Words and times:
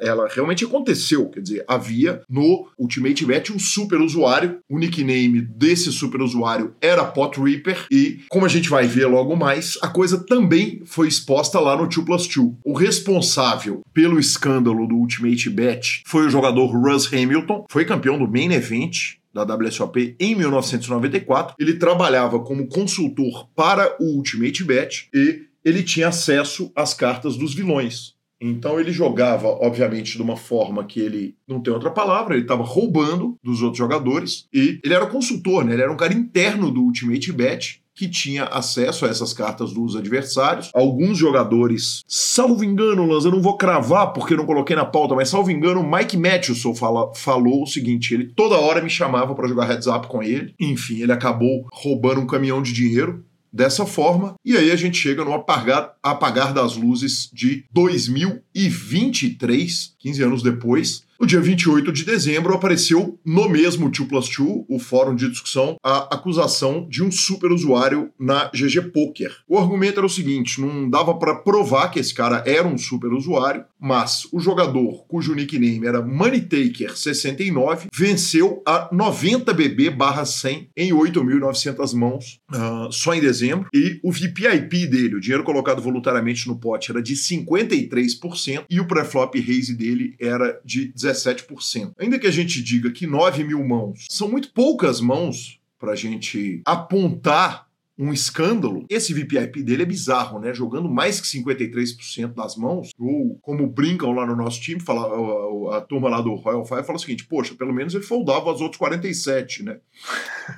Ela 0.00 0.26
realmente 0.28 0.64
aconteceu, 0.64 1.28
quer 1.28 1.40
dizer, 1.40 1.64
havia 1.68 2.20
no 2.28 2.68
Ultimate 2.76 3.24
Bet 3.24 3.52
um 3.52 3.60
super 3.60 4.00
usuário, 4.00 4.58
o 4.68 4.76
nickname 4.76 5.40
desse 5.40 5.92
super 5.92 6.20
usuário 6.20 6.74
era 6.80 7.04
Pot 7.04 7.40
Reaper 7.40 7.86
e 7.92 8.22
como 8.28 8.44
a 8.44 8.48
gente 8.48 8.68
vai 8.68 8.88
ver 8.88 9.06
logo 9.06 9.36
mais, 9.36 9.78
a 9.80 9.86
coisa 9.86 10.18
também 10.18 10.82
foi 10.84 11.06
exposta 11.06 11.60
lá 11.60 11.76
no 11.76 11.86
2 11.86 12.04
Plus 12.04 12.26
2. 12.26 12.54
O 12.64 12.72
responsável 12.72 13.82
pelo 13.94 14.18
escândalo 14.18 14.84
do 14.88 14.96
Ultimate 14.96 15.48
Bet 15.48 16.02
foi 16.04 16.26
o 16.26 16.30
jogador 16.30 16.87
Russ 16.88 17.12
Hamilton, 17.12 17.66
foi 17.70 17.84
campeão 17.84 18.18
do 18.18 18.26
Main 18.26 18.52
Event 18.52 19.18
da 19.32 19.42
WSOP 19.42 20.16
em 20.18 20.34
1994. 20.34 21.54
Ele 21.58 21.74
trabalhava 21.74 22.40
como 22.40 22.66
consultor 22.66 23.48
para 23.54 23.96
o 24.00 24.16
Ultimate 24.16 24.64
Bet 24.64 25.08
e 25.14 25.42
ele 25.64 25.82
tinha 25.82 26.08
acesso 26.08 26.72
às 26.74 26.94
cartas 26.94 27.36
dos 27.36 27.54
vilões. 27.54 28.16
Então 28.40 28.78
ele 28.78 28.92
jogava, 28.92 29.48
obviamente, 29.48 30.16
de 30.16 30.22
uma 30.22 30.36
forma 30.36 30.84
que 30.84 31.00
ele 31.00 31.34
não 31.46 31.60
tem 31.60 31.72
outra 31.72 31.90
palavra, 31.90 32.34
ele 32.34 32.44
estava 32.44 32.62
roubando 32.62 33.36
dos 33.42 33.62
outros 33.62 33.78
jogadores 33.78 34.46
e 34.52 34.80
ele 34.84 34.94
era 34.94 35.06
consultor, 35.06 35.64
né? 35.64 35.72
Ele 35.72 35.82
era 35.82 35.92
um 35.92 35.96
cara 35.96 36.14
interno 36.14 36.70
do 36.70 36.82
Ultimate 36.82 37.32
Bet 37.32 37.82
que 37.98 38.08
tinha 38.08 38.44
acesso 38.44 39.04
a 39.04 39.08
essas 39.08 39.32
cartas 39.32 39.72
dos 39.72 39.96
adversários. 39.96 40.70
Alguns 40.72 41.18
jogadores, 41.18 42.04
salvo 42.06 42.62
engano, 42.62 43.04
Lanz, 43.04 43.24
eu 43.24 43.32
não 43.32 43.42
vou 43.42 43.56
cravar 43.56 44.12
porque 44.12 44.36
não 44.36 44.46
coloquei 44.46 44.76
na 44.76 44.84
pauta, 44.84 45.16
mas 45.16 45.28
salvo 45.28 45.50
engano, 45.50 45.82
Mike 45.82 46.16
Matheson 46.16 46.76
fala, 46.76 47.12
falou 47.14 47.64
o 47.64 47.66
seguinte: 47.66 48.14
ele 48.14 48.28
toda 48.28 48.54
hora 48.54 48.80
me 48.80 48.88
chamava 48.88 49.34
para 49.34 49.48
jogar 49.48 49.66
heads 49.66 49.88
up 49.88 50.06
com 50.06 50.22
ele. 50.22 50.54
Enfim, 50.60 51.02
ele 51.02 51.10
acabou 51.10 51.66
roubando 51.72 52.20
um 52.20 52.26
caminhão 52.26 52.62
de 52.62 52.72
dinheiro 52.72 53.24
dessa 53.52 53.84
forma. 53.84 54.36
E 54.44 54.56
aí 54.56 54.70
a 54.70 54.76
gente 54.76 54.96
chega 54.96 55.24
no 55.24 55.32
apagar, 55.32 55.96
apagar 56.02 56.52
das 56.52 56.76
luzes 56.76 57.28
de 57.32 57.64
2023, 57.72 59.94
15 59.98 60.22
anos 60.22 60.42
depois, 60.42 61.02
no 61.20 61.26
dia 61.26 61.40
28 61.40 61.90
de 61.90 62.04
dezembro, 62.04 62.54
apareceu 62.54 63.18
no 63.24 63.48
mesmo 63.48 63.90
2 63.90 64.08
Plus 64.08 64.28
2, 64.28 64.64
o 64.68 64.78
fórum 64.78 65.16
de 65.16 65.28
discussão, 65.28 65.76
a 65.82 66.14
acusação 66.14 66.86
de 66.88 67.02
um 67.02 67.10
super 67.10 67.50
usuário 67.50 68.10
na 68.16 68.48
GG 68.54 68.92
Poker. 68.92 69.36
O 69.48 69.58
argumento 69.58 69.98
era 69.98 70.06
o 70.06 70.10
seguinte: 70.10 70.60
não 70.60 70.88
dava 70.88 71.14
para 71.14 71.34
provar 71.34 71.88
que 71.88 71.98
esse 71.98 72.14
cara 72.14 72.44
era 72.46 72.68
um 72.68 72.78
super 72.78 73.12
usuário, 73.12 73.64
mas 73.80 74.28
o 74.32 74.38
jogador, 74.38 75.06
cujo 75.08 75.34
nickname 75.34 75.86
era 75.86 76.00
MoneyTaker69, 76.00 77.88
venceu 77.92 78.62
a 78.64 78.88
90BB/100 78.94 80.68
em 80.76 80.92
8.900 80.92 81.94
mãos 81.94 82.38
uh, 82.52 82.92
só 82.92 83.12
em 83.12 83.20
dezembro. 83.20 83.66
E 83.74 83.98
o 84.04 84.12
VPIP 84.12 84.86
dele, 84.86 85.16
o 85.16 85.20
dinheiro 85.20 85.42
colocado 85.42 85.82
voluntariamente 85.82 86.46
no 86.46 86.56
pote, 86.56 86.92
era 86.92 87.02
de 87.02 87.14
53% 87.14 88.64
e 88.70 88.78
o 88.78 88.86
pré-flop 88.86 89.34
raise 89.40 89.74
dele 89.74 89.87
era 90.20 90.60
de 90.64 90.92
17%. 90.92 91.48
17%. 91.48 91.92
Ainda 91.98 92.18
que 92.18 92.26
a 92.26 92.30
gente 92.30 92.62
diga 92.62 92.90
que 92.90 93.06
9 93.06 93.44
mil 93.44 93.64
mãos 93.64 94.06
são 94.10 94.28
muito 94.28 94.52
poucas 94.52 95.00
mãos 95.00 95.58
para 95.78 95.92
a 95.92 95.96
gente 95.96 96.62
apontar 96.64 97.68
um 98.00 98.12
escândalo. 98.12 98.86
Esse 98.88 99.12
VPIP 99.12 99.60
dele 99.62 99.82
é 99.82 99.86
bizarro, 99.86 100.38
né? 100.38 100.54
Jogando 100.54 100.88
mais 100.88 101.20
que 101.20 101.26
53% 101.26 102.32
das 102.32 102.54
mãos, 102.54 102.90
ou 102.96 103.36
como 103.42 103.66
brincam 103.66 104.12
lá 104.12 104.24
no 104.24 104.36
nosso 104.36 104.60
time, 104.60 104.80
fala, 104.80 105.02
a, 105.02 105.78
a, 105.78 105.80
turma 105.80 106.08
lá 106.08 106.20
do 106.20 106.34
Royal 106.36 106.64
Fire 106.64 106.84
fala 106.84 106.96
o 106.96 107.00
seguinte: 107.00 107.26
poxa, 107.26 107.56
pelo 107.56 107.72
menos 107.72 107.94
ele 107.94 108.04
foldava 108.04 108.52
os 108.52 108.60
outros 108.60 108.78
47, 108.78 109.64
né? 109.64 109.78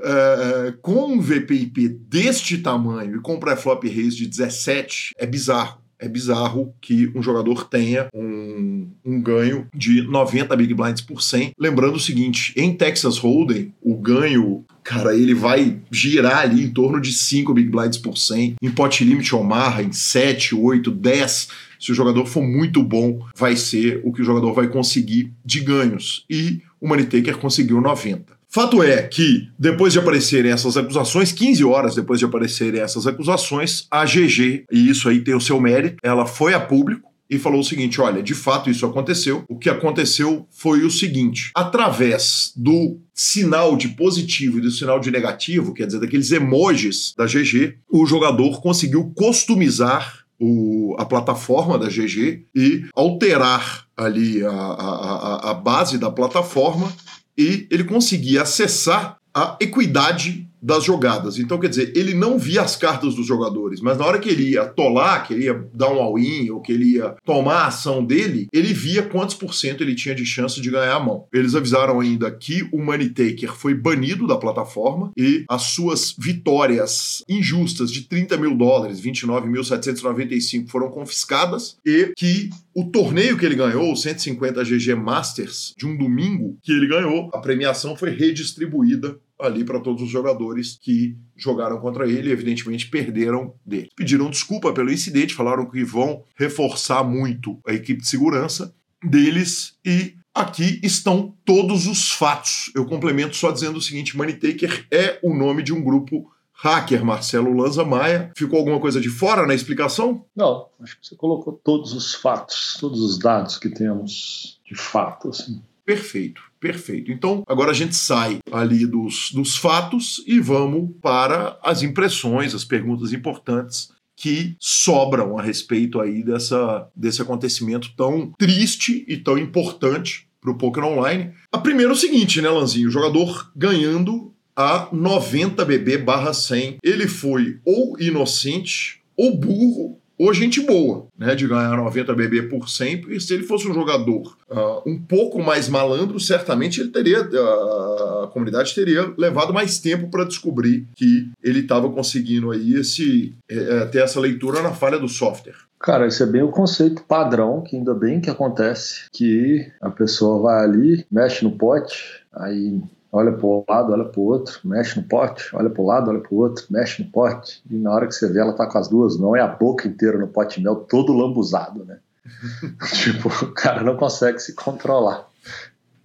é, 0.04 0.72
com 0.80 1.14
um 1.14 1.20
VPIP 1.20 1.88
deste 1.88 2.58
tamanho 2.58 3.16
e 3.16 3.20
com 3.20 3.40
pré-flop 3.40 3.82
raise 3.88 4.16
de 4.16 4.28
17, 4.28 5.14
é 5.18 5.26
bizarro 5.26 5.82
é 5.98 6.08
bizarro 6.08 6.74
que 6.80 7.10
um 7.14 7.22
jogador 7.22 7.68
tenha 7.68 8.08
um, 8.14 8.88
um, 9.04 9.20
ganho 9.20 9.66
de 9.74 10.02
90 10.02 10.56
Big 10.56 10.74
Blinds 10.74 11.02
por 11.02 11.22
100. 11.22 11.52
Lembrando 11.58 11.96
o 11.96 12.00
seguinte, 12.00 12.52
em 12.56 12.74
Texas 12.74 13.18
Hold'em, 13.18 13.74
o 13.82 13.96
ganho, 13.96 14.64
cara, 14.84 15.14
ele 15.16 15.34
vai 15.34 15.80
girar 15.90 16.38
ali 16.38 16.64
em 16.64 16.70
torno 16.70 17.00
de 17.00 17.12
5 17.12 17.52
Big 17.52 17.68
Blinds 17.68 17.98
por 17.98 18.16
100. 18.16 18.56
Em 18.62 18.70
Pot 18.70 19.04
Limit 19.04 19.34
Omaha, 19.34 19.82
em 19.82 19.92
7, 19.92 20.54
8, 20.54 20.90
10, 20.90 21.48
se 21.80 21.92
o 21.92 21.94
jogador 21.94 22.26
for 22.26 22.42
muito 22.42 22.82
bom, 22.82 23.24
vai 23.36 23.56
ser 23.56 24.00
o 24.04 24.12
que 24.12 24.22
o 24.22 24.24
jogador 24.24 24.52
vai 24.52 24.68
conseguir 24.68 25.32
de 25.44 25.60
ganhos. 25.60 26.24
E 26.30 26.62
o 26.80 26.88
Money 26.88 27.06
Taker 27.06 27.38
conseguiu 27.38 27.80
90. 27.80 28.37
Fato 28.50 28.82
é 28.82 29.02
que, 29.02 29.48
depois 29.58 29.92
de 29.92 29.98
aparecerem 29.98 30.50
essas 30.50 30.76
acusações, 30.76 31.32
15 31.32 31.64
horas 31.64 31.94
depois 31.94 32.18
de 32.18 32.24
aparecerem 32.24 32.80
essas 32.80 33.06
acusações, 33.06 33.86
a 33.90 34.06
GG, 34.06 34.64
e 34.72 34.88
isso 34.88 35.06
aí 35.08 35.20
tem 35.20 35.34
o 35.34 35.40
seu 35.40 35.60
mérito, 35.60 35.98
ela 36.02 36.24
foi 36.24 36.54
a 36.54 36.60
público 36.60 37.08
e 37.28 37.38
falou 37.38 37.60
o 37.60 37.64
seguinte: 37.64 38.00
olha, 38.00 38.22
de 38.22 38.34
fato 38.34 38.70
isso 38.70 38.86
aconteceu. 38.86 39.44
O 39.48 39.58
que 39.58 39.68
aconteceu 39.68 40.46
foi 40.50 40.82
o 40.82 40.90
seguinte: 40.90 41.50
através 41.54 42.52
do 42.56 42.98
sinal 43.12 43.76
de 43.76 43.88
positivo 43.88 44.58
e 44.58 44.62
do 44.62 44.70
sinal 44.70 44.98
de 44.98 45.10
negativo, 45.10 45.74
quer 45.74 45.86
dizer, 45.86 46.00
daqueles 46.00 46.32
emojis 46.32 47.14
da 47.16 47.26
GG, 47.26 47.76
o 47.90 48.06
jogador 48.06 48.62
conseguiu 48.62 49.12
customizar 49.14 50.24
o, 50.40 50.94
a 50.98 51.04
plataforma 51.04 51.78
da 51.78 51.88
GG 51.88 52.44
e 52.54 52.86
alterar 52.94 53.86
ali 53.96 54.44
a, 54.44 54.50
a, 54.50 55.50
a, 55.50 55.54
base 55.54 55.98
da 55.98 56.10
plataforma 56.10 56.92
e 57.38 57.68
ele 57.70 57.84
conseguia 57.84 58.42
acessar 58.42 59.16
a 59.32 59.56
equidade 59.60 60.47
das 60.60 60.84
jogadas. 60.84 61.38
Então, 61.38 61.58
quer 61.58 61.68
dizer, 61.68 61.92
ele 61.96 62.14
não 62.14 62.38
via 62.38 62.62
as 62.62 62.76
cartas 62.76 63.14
dos 63.14 63.26
jogadores, 63.26 63.80
mas 63.80 63.98
na 63.98 64.04
hora 64.04 64.18
que 64.18 64.28
ele 64.28 64.50
ia 64.50 64.64
tolar, 64.64 65.26
que 65.26 65.34
ele 65.34 65.44
ia 65.44 65.68
dar 65.72 65.90
um 65.92 66.00
all-in 66.00 66.50
ou 66.50 66.60
que 66.60 66.72
ele 66.72 66.96
ia 66.96 67.14
tomar 67.24 67.62
a 67.62 67.66
ação 67.66 68.04
dele, 68.04 68.48
ele 68.52 68.72
via 68.72 69.02
quantos 69.02 69.34
por 69.34 69.54
cento 69.54 69.82
ele 69.82 69.94
tinha 69.94 70.14
de 70.14 70.24
chance 70.24 70.60
de 70.60 70.70
ganhar 70.70 70.94
a 70.94 71.00
mão. 71.00 71.26
Eles 71.32 71.54
avisaram 71.54 72.00
ainda 72.00 72.30
que 72.30 72.68
o 72.72 72.82
Money 72.82 73.10
Taker 73.10 73.52
foi 73.54 73.74
banido 73.74 74.26
da 74.26 74.36
plataforma 74.36 75.10
e 75.16 75.44
as 75.48 75.62
suas 75.62 76.14
vitórias 76.18 77.22
injustas 77.28 77.90
de 77.90 78.02
30 78.02 78.36
mil 78.36 78.56
dólares, 78.56 79.00
29.795, 79.00 80.68
foram 80.68 80.90
confiscadas 80.90 81.76
e 81.84 82.12
que 82.16 82.50
o 82.74 82.84
torneio 82.84 83.36
que 83.36 83.44
ele 83.44 83.54
ganhou, 83.54 83.92
o 83.92 83.96
150 83.96 84.62
GG 84.62 84.94
Masters, 84.94 85.74
de 85.76 85.86
um 85.86 85.96
domingo 85.96 86.56
que 86.62 86.72
ele 86.72 86.86
ganhou, 86.86 87.30
a 87.32 87.38
premiação 87.38 87.96
foi 87.96 88.10
redistribuída 88.10 89.18
ali 89.40 89.64
para 89.64 89.80
todos 89.80 90.02
os 90.02 90.08
jogadores 90.08 90.78
que 90.80 91.16
jogaram 91.36 91.78
contra 91.80 92.08
ele 92.08 92.28
e, 92.28 92.32
evidentemente, 92.32 92.88
perderam 92.88 93.54
dele. 93.64 93.88
Pediram 93.96 94.30
desculpa 94.30 94.72
pelo 94.72 94.92
incidente, 94.92 95.34
falaram 95.34 95.68
que 95.68 95.84
vão 95.84 96.22
reforçar 96.36 97.04
muito 97.04 97.58
a 97.66 97.72
equipe 97.72 98.00
de 98.00 98.08
segurança 98.08 98.74
deles 99.02 99.76
e 99.84 100.14
aqui 100.34 100.80
estão 100.82 101.34
todos 101.44 101.86
os 101.86 102.10
fatos. 102.10 102.70
Eu 102.74 102.86
complemento 102.86 103.36
só 103.36 103.50
dizendo 103.50 103.78
o 103.78 103.82
seguinte: 103.82 104.16
Money 104.16 104.34
Taker 104.34 104.86
é 104.90 105.18
o 105.22 105.34
nome 105.34 105.62
de 105.62 105.72
um 105.72 105.82
grupo 105.82 106.30
hacker, 106.52 107.04
Marcelo 107.04 107.52
Lanza 107.52 107.84
Maia. 107.84 108.32
Ficou 108.36 108.58
alguma 108.58 108.80
coisa 108.80 109.00
de 109.00 109.08
fora 109.08 109.46
na 109.46 109.54
explicação? 109.54 110.24
Não, 110.34 110.68
acho 110.80 110.98
que 110.98 111.06
você 111.06 111.16
colocou 111.16 111.52
todos 111.52 111.92
os 111.92 112.14
fatos, 112.14 112.76
todos 112.80 113.00
os 113.00 113.18
dados 113.18 113.58
que 113.58 113.68
temos 113.68 114.60
de 114.64 114.74
fato. 114.74 115.28
Assim. 115.28 115.62
Perfeito, 115.84 116.42
perfeito. 116.60 117.10
Então, 117.10 117.42
agora 117.46 117.70
a 117.70 117.74
gente 117.74 117.94
sai 117.94 118.38
ali 118.50 118.86
dos, 118.86 119.30
dos 119.32 119.56
fatos 119.56 120.22
e 120.26 120.40
vamos 120.40 120.90
para 121.00 121.58
as 121.62 121.82
impressões, 121.82 122.54
as 122.54 122.64
perguntas 122.64 123.12
importantes 123.12 123.90
que 124.16 124.56
sobram 124.58 125.38
a 125.38 125.42
respeito 125.42 126.00
aí 126.00 126.24
dessa, 126.24 126.88
desse 126.94 127.22
acontecimento 127.22 127.92
tão 127.96 128.32
triste 128.36 129.04
e 129.06 129.16
tão 129.16 129.38
importante 129.38 130.28
para 130.40 130.50
o 130.50 130.58
poker 130.58 130.84
online. 130.84 131.32
A 131.52 131.58
primeira 131.58 131.92
é 131.92 131.94
o 131.94 131.96
seguinte, 131.96 132.40
né, 132.40 132.50
Lanzinho? 132.50 132.88
O 132.88 132.92
jogador 132.92 133.50
ganhando 133.54 134.34
a 134.56 134.88
90 134.92 135.64
BB 135.64 135.98
barra 135.98 136.32
100. 136.32 136.78
Ele 136.82 137.06
foi 137.06 137.60
ou 137.64 137.96
inocente 138.00 139.00
ou 139.16 139.36
burro 139.36 139.97
ou 140.18 140.34
gente 140.34 140.60
boa, 140.60 141.06
né, 141.16 141.34
de 141.34 141.46
ganhar 141.46 141.76
90 141.76 142.14
BB 142.14 142.42
por 142.42 142.68
100, 142.68 143.02
porque 143.02 143.20
se 143.20 143.32
ele 143.34 143.44
fosse 143.44 143.68
um 143.68 143.74
jogador 143.74 144.36
uh, 144.50 144.82
um 144.84 145.00
pouco 145.00 145.40
mais 145.40 145.68
malandro, 145.68 146.18
certamente 146.18 146.80
ele 146.80 146.90
teria, 146.90 147.22
uh, 147.22 148.24
a 148.24 148.30
comunidade 148.32 148.74
teria 148.74 149.12
levado 149.16 149.54
mais 149.54 149.78
tempo 149.78 150.10
para 150.10 150.24
descobrir 150.24 150.86
que 150.96 151.30
ele 151.42 151.60
estava 151.60 151.88
conseguindo 151.90 152.50
aí 152.50 152.74
esse, 152.74 153.34
é, 153.48 153.86
ter 153.86 154.02
essa 154.02 154.18
leitura 154.20 154.62
na 154.62 154.72
falha 154.72 154.98
do 154.98 155.08
software. 155.08 155.54
Cara, 155.80 156.06
isso 156.06 156.22
é 156.22 156.26
bem 156.26 156.42
o 156.42 156.50
conceito 156.50 157.04
padrão, 157.04 157.62
que 157.62 157.76
ainda 157.76 157.94
bem 157.94 158.20
que 158.20 158.28
acontece, 158.28 159.04
que 159.12 159.70
a 159.80 159.90
pessoa 159.90 160.42
vai 160.42 160.64
ali, 160.64 161.06
mexe 161.10 161.44
no 161.44 161.52
pote, 161.52 162.02
aí 162.32 162.80
olha 163.10 163.32
para 163.32 163.46
o 163.46 163.64
lado, 163.68 163.92
olha 163.92 164.04
para 164.04 164.20
o 164.20 164.24
outro, 164.24 164.60
mexe 164.64 165.00
no 165.00 165.06
pote, 165.06 165.54
olha 165.54 165.70
para 165.70 165.82
o 165.82 165.86
lado, 165.86 166.10
olha 166.10 166.20
para 166.20 166.34
o 166.34 166.38
outro, 166.38 166.64
mexe 166.70 167.02
no 167.02 167.10
pote, 167.10 167.62
e 167.70 167.74
na 167.74 167.92
hora 167.92 168.06
que 168.06 168.14
você 168.14 168.30
vê, 168.30 168.40
ela 168.40 168.52
tá 168.52 168.66
com 168.66 168.78
as 168.78 168.88
duas 168.88 169.16
mãos 169.18 169.36
e 169.36 169.40
a 169.40 169.46
boca 169.46 169.88
inteira 169.88 170.18
no 170.18 170.28
pote 170.28 170.58
de 170.58 170.64
mel, 170.64 170.76
todo 170.76 171.12
lambuzado, 171.12 171.84
né? 171.84 171.98
tipo, 172.92 173.28
o 173.28 173.52
cara 173.52 173.82
não 173.82 173.96
consegue 173.96 174.38
se 174.38 174.54
controlar. 174.54 175.26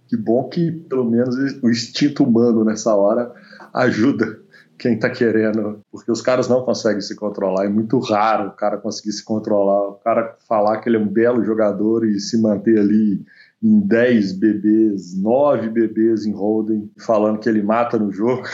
Que 0.08 0.16
bom 0.16 0.48
que, 0.48 0.70
pelo 0.70 1.04
menos, 1.04 1.34
o 1.62 1.70
instinto 1.70 2.24
humano 2.24 2.64
nessa 2.64 2.94
hora 2.94 3.32
ajuda 3.72 4.38
quem 4.78 4.98
tá 4.98 5.08
querendo, 5.08 5.80
porque 5.90 6.10
os 6.10 6.20
caras 6.20 6.48
não 6.48 6.62
conseguem 6.62 7.00
se 7.00 7.14
controlar, 7.14 7.64
é 7.64 7.68
muito 7.68 7.98
raro 8.00 8.48
o 8.48 8.52
cara 8.52 8.76
conseguir 8.76 9.12
se 9.12 9.24
controlar, 9.24 9.88
o 9.88 9.94
cara 9.94 10.36
falar 10.48 10.78
que 10.78 10.88
ele 10.88 10.96
é 10.96 11.00
um 11.00 11.06
belo 11.06 11.44
jogador 11.44 12.04
e 12.04 12.18
se 12.18 12.40
manter 12.40 12.78
ali 12.78 13.24
em 13.64 13.80
10 13.80 14.32
bebês, 14.34 15.18
9 15.18 15.70
bebês 15.70 16.26
em 16.26 16.32
Holden, 16.32 16.90
falando 16.98 17.38
que 17.38 17.48
ele 17.48 17.62
mata 17.62 17.98
no 17.98 18.12
jogo. 18.12 18.46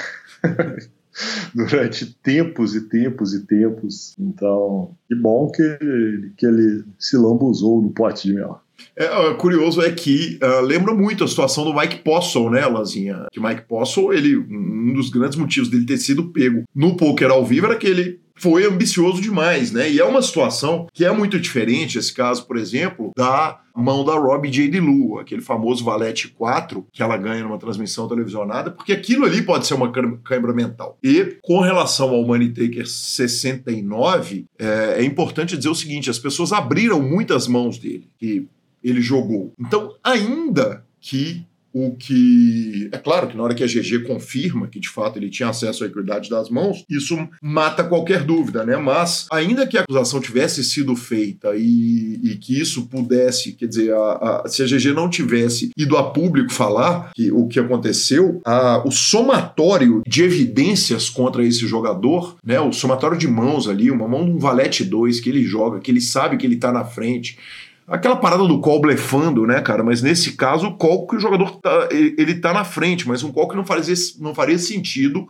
durante 1.54 2.06
tempos 2.22 2.74
e 2.74 2.88
tempos 2.88 3.34
e 3.34 3.44
tempos. 3.44 4.14
Então, 4.18 4.92
que 5.08 5.14
bom 5.14 5.50
que, 5.50 5.78
que 6.36 6.46
ele 6.46 6.84
se 6.98 7.16
lambuzou 7.16 7.82
no 7.82 7.90
pote 7.90 8.28
de 8.28 8.34
mel. 8.34 8.60
É, 8.96 9.34
curioso 9.34 9.82
é 9.82 9.90
que 9.90 10.38
uh, 10.42 10.62
lembra 10.62 10.94
muito 10.94 11.22
a 11.22 11.28
situação 11.28 11.64
do 11.64 11.74
Mike 11.74 12.02
Postle, 12.02 12.50
né, 12.50 12.64
Lazinha? 12.66 13.26
Que 13.30 13.40
Mike 13.40 13.62
Postle, 13.68 14.12
ele, 14.12 14.36
um 14.36 14.94
dos 14.94 15.10
grandes 15.10 15.36
motivos 15.36 15.68
dele 15.68 15.84
ter 15.84 15.98
sido 15.98 16.30
pego 16.30 16.64
no 16.74 16.96
poker 16.96 17.30
ao 17.30 17.44
vivo 17.44 17.66
era 17.66 17.76
que 17.76 17.86
ele 17.86 18.20
foi 18.40 18.64
ambicioso 18.64 19.20
demais, 19.20 19.70
né? 19.70 19.90
E 19.90 20.00
é 20.00 20.04
uma 20.04 20.22
situação 20.22 20.86
que 20.94 21.04
é 21.04 21.12
muito 21.12 21.38
diferente, 21.38 21.98
esse 21.98 22.12
caso, 22.12 22.46
por 22.46 22.56
exemplo, 22.56 23.12
da 23.14 23.60
mão 23.76 24.02
da 24.02 24.14
Robbie 24.14 24.50
J. 24.50 24.80
Lu, 24.80 25.18
aquele 25.18 25.42
famoso 25.42 25.84
Valete 25.84 26.28
4 26.28 26.86
que 26.90 27.02
ela 27.02 27.18
ganha 27.18 27.42
numa 27.42 27.58
transmissão 27.58 28.08
televisionada, 28.08 28.70
porque 28.70 28.92
aquilo 28.92 29.26
ali 29.26 29.42
pode 29.42 29.66
ser 29.66 29.74
uma 29.74 29.92
câimbra 29.92 30.54
mental. 30.54 30.98
E 31.02 31.36
com 31.42 31.60
relação 31.60 32.10
ao 32.10 32.24
Money 32.24 32.48
Taker 32.48 32.86
69, 32.86 34.46
é, 34.58 34.96
é 34.98 35.04
importante 35.04 35.56
dizer 35.56 35.68
o 35.68 35.74
seguinte: 35.74 36.08
as 36.08 36.18
pessoas 36.18 36.50
abriram 36.50 37.00
muitas 37.00 37.46
mãos 37.46 37.78
dele, 37.78 38.08
que 38.18 38.48
ele 38.82 39.02
jogou. 39.02 39.52
Então, 39.58 39.94
ainda 40.02 40.82
que 40.98 41.44
o 41.72 41.94
que 41.96 42.88
é 42.92 42.98
claro 42.98 43.28
que 43.28 43.36
na 43.36 43.42
hora 43.42 43.54
que 43.54 43.62
a 43.62 43.66
GG 43.66 44.04
confirma 44.06 44.66
que 44.66 44.80
de 44.80 44.88
fato 44.88 45.18
ele 45.18 45.30
tinha 45.30 45.48
acesso 45.48 45.84
à 45.84 45.86
equidade 45.86 46.28
das 46.28 46.50
mãos, 46.50 46.84
isso 46.88 47.16
mata 47.40 47.84
qualquer 47.84 48.24
dúvida, 48.24 48.64
né? 48.64 48.76
Mas 48.76 49.26
ainda 49.30 49.66
que 49.66 49.78
a 49.78 49.82
acusação 49.82 50.20
tivesse 50.20 50.64
sido 50.64 50.96
feita 50.96 51.54
e, 51.56 52.20
e 52.22 52.36
que 52.36 52.60
isso 52.60 52.86
pudesse, 52.86 53.52
quer 53.52 53.66
dizer, 53.66 53.92
a, 53.92 54.42
a, 54.44 54.48
se 54.48 54.62
a 54.62 54.66
GG 54.66 54.92
não 54.92 55.08
tivesse 55.08 55.70
ido 55.76 55.96
a 55.96 56.10
público 56.10 56.52
falar 56.52 57.12
que, 57.14 57.30
o 57.30 57.46
que 57.46 57.60
aconteceu, 57.60 58.40
a, 58.44 58.82
o 58.84 58.90
somatório 58.90 60.02
de 60.06 60.22
evidências 60.22 61.08
contra 61.08 61.44
esse 61.44 61.66
jogador, 61.66 62.36
né? 62.44 62.60
O 62.60 62.72
somatório 62.72 63.16
de 63.16 63.28
mãos 63.28 63.68
ali, 63.68 63.90
uma 63.90 64.08
mão 64.08 64.24
de 64.24 64.32
um 64.32 64.38
valete 64.38 64.84
2 64.84 65.20
que 65.20 65.30
ele 65.30 65.44
joga, 65.44 65.80
que 65.80 65.90
ele 65.90 66.00
sabe 66.00 66.36
que 66.36 66.46
ele 66.46 66.56
tá 66.56 66.72
na 66.72 66.84
frente 66.84 67.38
Aquela 67.90 68.14
parada 68.14 68.46
do 68.46 68.60
call 68.60 68.80
blefando, 68.80 69.44
né, 69.44 69.60
cara? 69.60 69.82
Mas 69.82 70.00
nesse 70.00 70.36
caso, 70.36 70.68
o 70.68 70.76
call 70.76 71.08
que 71.08 71.16
o 71.16 71.20
jogador 71.20 71.56
tá, 71.56 71.88
ele 71.90 72.36
tá 72.36 72.54
na 72.54 72.62
frente, 72.62 73.08
mas 73.08 73.24
um 73.24 73.32
call 73.32 73.48
que 73.48 73.56
não 73.56 73.64
faria, 73.64 73.92
não 74.20 74.32
faria 74.32 74.58
sentido 74.58 75.26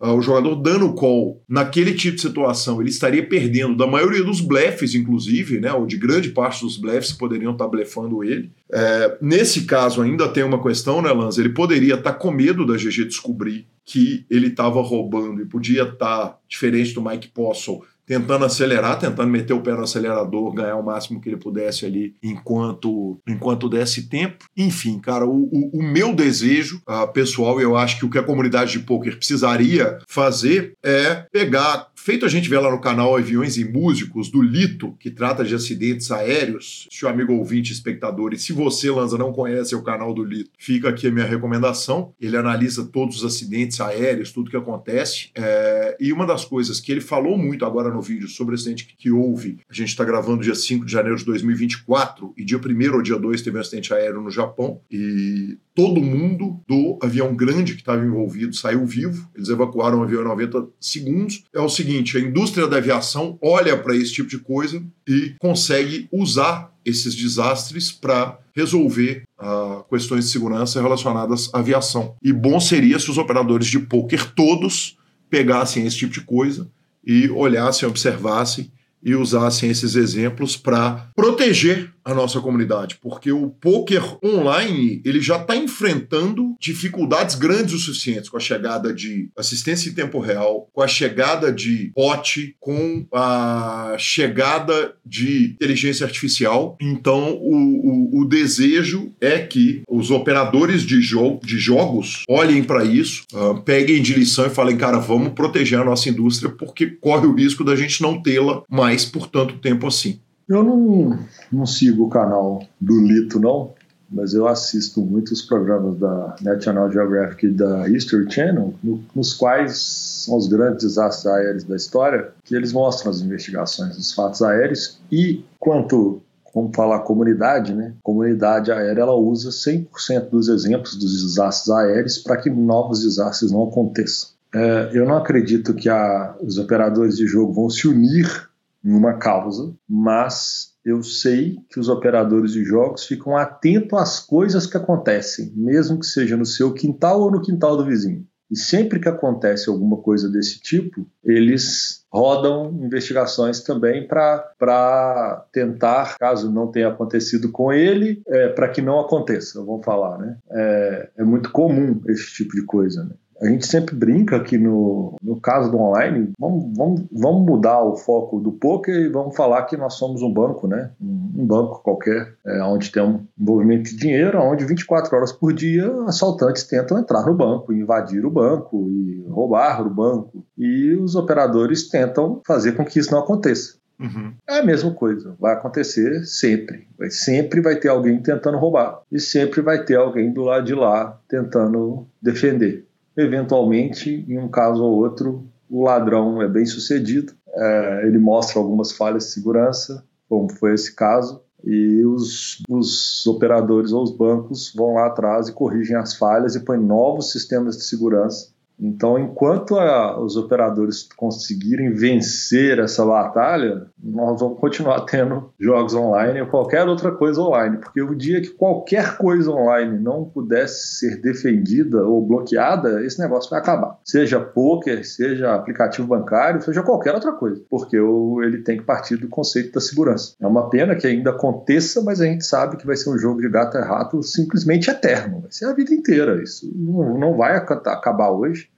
uh, 0.00 0.08
o 0.08 0.20
jogador 0.20 0.56
dando 0.56 0.86
o 0.86 0.94
call 0.94 1.40
naquele 1.48 1.94
tipo 1.94 2.16
de 2.16 2.22
situação. 2.22 2.80
Ele 2.80 2.90
estaria 2.90 3.24
perdendo 3.24 3.76
da 3.76 3.86
maioria 3.86 4.24
dos 4.24 4.40
blefs, 4.40 4.92
inclusive, 4.96 5.60
né? 5.60 5.72
Ou 5.72 5.86
de 5.86 5.96
grande 5.96 6.30
parte 6.30 6.64
dos 6.64 6.76
blefs 6.76 7.12
que 7.12 7.18
poderiam 7.18 7.52
estar 7.52 7.66
tá 7.66 7.70
blefando 7.70 8.24
ele. 8.24 8.50
É, 8.72 9.16
nesse 9.22 9.62
caso, 9.62 10.02
ainda 10.02 10.26
tem 10.26 10.42
uma 10.42 10.60
questão, 10.60 11.00
né, 11.00 11.12
Lanza? 11.12 11.40
Ele 11.40 11.50
poderia 11.50 11.94
estar 11.94 12.14
tá 12.14 12.18
com 12.18 12.32
medo 12.32 12.66
da 12.66 12.74
GG 12.74 13.04
descobrir 13.04 13.68
que 13.84 14.26
ele 14.28 14.48
estava 14.48 14.82
roubando 14.82 15.40
e 15.40 15.46
podia 15.46 15.82
estar, 15.82 15.96
tá, 15.96 16.38
diferente 16.48 16.92
do 16.92 17.02
Mike 17.02 17.28
Postle, 17.28 17.84
tentando 18.10 18.44
acelerar, 18.44 18.98
tentando 18.98 19.30
meter 19.30 19.52
o 19.52 19.60
pé 19.60 19.70
no 19.70 19.84
acelerador, 19.84 20.52
ganhar 20.52 20.74
o 20.74 20.82
máximo 20.82 21.20
que 21.20 21.28
ele 21.28 21.36
pudesse 21.36 21.86
ali 21.86 22.16
enquanto, 22.20 23.20
enquanto 23.24 23.68
desse 23.68 24.08
tempo. 24.08 24.46
Enfim, 24.56 24.98
cara, 24.98 25.24
o, 25.24 25.44
o, 25.44 25.78
o 25.78 25.80
meu 25.80 26.12
desejo 26.12 26.82
uh, 26.88 27.06
pessoal, 27.12 27.60
eu 27.60 27.76
acho 27.76 28.00
que 28.00 28.04
o 28.04 28.10
que 28.10 28.18
a 28.18 28.22
comunidade 28.24 28.72
de 28.72 28.80
poker 28.80 29.16
precisaria 29.16 29.96
fazer 30.08 30.72
é 30.84 31.24
pegar 31.30 31.86
feito 32.00 32.24
a 32.24 32.28
gente 32.28 32.48
vê 32.48 32.58
lá 32.58 32.70
no 32.70 32.80
canal 32.80 33.16
Aviões 33.16 33.56
e 33.56 33.64
Músicos, 33.64 34.30
do 34.30 34.42
Lito, 34.42 34.94
que 34.98 35.10
trata 35.10 35.44
de 35.44 35.54
acidentes 35.54 36.10
aéreos, 36.10 36.88
se 36.90 37.04
o 37.04 37.08
amigo 37.08 37.32
ouvinte, 37.32 37.72
espectador, 37.72 38.32
e 38.32 38.38
se 38.38 38.52
você, 38.52 38.90
Lanza, 38.90 39.18
não 39.18 39.32
conhece 39.32 39.74
o 39.74 39.82
canal 39.82 40.14
do 40.14 40.24
Lito, 40.24 40.50
fica 40.58 40.88
aqui 40.88 41.06
a 41.06 41.10
minha 41.10 41.26
recomendação. 41.26 42.12
Ele 42.20 42.36
analisa 42.36 42.84
todos 42.84 43.18
os 43.18 43.24
acidentes 43.24 43.80
aéreos, 43.80 44.32
tudo 44.32 44.50
que 44.50 44.56
acontece. 44.56 45.30
É... 45.34 45.96
E 46.00 46.12
uma 46.12 46.26
das 46.26 46.44
coisas 46.44 46.80
que 46.80 46.90
ele 46.90 47.00
falou 47.00 47.36
muito 47.36 47.64
agora 47.64 47.90
no 47.90 48.00
vídeo 48.00 48.28
sobre 48.28 48.54
o 48.54 48.56
acidente 48.56 48.94
que 48.98 49.10
houve, 49.10 49.58
a 49.68 49.74
gente 49.74 49.88
está 49.88 50.04
gravando 50.04 50.42
dia 50.42 50.54
5 50.54 50.84
de 50.84 50.92
janeiro 50.92 51.16
de 51.16 51.24
2024, 51.24 52.32
e 52.36 52.44
dia 52.44 52.58
1 52.58 52.94
ou 52.94 53.02
dia 53.02 53.18
2 53.18 53.42
teve 53.42 53.56
um 53.56 53.60
acidente 53.60 53.92
aéreo 53.92 54.22
no 54.22 54.30
Japão, 54.30 54.80
e 54.90 55.58
todo 55.80 56.02
mundo 56.02 56.60
do 56.68 56.98
avião 57.00 57.34
grande 57.34 57.72
que 57.72 57.80
estava 57.80 58.04
envolvido 58.04 58.54
saiu 58.54 58.84
vivo. 58.84 59.26
Eles 59.34 59.48
evacuaram 59.48 60.00
o 60.00 60.02
avião 60.02 60.20
em 60.20 60.26
90 60.26 60.68
segundos. 60.78 61.42
É 61.54 61.60
o 61.60 61.70
seguinte: 61.70 62.18
a 62.18 62.20
indústria 62.20 62.66
da 62.66 62.76
aviação 62.76 63.38
olha 63.40 63.74
para 63.78 63.96
esse 63.96 64.12
tipo 64.12 64.28
de 64.28 64.38
coisa 64.38 64.82
e 65.08 65.34
consegue 65.38 66.06
usar 66.12 66.70
esses 66.84 67.14
desastres 67.14 67.90
para 67.90 68.38
resolver 68.54 69.22
uh, 69.40 69.82
questões 69.88 70.26
de 70.26 70.30
segurança 70.30 70.82
relacionadas 70.82 71.48
à 71.54 71.60
aviação. 71.60 72.14
E 72.22 72.30
bom 72.30 72.60
seria 72.60 72.98
se 72.98 73.10
os 73.10 73.16
operadores 73.16 73.66
de 73.66 73.78
poker 73.78 74.34
todos 74.34 74.98
pegassem 75.30 75.86
esse 75.86 75.96
tipo 75.96 76.12
de 76.12 76.20
coisa 76.20 76.70
e 77.02 77.30
olhassem, 77.30 77.88
observassem 77.88 78.70
e 79.02 79.14
usassem 79.14 79.70
esses 79.70 79.94
exemplos 79.94 80.56
para 80.56 81.10
proteger 81.14 81.90
a 82.04 82.14
nossa 82.14 82.40
comunidade, 82.40 82.98
porque 83.00 83.30
o 83.30 83.50
poker 83.50 84.02
online 84.24 85.02
ele 85.04 85.20
já 85.20 85.36
está 85.36 85.54
enfrentando 85.54 86.54
dificuldades 86.58 87.34
grandes 87.34 87.74
o 87.74 87.78
suficientes 87.78 88.28
com 88.28 88.36
a 88.36 88.40
chegada 88.40 88.92
de 88.92 89.30
assistência 89.36 89.90
em 89.90 89.94
tempo 89.94 90.18
real, 90.18 90.68
com 90.72 90.82
a 90.82 90.88
chegada 90.88 91.52
de 91.52 91.92
bot, 91.94 92.56
com 92.58 93.06
a 93.12 93.94
chegada 93.98 94.94
de 95.04 95.52
inteligência 95.54 96.06
artificial. 96.06 96.76
Então, 96.80 97.34
o, 97.34 98.16
o, 98.16 98.20
o 98.20 98.24
desejo 98.24 99.12
é 99.20 99.38
que 99.38 99.82
os 99.88 100.10
operadores 100.10 100.82
de, 100.82 101.00
jo 101.00 101.38
de 101.42 101.58
jogos 101.58 102.24
olhem 102.28 102.64
para 102.64 102.84
isso, 102.84 103.24
uh, 103.32 103.60
peguem 103.62 104.02
de 104.02 104.14
lição 104.14 104.46
e 104.46 104.50
falem, 104.50 104.76
cara, 104.76 104.98
vamos 104.98 105.32
proteger 105.32 105.78
a 105.78 105.84
nossa 105.84 106.08
indústria 106.08 106.50
porque 106.50 106.86
corre 106.86 107.26
o 107.26 107.34
risco 107.34 107.62
da 107.62 107.76
gente 107.76 108.02
não 108.02 108.20
tê-la 108.20 108.62
mais 108.68 108.89
por 109.04 109.26
tanto 109.28 109.58
tempo 109.58 109.86
assim. 109.86 110.20
Eu 110.48 110.64
não, 110.64 111.18
não 111.52 111.64
sigo 111.64 112.06
o 112.06 112.10
canal 112.10 112.62
do 112.80 113.00
Lito, 113.00 113.38
não, 113.38 113.72
mas 114.10 114.34
eu 114.34 114.48
assisto 114.48 115.00
muitos 115.00 115.42
programas 115.42 115.96
da 115.98 116.34
National 116.42 116.90
Geographic 116.90 117.46
e 117.46 117.50
da 117.50 117.88
History 117.88 118.30
Channel, 118.30 118.74
no, 118.82 119.00
nos 119.14 119.32
quais 119.32 119.78
são 120.24 120.36
os 120.36 120.48
grandes 120.48 120.84
desastres 120.84 121.26
aéreos 121.26 121.64
da 121.64 121.76
história, 121.76 122.32
que 122.44 122.56
eles 122.56 122.72
mostram 122.72 123.10
as 123.10 123.20
investigações 123.20 123.96
dos 123.96 124.12
fatos 124.12 124.42
aéreos 124.42 124.98
e 125.12 125.44
quanto 125.58 126.20
vamos 126.52 126.74
falar 126.74 126.98
comunidade, 127.00 127.72
né? 127.72 127.92
Comunidade 128.02 128.72
aérea 128.72 129.02
ela 129.02 129.14
usa 129.14 129.50
100% 129.50 130.30
dos 130.30 130.48
exemplos 130.48 130.96
dos 130.96 131.22
desastres 131.22 131.70
aéreos 131.70 132.18
para 132.18 132.36
que 132.36 132.50
novos 132.50 133.02
desastres 133.02 133.52
não 133.52 133.68
aconteçam. 133.68 134.30
É, 134.52 134.90
eu 134.92 135.06
não 135.06 135.16
acredito 135.16 135.74
que 135.74 135.88
a, 135.88 136.34
os 136.42 136.58
operadores 136.58 137.16
de 137.16 137.24
jogo 137.24 137.52
vão 137.52 137.70
se 137.70 137.86
unir 137.86 138.49
em 138.84 138.92
uma 138.92 139.14
causa, 139.14 139.74
mas 139.88 140.70
eu 140.84 141.02
sei 141.02 141.58
que 141.70 141.78
os 141.78 141.88
operadores 141.88 142.52
de 142.52 142.64
jogos 142.64 143.04
ficam 143.04 143.36
atentos 143.36 143.98
às 143.98 144.20
coisas 144.20 144.66
que 144.66 144.76
acontecem, 144.76 145.52
mesmo 145.54 145.98
que 145.98 146.06
seja 146.06 146.36
no 146.36 146.46
seu 146.46 146.72
quintal 146.72 147.20
ou 147.20 147.30
no 147.30 147.42
quintal 147.42 147.76
do 147.76 147.84
vizinho. 147.84 148.26
E 148.50 148.58
sempre 148.58 148.98
que 148.98 149.08
acontece 149.08 149.70
alguma 149.70 149.98
coisa 149.98 150.28
desse 150.28 150.60
tipo, 150.60 151.06
eles 151.24 152.04
rodam 152.12 152.72
investigações 152.82 153.60
também 153.60 154.08
para 154.08 155.46
tentar, 155.52 156.16
caso 156.18 156.50
não 156.50 156.66
tenha 156.66 156.88
acontecido 156.88 157.52
com 157.52 157.72
ele, 157.72 158.20
é, 158.26 158.48
para 158.48 158.68
que 158.68 158.82
não 158.82 158.98
aconteça, 158.98 159.64
vamos 159.64 159.84
falar. 159.84 160.18
Né? 160.18 160.36
É, 160.50 161.10
é 161.18 161.24
muito 161.24 161.52
comum 161.52 162.02
esse 162.08 162.34
tipo 162.34 162.56
de 162.56 162.62
coisa. 162.62 163.04
Né? 163.04 163.14
A 163.40 163.46
gente 163.46 163.66
sempre 163.66 163.94
brinca 163.94 164.38
que 164.40 164.58
no, 164.58 165.16
no 165.22 165.40
caso 165.40 165.70
do 165.70 165.78
online, 165.78 166.30
vamos, 166.38 166.76
vamos, 166.76 167.04
vamos 167.10 167.46
mudar 167.46 167.82
o 167.82 167.96
foco 167.96 168.38
do 168.38 168.52
poker 168.52 168.94
e 168.94 169.08
vamos 169.08 169.34
falar 169.34 169.62
que 169.64 169.78
nós 169.78 169.94
somos 169.94 170.20
um 170.20 170.30
banco, 170.30 170.68
né? 170.68 170.90
Um, 171.00 171.46
banco 171.46 171.82
qualquer, 171.82 172.34
é, 172.46 172.62
onde 172.62 172.92
tem 172.92 173.02
um 173.02 173.26
envolvimento 173.40 173.84
de 173.84 173.96
dinheiro, 173.96 174.38
onde 174.42 174.64
24 174.64 175.16
horas 175.16 175.32
por 175.32 175.54
dia 175.54 175.90
assaltantes 176.06 176.64
tentam 176.64 176.98
entrar 176.98 177.24
no 177.24 177.34
banco, 177.34 177.72
invadir 177.72 178.26
o 178.26 178.30
banco 178.30 178.88
e 178.90 179.24
roubar 179.28 179.86
o 179.86 179.90
banco. 179.90 180.44
E 180.58 180.94
os 180.94 181.14
operadores 181.14 181.88
tentam 181.88 182.42
fazer 182.46 182.72
com 182.72 182.84
que 182.84 182.98
isso 182.98 183.10
não 183.10 183.20
aconteça. 183.20 183.80
Uhum. 183.98 184.32
É 184.48 184.58
a 184.58 184.64
mesma 184.64 184.92
coisa, 184.92 185.34
vai 185.38 185.54
acontecer 185.54 186.24
sempre. 186.24 186.88
Vai, 186.98 187.10
sempre 187.10 187.60
vai 187.60 187.76
ter 187.76 187.88
alguém 187.88 188.20
tentando 188.20 188.58
roubar 188.58 189.02
e 189.12 189.20
sempre 189.20 189.60
vai 189.60 189.84
ter 189.84 189.96
alguém 189.96 190.32
do 190.32 190.42
lado 190.42 190.64
de 190.64 190.74
lá 190.74 191.18
tentando 191.28 192.06
defender. 192.20 192.86
Eventualmente, 193.16 194.24
em 194.28 194.38
um 194.38 194.48
caso 194.48 194.82
ou 194.82 194.98
outro, 194.98 195.48
o 195.68 195.84
ladrão 195.84 196.40
é 196.40 196.48
bem 196.48 196.64
sucedido, 196.64 197.32
é, 197.48 198.06
ele 198.06 198.18
mostra 198.18 198.58
algumas 198.58 198.92
falhas 198.92 199.24
de 199.24 199.30
segurança, 199.32 200.04
como 200.28 200.48
foi 200.48 200.74
esse 200.74 200.94
caso, 200.94 201.42
e 201.64 202.04
os, 202.04 202.62
os, 202.68 203.26
operadores 203.26 203.92
ou 203.92 204.02
os 204.02 204.10
bancos 204.10 204.72
vão 204.74 204.94
lá 204.94 205.06
atrás 205.06 205.48
e 205.48 205.52
corrigem 205.52 205.96
as 205.96 206.14
falhas 206.14 206.54
e 206.54 206.64
põem 206.64 206.80
novos 206.80 207.32
sistemas 207.32 207.76
de 207.76 207.84
segurança 207.84 208.52
então, 208.80 209.18
enquanto 209.18 209.78
a, 209.78 210.18
os 210.18 210.36
operadores 210.36 211.06
conseguirem 211.16 211.92
vencer 211.92 212.78
essa 212.78 213.04
batalha, 213.04 213.86
nós 214.02 214.40
vamos 214.40 214.58
continuar 214.58 215.02
tendo 215.04 215.52
jogos 215.60 215.94
online 215.94 216.40
ou 216.40 216.46
qualquer 216.46 216.88
outra 216.88 217.12
coisa 217.12 217.42
online, 217.42 217.76
porque 217.76 218.00
o 218.00 218.14
dia 218.14 218.40
que 218.40 218.48
qualquer 218.48 219.18
coisa 219.18 219.50
online 219.50 219.98
não 219.98 220.24
pudesse 220.24 220.98
ser 220.98 221.20
defendida 221.20 222.02
ou 222.04 222.26
bloqueada, 222.26 223.04
esse 223.04 223.20
negócio 223.20 223.50
vai 223.50 223.60
acabar. 223.60 223.98
Seja 224.02 224.40
poker, 224.40 225.06
seja 225.06 225.54
aplicativo 225.54 226.08
bancário, 226.08 226.62
seja 226.62 226.82
qualquer 226.82 227.14
outra 227.14 227.32
coisa, 227.32 227.62
porque 227.68 228.00
o, 228.00 228.42
ele 228.42 228.62
tem 228.62 228.78
que 228.78 228.84
partir 228.84 229.16
do 229.16 229.28
conceito 229.28 229.72
da 229.72 229.80
segurança. 229.80 230.34
É 230.40 230.46
uma 230.46 230.70
pena 230.70 230.96
que 230.96 231.06
ainda 231.06 231.30
aconteça, 231.30 232.02
mas 232.02 232.20
a 232.20 232.24
gente 232.24 232.46
sabe 232.46 232.78
que 232.78 232.86
vai 232.86 232.96
ser 232.96 233.10
um 233.10 233.18
jogo 233.18 233.40
de 233.40 233.48
gato 233.48 233.76
e 233.76 233.80
rato 233.80 234.22
simplesmente 234.22 234.90
eterno, 234.90 235.42
vai 235.42 235.52
ser 235.52 235.66
a 235.66 235.74
vida 235.74 235.92
inteira. 235.92 236.42
Isso 236.42 236.70
não, 236.74 237.18
não 237.18 237.36
vai 237.36 237.56
acabar 237.56 238.30
hoje. 238.30 238.69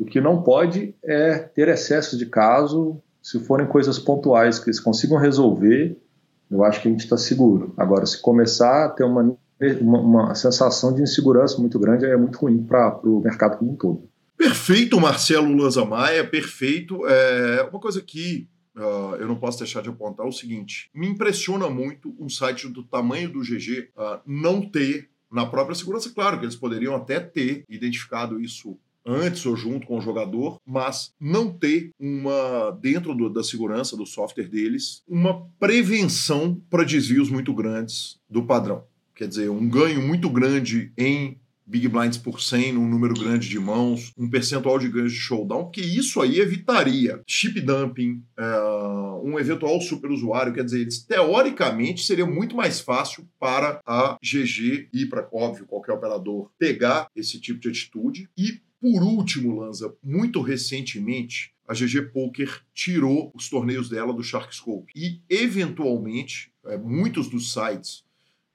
O 0.00 0.06
que 0.06 0.18
não 0.18 0.42
pode 0.42 0.94
é 1.04 1.38
ter 1.38 1.68
excesso 1.68 2.16
de 2.16 2.24
caso, 2.24 3.02
se 3.22 3.38
forem 3.40 3.66
coisas 3.66 3.98
pontuais 3.98 4.58
que 4.58 4.70
eles 4.70 4.80
consigam 4.80 5.18
resolver, 5.18 5.94
eu 6.50 6.64
acho 6.64 6.80
que 6.80 6.88
a 6.88 6.90
gente 6.90 7.04
está 7.04 7.18
seguro. 7.18 7.74
Agora, 7.76 8.06
se 8.06 8.18
começar 8.18 8.86
a 8.86 8.88
ter 8.88 9.04
uma, 9.04 9.36
uma, 9.82 10.00
uma, 10.00 10.34
sensação 10.34 10.94
de 10.94 11.02
insegurança 11.02 11.58
muito 11.58 11.78
grande, 11.78 12.06
é 12.06 12.16
muito 12.16 12.38
ruim 12.38 12.62
para 12.62 12.98
o 13.06 13.20
mercado 13.20 13.58
como 13.58 13.72
um 13.72 13.76
todo. 13.76 14.08
Perfeito, 14.38 14.98
Marcelo 14.98 15.54
Lanza 15.54 15.84
Maia, 15.84 16.26
perfeito. 16.26 17.06
É 17.06 17.68
uma 17.70 17.78
coisa 17.78 18.00
que 18.00 18.48
uh, 18.74 19.16
eu 19.16 19.28
não 19.28 19.36
posso 19.36 19.58
deixar 19.58 19.82
de 19.82 19.90
apontar 19.90 20.24
é 20.24 20.28
o 20.30 20.32
seguinte: 20.32 20.88
me 20.94 21.06
impressiona 21.06 21.68
muito 21.68 22.16
um 22.18 22.30
site 22.30 22.66
do 22.68 22.82
tamanho 22.82 23.30
do 23.30 23.40
GG 23.40 23.90
uh, 23.94 24.18
não 24.26 24.62
ter 24.62 25.10
na 25.30 25.44
própria 25.44 25.76
segurança. 25.76 26.08
Claro 26.08 26.38
que 26.38 26.46
eles 26.46 26.56
poderiam 26.56 26.96
até 26.96 27.20
ter 27.20 27.64
identificado 27.68 28.40
isso 28.40 28.78
antes 29.04 29.44
ou 29.46 29.56
junto 29.56 29.86
com 29.86 29.98
o 29.98 30.00
jogador, 30.00 30.58
mas 30.66 31.12
não 31.18 31.50
ter 31.50 31.90
uma, 31.98 32.70
dentro 32.80 33.14
do, 33.14 33.30
da 33.30 33.42
segurança 33.42 33.96
do 33.96 34.06
software 34.06 34.48
deles, 34.48 35.02
uma 35.08 35.46
prevenção 35.58 36.60
para 36.68 36.84
desvios 36.84 37.30
muito 37.30 37.54
grandes 37.54 38.18
do 38.28 38.44
padrão. 38.44 38.84
Quer 39.14 39.28
dizer, 39.28 39.50
um 39.50 39.68
ganho 39.68 40.00
muito 40.00 40.30
grande 40.30 40.92
em 40.96 41.39
Big 41.70 41.86
Blinds 41.86 42.18
por 42.18 42.42
100 42.42 42.72
num 42.72 42.88
número 42.88 43.14
grande 43.14 43.48
de 43.48 43.58
mãos, 43.60 44.12
um 44.18 44.28
percentual 44.28 44.76
de 44.76 44.88
ganhos 44.88 45.12
de 45.12 45.18
showdown, 45.18 45.70
que 45.70 45.80
isso 45.80 46.20
aí 46.20 46.40
evitaria 46.40 47.22
chip 47.24 47.60
dumping, 47.60 48.24
uh, 48.36 49.24
um 49.24 49.38
eventual 49.38 49.80
superusuário, 49.80 50.52
quer 50.52 50.64
dizer, 50.64 50.80
eles, 50.80 51.04
teoricamente 51.04 52.04
seria 52.04 52.26
muito 52.26 52.56
mais 52.56 52.80
fácil 52.80 53.24
para 53.38 53.80
a 53.86 54.18
GG 54.20 54.88
e 54.92 55.06
para, 55.06 55.28
óbvio, 55.32 55.64
qualquer 55.64 55.92
operador 55.92 56.50
pegar 56.58 57.06
esse 57.14 57.40
tipo 57.40 57.60
de 57.60 57.68
atitude 57.68 58.28
e 58.36 58.60
por 58.80 59.02
último, 59.02 59.60
Lanza, 59.60 59.94
muito 60.02 60.40
recentemente, 60.40 61.52
a 61.68 61.74
GG 61.74 62.12
Poker 62.12 62.62
tirou 62.74 63.30
os 63.34 63.50
torneios 63.50 63.90
dela 63.90 64.12
do 64.12 64.22
Sharkscope. 64.22 64.90
E, 64.96 65.20
eventualmente, 65.28 66.50
é, 66.64 66.78
muitos 66.78 67.28
dos 67.28 67.52
sites 67.52 68.02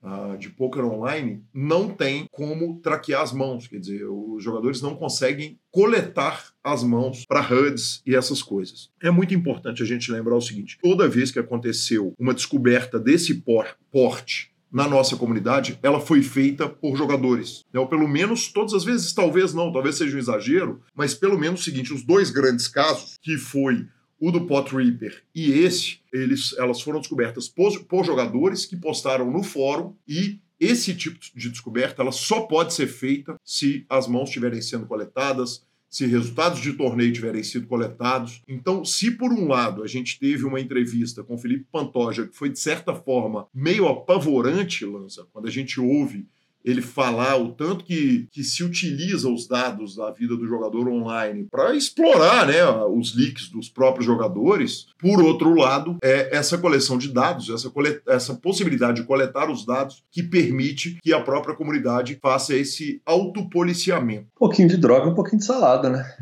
uh, 0.05 0.37
de 0.37 0.49
poker 0.49 0.85
online 0.85 1.43
não 1.53 1.89
têm 1.89 2.25
como 2.31 2.79
traquear 2.79 3.21
as 3.21 3.33
mãos. 3.33 3.67
Quer 3.67 3.79
dizer, 3.79 4.05
os 4.05 4.43
jogadores 4.43 4.81
não 4.81 4.95
conseguem 4.95 5.59
coletar 5.71 6.53
as 6.63 6.83
mãos 6.83 7.25
para 7.27 7.41
HUDs 7.41 8.01
e 8.05 8.15
essas 8.15 8.41
coisas. 8.41 8.89
É 9.01 9.09
muito 9.09 9.33
importante 9.33 9.81
a 9.81 9.85
gente 9.85 10.11
lembrar 10.11 10.35
o 10.35 10.41
seguinte: 10.41 10.77
toda 10.81 11.07
vez 11.07 11.31
que 11.31 11.39
aconteceu 11.39 12.13
uma 12.17 12.33
descoberta 12.33 12.99
desse 12.99 13.33
por 13.33 13.65
porte 13.91 14.55
na 14.71 14.89
nossa 14.89 15.15
comunidade, 15.15 15.79
ela 15.81 16.01
foi 16.01 16.21
feita 16.21 16.67
por 16.67 16.97
jogadores. 16.97 17.63
Né? 17.71 17.79
Ou 17.79 17.87
pelo 17.87 18.07
menos, 18.09 18.51
todas 18.51 18.73
as 18.73 18.83
vezes, 18.83 19.13
talvez 19.13 19.53
não, 19.53 19.71
talvez 19.71 19.95
seja 19.95 20.17
um 20.17 20.19
exagero, 20.19 20.81
mas 20.93 21.13
pelo 21.13 21.39
menos 21.39 21.61
o 21.61 21.63
seguinte: 21.63 21.93
os 21.93 22.03
dois 22.03 22.29
grandes 22.29 22.67
casos, 22.67 23.15
que 23.21 23.37
foi 23.37 23.87
o 24.19 24.31
do 24.31 24.45
Pot 24.45 24.75
Reaper 24.75 25.23
e 25.33 25.51
esse, 25.51 25.99
eles, 26.11 26.55
elas 26.57 26.81
foram 26.81 26.99
descobertas 26.99 27.49
por, 27.49 27.83
por 27.83 28.05
jogadores 28.05 28.65
que 28.65 28.75
postaram 28.75 29.29
no 29.31 29.43
fórum 29.43 29.93
e 30.07 30.39
esse 30.59 30.95
tipo 30.95 31.19
de 31.35 31.49
descoberta 31.49 32.01
ela 32.01 32.11
só 32.11 32.41
pode 32.41 32.73
ser 32.73 32.87
feita 32.87 33.35
se 33.43 33.85
as 33.89 34.07
mãos 34.07 34.29
estiverem 34.29 34.61
sendo 34.61 34.85
coletadas, 34.85 35.65
se 35.89 36.05
resultados 36.05 36.59
de 36.61 36.73
torneio 36.73 37.13
tiverem 37.13 37.43
sido 37.43 37.67
coletados. 37.67 38.41
Então, 38.47 38.83
se 38.83 39.11
por 39.11 39.31
um 39.31 39.47
lado 39.47 39.83
a 39.83 39.87
gente 39.87 40.19
teve 40.19 40.43
uma 40.43 40.59
entrevista 40.59 41.23
com 41.23 41.37
Felipe 41.37 41.67
Pantoja 41.71 42.27
que 42.27 42.35
foi 42.35 42.49
de 42.49 42.59
certa 42.59 42.93
forma 42.95 43.47
meio 43.53 43.87
apavorante, 43.87 44.85
Lança, 44.85 45.25
quando 45.31 45.47
a 45.47 45.51
gente 45.51 45.79
ouve 45.79 46.25
ele 46.65 46.81
falar 46.81 47.37
o 47.37 47.53
tanto 47.53 47.85
que, 47.85 48.27
que 48.31 48.43
se 48.43 48.63
utiliza 48.63 49.29
os 49.29 49.47
dados 49.47 49.95
da 49.95 50.11
vida 50.11 50.35
do 50.35 50.47
jogador 50.47 50.87
online 50.89 51.47
para 51.49 51.75
explorar 51.75 52.47
né, 52.47 52.65
os 52.89 53.15
leaks 53.15 53.49
dos 53.49 53.69
próprios 53.69 54.05
jogadores. 54.05 54.87
Por 54.99 55.21
outro 55.21 55.53
lado, 55.53 55.97
é 56.03 56.35
essa 56.35 56.57
coleção 56.57 56.97
de 56.97 57.13
dados, 57.13 57.49
essa, 57.49 57.71
essa 58.07 58.33
possibilidade 58.33 59.01
de 59.01 59.07
coletar 59.07 59.49
os 59.49 59.63
dados 59.63 60.03
que 60.11 60.23
permite 60.23 60.97
que 61.03 61.13
a 61.13 61.21
própria 61.21 61.55
comunidade 61.55 62.17
faça 62.19 62.55
esse 62.55 62.99
autopoliciamento. 63.05 64.25
Um 64.35 64.39
pouquinho 64.39 64.67
de 64.67 64.77
droga, 64.77 65.07
um 65.07 65.13
pouquinho 65.13 65.39
de 65.39 65.45
salada, 65.45 65.89
né? 65.89 66.15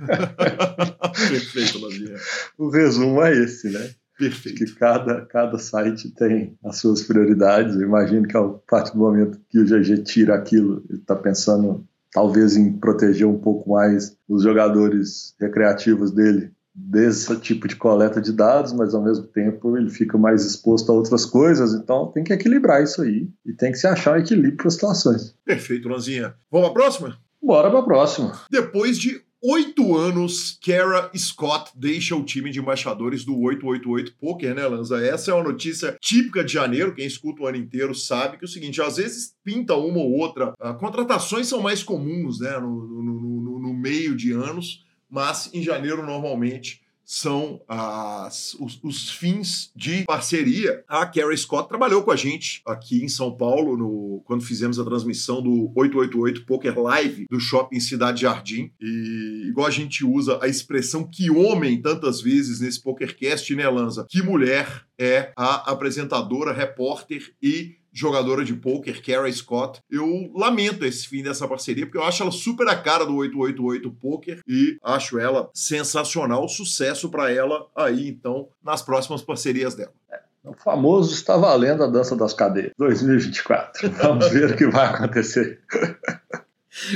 Perfeito, 1.28 1.78
Lavinha. 1.78 2.16
O 2.56 2.70
resumo 2.70 3.22
é 3.22 3.36
esse, 3.36 3.68
né? 3.68 3.90
Perfeito. 4.18 4.64
Que 4.64 4.74
cada, 4.74 5.24
cada 5.26 5.58
site 5.58 6.10
tem 6.10 6.56
as 6.64 6.78
suas 6.78 7.02
prioridades. 7.02 7.74
Eu 7.74 7.82
imagino 7.82 8.26
que 8.26 8.36
a 8.36 8.42
partir 8.68 8.92
do 8.92 8.98
momento 8.98 9.40
que 9.48 9.58
o 9.58 9.64
GG 9.64 10.02
tira 10.04 10.34
aquilo, 10.34 10.84
ele 10.88 10.98
está 10.98 11.16
pensando 11.16 11.86
talvez 12.12 12.56
em 12.56 12.72
proteger 12.72 13.26
um 13.26 13.38
pouco 13.38 13.70
mais 13.70 14.16
os 14.28 14.42
jogadores 14.42 15.34
recreativos 15.40 16.12
dele 16.12 16.52
desse 16.74 17.36
tipo 17.40 17.68
de 17.68 17.76
coleta 17.76 18.20
de 18.20 18.32
dados, 18.32 18.72
mas 18.72 18.94
ao 18.94 19.02
mesmo 19.02 19.26
tempo 19.26 19.76
ele 19.76 19.90
fica 19.90 20.16
mais 20.16 20.44
exposto 20.44 20.90
a 20.90 20.94
outras 20.94 21.26
coisas, 21.26 21.74
então 21.74 22.10
tem 22.10 22.24
que 22.24 22.32
equilibrar 22.32 22.82
isso 22.82 23.02
aí 23.02 23.28
e 23.44 23.52
tem 23.52 23.72
que 23.72 23.78
se 23.78 23.86
achar 23.86 24.14
um 24.14 24.20
equilíbrio 24.20 24.56
para 24.56 24.68
as 24.68 24.74
situações. 24.74 25.34
Perfeito, 25.44 25.88
Lanzinha. 25.88 26.34
Vamos 26.50 26.70
para 26.70 26.80
a 26.82 26.82
próxima? 26.84 27.18
Bora 27.42 27.70
para 27.70 27.80
a 27.80 27.84
próxima. 27.84 28.32
Depois 28.50 28.98
de 28.98 29.20
oito 29.42 29.96
anos, 29.96 30.58
Kara 30.64 31.10
Scott 31.16 31.72
deixa 31.74 32.14
o 32.14 32.24
time 32.24 32.50
de 32.50 32.60
embaixadores 32.60 33.24
do 33.24 33.38
888 33.38 34.14
Poker, 34.18 34.54
né, 34.54 34.66
Lanza? 34.66 35.04
Essa 35.04 35.32
é 35.32 35.34
uma 35.34 35.42
notícia 35.42 35.96
típica 36.00 36.44
de 36.44 36.52
janeiro. 36.52 36.94
Quem 36.94 37.06
escuta 37.06 37.42
o 37.42 37.46
ano 37.46 37.56
inteiro 37.56 37.94
sabe 37.94 38.38
que 38.38 38.44
é 38.44 38.46
o 38.46 38.50
seguinte: 38.50 38.80
às 38.80 38.96
vezes 38.96 39.34
pinta 39.44 39.74
uma 39.74 39.98
ou 39.98 40.12
outra. 40.12 40.54
Uh, 40.60 40.74
contratações 40.78 41.48
são 41.48 41.60
mais 41.60 41.82
comuns, 41.82 42.40
né, 42.40 42.58
no, 42.58 42.70
no, 42.86 43.40
no, 43.40 43.58
no 43.58 43.74
meio 43.74 44.16
de 44.16 44.32
anos, 44.32 44.84
mas 45.10 45.50
em 45.52 45.62
janeiro, 45.62 46.06
normalmente, 46.06 46.81
são 47.12 47.60
as, 47.68 48.54
os, 48.54 48.80
os, 48.82 49.10
fins 49.10 49.70
de 49.76 50.02
parceria. 50.04 50.82
A 50.88 51.04
Carrie 51.04 51.36
Scott 51.36 51.68
trabalhou 51.68 52.02
com 52.02 52.10
a 52.10 52.16
gente 52.16 52.62
aqui 52.64 53.04
em 53.04 53.08
São 53.08 53.36
Paulo 53.36 53.76
no, 53.76 54.22
quando 54.24 54.42
fizemos 54.42 54.78
a 54.78 54.84
transmissão 54.84 55.42
do 55.42 55.70
888 55.76 56.46
Poker 56.46 56.80
Live 56.80 57.26
do 57.30 57.38
Shopping 57.38 57.80
Cidade 57.80 58.22
Jardim. 58.22 58.72
E 58.80 59.48
igual 59.50 59.66
a 59.66 59.70
gente 59.70 60.06
usa 60.06 60.38
a 60.42 60.48
expressão 60.48 61.06
que 61.06 61.30
homem 61.30 61.82
tantas 61.82 62.22
vezes 62.22 62.60
nesse 62.60 62.82
PokerCast, 62.82 63.54
né, 63.54 63.68
Lanza? 63.68 64.06
Que 64.08 64.22
mulher 64.22 64.86
é 64.98 65.32
a 65.36 65.70
apresentadora, 65.70 66.50
repórter 66.50 67.34
e 67.42 67.76
jogadora 67.92 68.44
de 68.44 68.54
poker, 68.54 69.02
Kara 69.04 69.30
Scott. 69.32 69.80
Eu 69.90 70.30
lamento 70.34 70.84
esse 70.84 71.06
fim 71.06 71.22
dessa 71.22 71.46
parceria, 71.46 71.84
porque 71.84 71.98
eu 71.98 72.04
acho 72.04 72.22
ela 72.22 72.32
super 72.32 72.66
a 72.68 72.76
cara 72.76 73.04
do 73.04 73.16
888 73.16 73.90
Poker 74.00 74.40
e 74.46 74.78
acho 74.82 75.18
ela 75.18 75.50
sensacional. 75.52 76.48
Sucesso 76.48 77.10
para 77.10 77.30
ela 77.30 77.66
aí, 77.76 78.08
então, 78.08 78.48
nas 78.62 78.82
próximas 78.82 79.22
parcerias 79.22 79.74
dela. 79.74 79.92
É, 80.10 80.20
o 80.44 80.54
famoso 80.54 81.14
está 81.14 81.36
valendo 81.36 81.84
a 81.84 81.86
dança 81.86 82.16
das 82.16 82.32
cadeiras 82.32 82.72
2024. 82.78 83.90
Vamos 84.02 84.28
ver 84.28 84.52
o 84.52 84.56
que 84.56 84.66
vai 84.66 84.86
acontecer. 84.86 85.60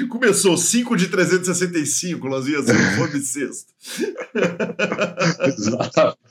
Começou 0.09 0.57
5 0.57 0.97
de 0.97 1.09
365, 1.09 2.26
Lanzinha, 2.26 2.62
foi 2.97 3.09
bissexto. 3.09 3.75
Exatamente. 5.47 6.25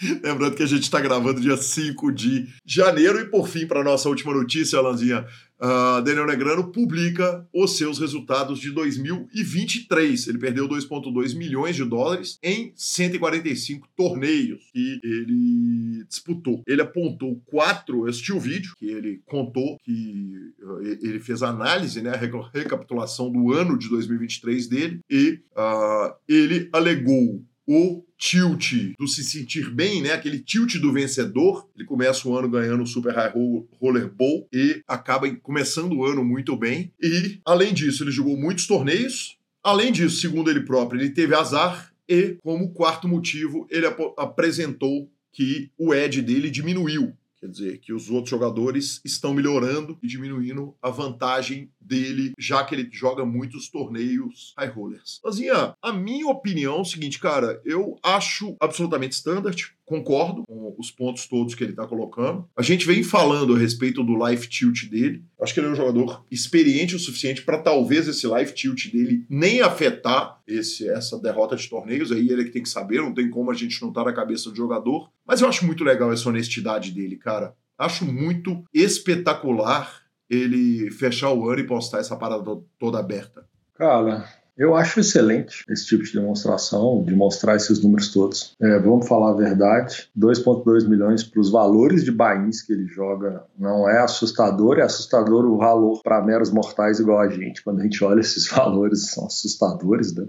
Lembrando 0.22 0.56
que 0.56 0.62
a 0.62 0.66
gente 0.66 0.82
está 0.82 1.00
gravando 1.00 1.40
dia 1.40 1.56
5 1.56 2.10
de 2.12 2.48
janeiro 2.64 3.20
e, 3.20 3.26
por 3.26 3.48
fim, 3.48 3.66
para 3.66 3.84
nossa 3.84 4.08
última 4.08 4.32
notícia, 4.32 4.78
Alanzinha, 4.78 5.24
uh, 5.60 6.02
Daniel 6.02 6.26
Negrano 6.26 6.72
publica 6.72 7.46
os 7.52 7.76
seus 7.76 7.98
resultados 8.00 8.58
de 8.58 8.72
2023. 8.72 10.26
Ele 10.26 10.38
perdeu 10.38 10.68
2,2 10.68 11.36
milhões 11.36 11.76
de 11.76 11.84
dólares 11.84 12.38
em 12.42 12.72
145 12.74 13.88
torneios 13.96 14.64
que 14.72 15.00
ele 15.04 16.04
disputou. 16.08 16.62
Ele 16.66 16.82
apontou 16.82 17.40
quatro, 17.46 18.04
eu 18.04 18.10
assisti 18.10 18.32
o 18.32 18.40
vídeo 18.40 18.74
que 18.76 18.86
ele 18.86 19.22
contou 19.26 19.78
que 19.84 20.52
uh, 20.60 20.80
ele 21.02 21.20
fez 21.20 21.40
a 21.40 21.50
análise, 21.50 22.02
né, 22.02 22.10
a 22.10 22.50
recapitulação 22.52 23.30
do 23.30 23.52
ano 23.52 23.78
de 23.78 23.88
2023 23.88 24.66
dele 24.66 25.00
e 25.08 25.40
uh, 25.56 26.12
ele 26.28 26.68
alegou 26.72 27.44
o 27.66 28.04
tilt 28.18 28.94
do 28.98 29.08
se 29.08 29.24
sentir 29.24 29.70
bem, 29.70 30.02
né? 30.02 30.12
Aquele 30.12 30.38
tilt 30.38 30.76
do 30.76 30.92
vencedor. 30.92 31.68
Ele 31.76 31.84
começa 31.84 32.28
o 32.28 32.36
ano 32.36 32.48
ganhando 32.48 32.82
o 32.82 32.86
Super 32.86 33.14
High 33.14 33.32
Roller 33.80 34.08
Bowl 34.08 34.48
e 34.52 34.82
acaba 34.86 35.30
começando 35.36 35.94
o 35.94 36.04
ano 36.04 36.24
muito 36.24 36.56
bem. 36.56 36.92
E, 37.00 37.40
além 37.44 37.72
disso, 37.72 38.04
ele 38.04 38.10
jogou 38.10 38.36
muitos 38.36 38.66
torneios. 38.66 39.38
Além 39.62 39.90
disso, 39.92 40.20
segundo 40.20 40.50
ele 40.50 40.60
próprio, 40.60 41.00
ele 41.00 41.10
teve 41.10 41.34
azar 41.34 41.92
e, 42.08 42.36
como 42.42 42.72
quarto 42.72 43.08
motivo, 43.08 43.66
ele 43.70 43.86
ap 43.86 43.98
apresentou 44.18 45.10
que 45.32 45.70
o 45.76 45.92
edge 45.92 46.22
dele 46.22 46.50
diminuiu. 46.50 47.12
Quer 47.44 47.50
dizer, 47.50 47.78
que 47.80 47.92
os 47.92 48.08
outros 48.08 48.30
jogadores 48.30 49.02
estão 49.04 49.34
melhorando 49.34 49.98
e 50.02 50.06
diminuindo 50.06 50.74
a 50.80 50.88
vantagem 50.88 51.70
dele, 51.78 52.32
já 52.38 52.64
que 52.64 52.74
ele 52.74 52.88
joga 52.90 53.22
muitos 53.26 53.68
torneios 53.68 54.54
high 54.56 54.70
rollers. 54.70 55.20
Lazinha, 55.22 55.74
a 55.82 55.92
minha 55.92 56.26
opinião 56.26 56.78
é 56.78 56.80
o 56.80 56.84
seguinte, 56.86 57.20
cara, 57.20 57.60
eu 57.62 57.98
acho 58.02 58.56
absolutamente 58.58 59.12
standard, 59.12 59.74
concordo 59.84 60.44
com 60.46 60.74
os 60.78 60.90
pontos 60.90 61.26
todos 61.26 61.54
que 61.54 61.62
ele 61.62 61.74
tá 61.74 61.86
colocando. 61.86 62.48
A 62.56 62.62
gente 62.62 62.86
vem 62.86 63.02
falando 63.02 63.54
a 63.54 63.58
respeito 63.58 64.02
do 64.02 64.26
life 64.26 64.48
tilt 64.48 64.88
dele. 64.88 65.22
Acho 65.44 65.52
que 65.52 65.60
ele 65.60 65.66
é 65.66 65.70
um 65.70 65.76
jogador 65.76 66.24
experiente 66.30 66.96
o 66.96 66.98
suficiente 66.98 67.42
para 67.42 67.58
talvez 67.58 68.08
esse 68.08 68.26
life 68.26 68.54
tilt 68.54 68.90
dele 68.90 69.26
nem 69.28 69.60
afetar 69.60 70.40
esse, 70.48 70.88
essa 70.88 71.18
derrota 71.20 71.54
de 71.54 71.68
torneios. 71.68 72.10
Aí 72.10 72.28
ele 72.30 72.40
é 72.40 72.44
que 72.44 72.50
tem 72.50 72.62
que 72.62 72.68
saber, 72.68 73.02
não 73.02 73.12
tem 73.12 73.28
como 73.28 73.50
a 73.50 73.54
gente 73.54 73.80
não 73.82 73.90
estar 73.90 74.02
tá 74.02 74.10
na 74.10 74.16
cabeça 74.16 74.48
do 74.50 74.56
jogador. 74.56 75.10
Mas 75.26 75.42
eu 75.42 75.48
acho 75.48 75.66
muito 75.66 75.84
legal 75.84 76.10
essa 76.10 76.28
honestidade 76.28 76.90
dele, 76.92 77.16
cara. 77.16 77.54
Acho 77.78 78.06
muito 78.06 78.64
espetacular 78.72 80.02
ele 80.30 80.90
fechar 80.90 81.30
o 81.30 81.48
ano 81.48 81.60
e 81.60 81.66
postar 81.66 81.98
essa 81.98 82.16
parada 82.16 82.42
toda 82.78 82.98
aberta? 82.98 83.46
Cara, 83.74 84.26
eu 84.56 84.76
acho 84.76 85.00
excelente 85.00 85.64
esse 85.68 85.86
tipo 85.86 86.04
de 86.04 86.12
demonstração, 86.12 87.02
de 87.04 87.14
mostrar 87.14 87.56
esses 87.56 87.82
números 87.82 88.12
todos. 88.12 88.54
É, 88.60 88.78
vamos 88.78 89.08
falar 89.08 89.30
a 89.30 89.36
verdade: 89.36 90.08
2,2 90.16 90.88
milhões 90.88 91.24
para 91.24 91.40
os 91.40 91.50
valores 91.50 92.04
de 92.04 92.12
bains 92.12 92.62
que 92.62 92.72
ele 92.72 92.86
joga 92.86 93.44
não 93.58 93.88
é 93.88 94.00
assustador, 94.00 94.78
é 94.78 94.82
assustador 94.82 95.44
o 95.44 95.58
valor 95.58 96.00
para 96.02 96.24
meros 96.24 96.50
mortais 96.50 97.00
igual 97.00 97.20
a 97.20 97.28
gente. 97.28 97.62
Quando 97.62 97.80
a 97.80 97.82
gente 97.82 98.02
olha 98.04 98.20
esses 98.20 98.46
valores, 98.48 99.10
são 99.10 99.26
assustadores, 99.26 100.14
né? 100.14 100.26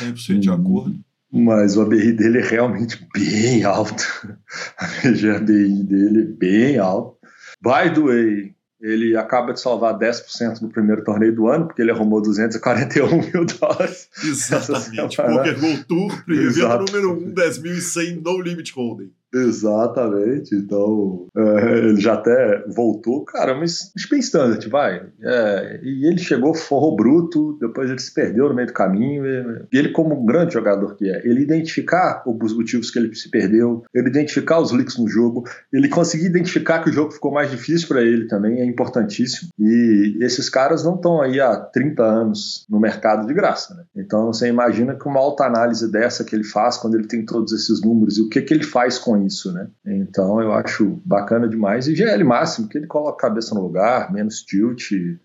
100% 0.00 0.38
de 0.38 0.50
acordo. 0.50 0.98
Mas 1.34 1.78
o 1.78 1.80
ABI 1.80 2.12
dele 2.12 2.40
é 2.40 2.42
realmente 2.42 3.08
bem 3.14 3.64
alto. 3.64 4.04
A 4.76 4.84
ABI 4.84 5.82
dele 5.82 6.20
é 6.20 6.24
bem 6.24 6.78
alto. 6.78 7.16
By 7.62 7.94
the 7.94 8.00
way, 8.00 8.54
ele 8.82 9.16
acaba 9.16 9.52
de 9.52 9.60
salvar 9.60 9.96
10% 9.96 10.60
no 10.60 10.68
primeiro 10.68 11.04
torneio 11.04 11.32
do 11.34 11.46
ano, 11.46 11.66
porque 11.66 11.80
ele 11.80 11.92
arrumou 11.92 12.20
241 12.20 13.08
mil 13.32 13.46
dólares. 13.46 14.08
Exatamente. 14.24 15.16
Poker 15.16 15.60
Gold 15.60 15.84
Tour, 15.84 16.24
evento 16.28 16.92
número 16.92 17.12
1, 17.28 17.32
10.100 17.32 18.22
no 18.22 18.40
limit 18.40 18.72
holding. 18.76 19.12
Exatamente, 19.34 20.54
então 20.54 21.26
é, 21.34 21.78
ele 21.78 22.00
já 22.00 22.14
até 22.14 22.64
voltou, 22.68 23.24
cara, 23.24 23.54
mas 23.54 23.92
bem 24.10 24.20
standard, 24.20 24.68
vai. 24.68 25.06
É, 25.22 25.80
e 25.82 26.06
ele 26.06 26.18
chegou 26.18 26.54
forro 26.54 26.94
bruto, 26.94 27.56
depois 27.58 27.88
ele 27.88 27.98
se 27.98 28.12
perdeu 28.12 28.48
no 28.48 28.54
meio 28.54 28.68
do 28.68 28.74
caminho. 28.74 29.24
E, 29.24 29.66
e 29.72 29.78
ele, 29.78 29.88
como 29.88 30.20
um 30.20 30.26
grande 30.26 30.52
jogador 30.52 30.94
que 30.96 31.08
é, 31.08 31.26
ele 31.26 31.40
identificar 31.42 32.22
os 32.26 32.54
motivos 32.54 32.90
que 32.90 32.98
ele 32.98 33.14
se 33.14 33.30
perdeu, 33.30 33.82
ele 33.94 34.08
identificar 34.08 34.60
os 34.60 34.70
leaks 34.70 34.98
no 34.98 35.08
jogo, 35.08 35.44
ele 35.72 35.88
conseguir 35.88 36.26
identificar 36.26 36.82
que 36.82 36.90
o 36.90 36.92
jogo 36.92 37.12
ficou 37.12 37.32
mais 37.32 37.50
difícil 37.50 37.88
para 37.88 38.02
ele 38.02 38.26
também, 38.26 38.60
é 38.60 38.64
importantíssimo. 38.64 39.50
E 39.58 40.18
esses 40.20 40.50
caras 40.50 40.84
não 40.84 40.96
estão 40.96 41.22
aí 41.22 41.40
há 41.40 41.56
30 41.56 42.02
anos 42.02 42.66
no 42.68 42.78
mercado 42.78 43.26
de 43.26 43.32
graça, 43.32 43.74
né? 43.74 43.84
Então 43.96 44.26
você 44.26 44.48
imagina 44.48 44.94
que 44.94 45.08
uma 45.08 45.20
alta 45.20 45.44
análise 45.44 45.90
dessa 45.90 46.24
que 46.24 46.34
ele 46.34 46.44
faz 46.44 46.76
quando 46.76 46.96
ele 46.96 47.06
tem 47.06 47.24
todos 47.24 47.52
esses 47.52 47.80
números 47.80 48.18
e 48.18 48.22
o 48.22 48.28
que, 48.28 48.42
que 48.42 48.52
ele 48.52 48.64
faz 48.64 48.98
com 48.98 49.21
isso, 49.26 49.52
né? 49.52 49.68
Então 49.84 50.40
eu 50.40 50.52
acho 50.52 51.00
bacana 51.04 51.48
demais. 51.48 51.86
E 51.86 51.94
GL 51.94 52.24
máximo, 52.24 52.68
que 52.68 52.78
ele 52.78 52.86
coloca 52.86 53.26
a 53.26 53.28
cabeça 53.28 53.54
no 53.54 53.62
lugar, 53.62 54.12
menos 54.12 54.42
tilt 54.42 54.92
e, 54.92 55.18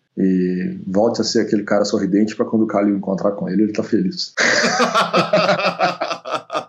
volte 0.86 1.22
a 1.22 1.24
ser 1.24 1.42
aquele 1.42 1.64
cara 1.64 1.86
sorridente 1.86 2.36
para 2.36 2.46
quando 2.46 2.64
o 2.64 2.68
Calil 2.68 2.98
encontrar 2.98 3.32
com 3.34 3.48
ele, 3.48 3.64
ele 3.64 3.74
tá 3.74 3.84
feliz. 3.84 4.34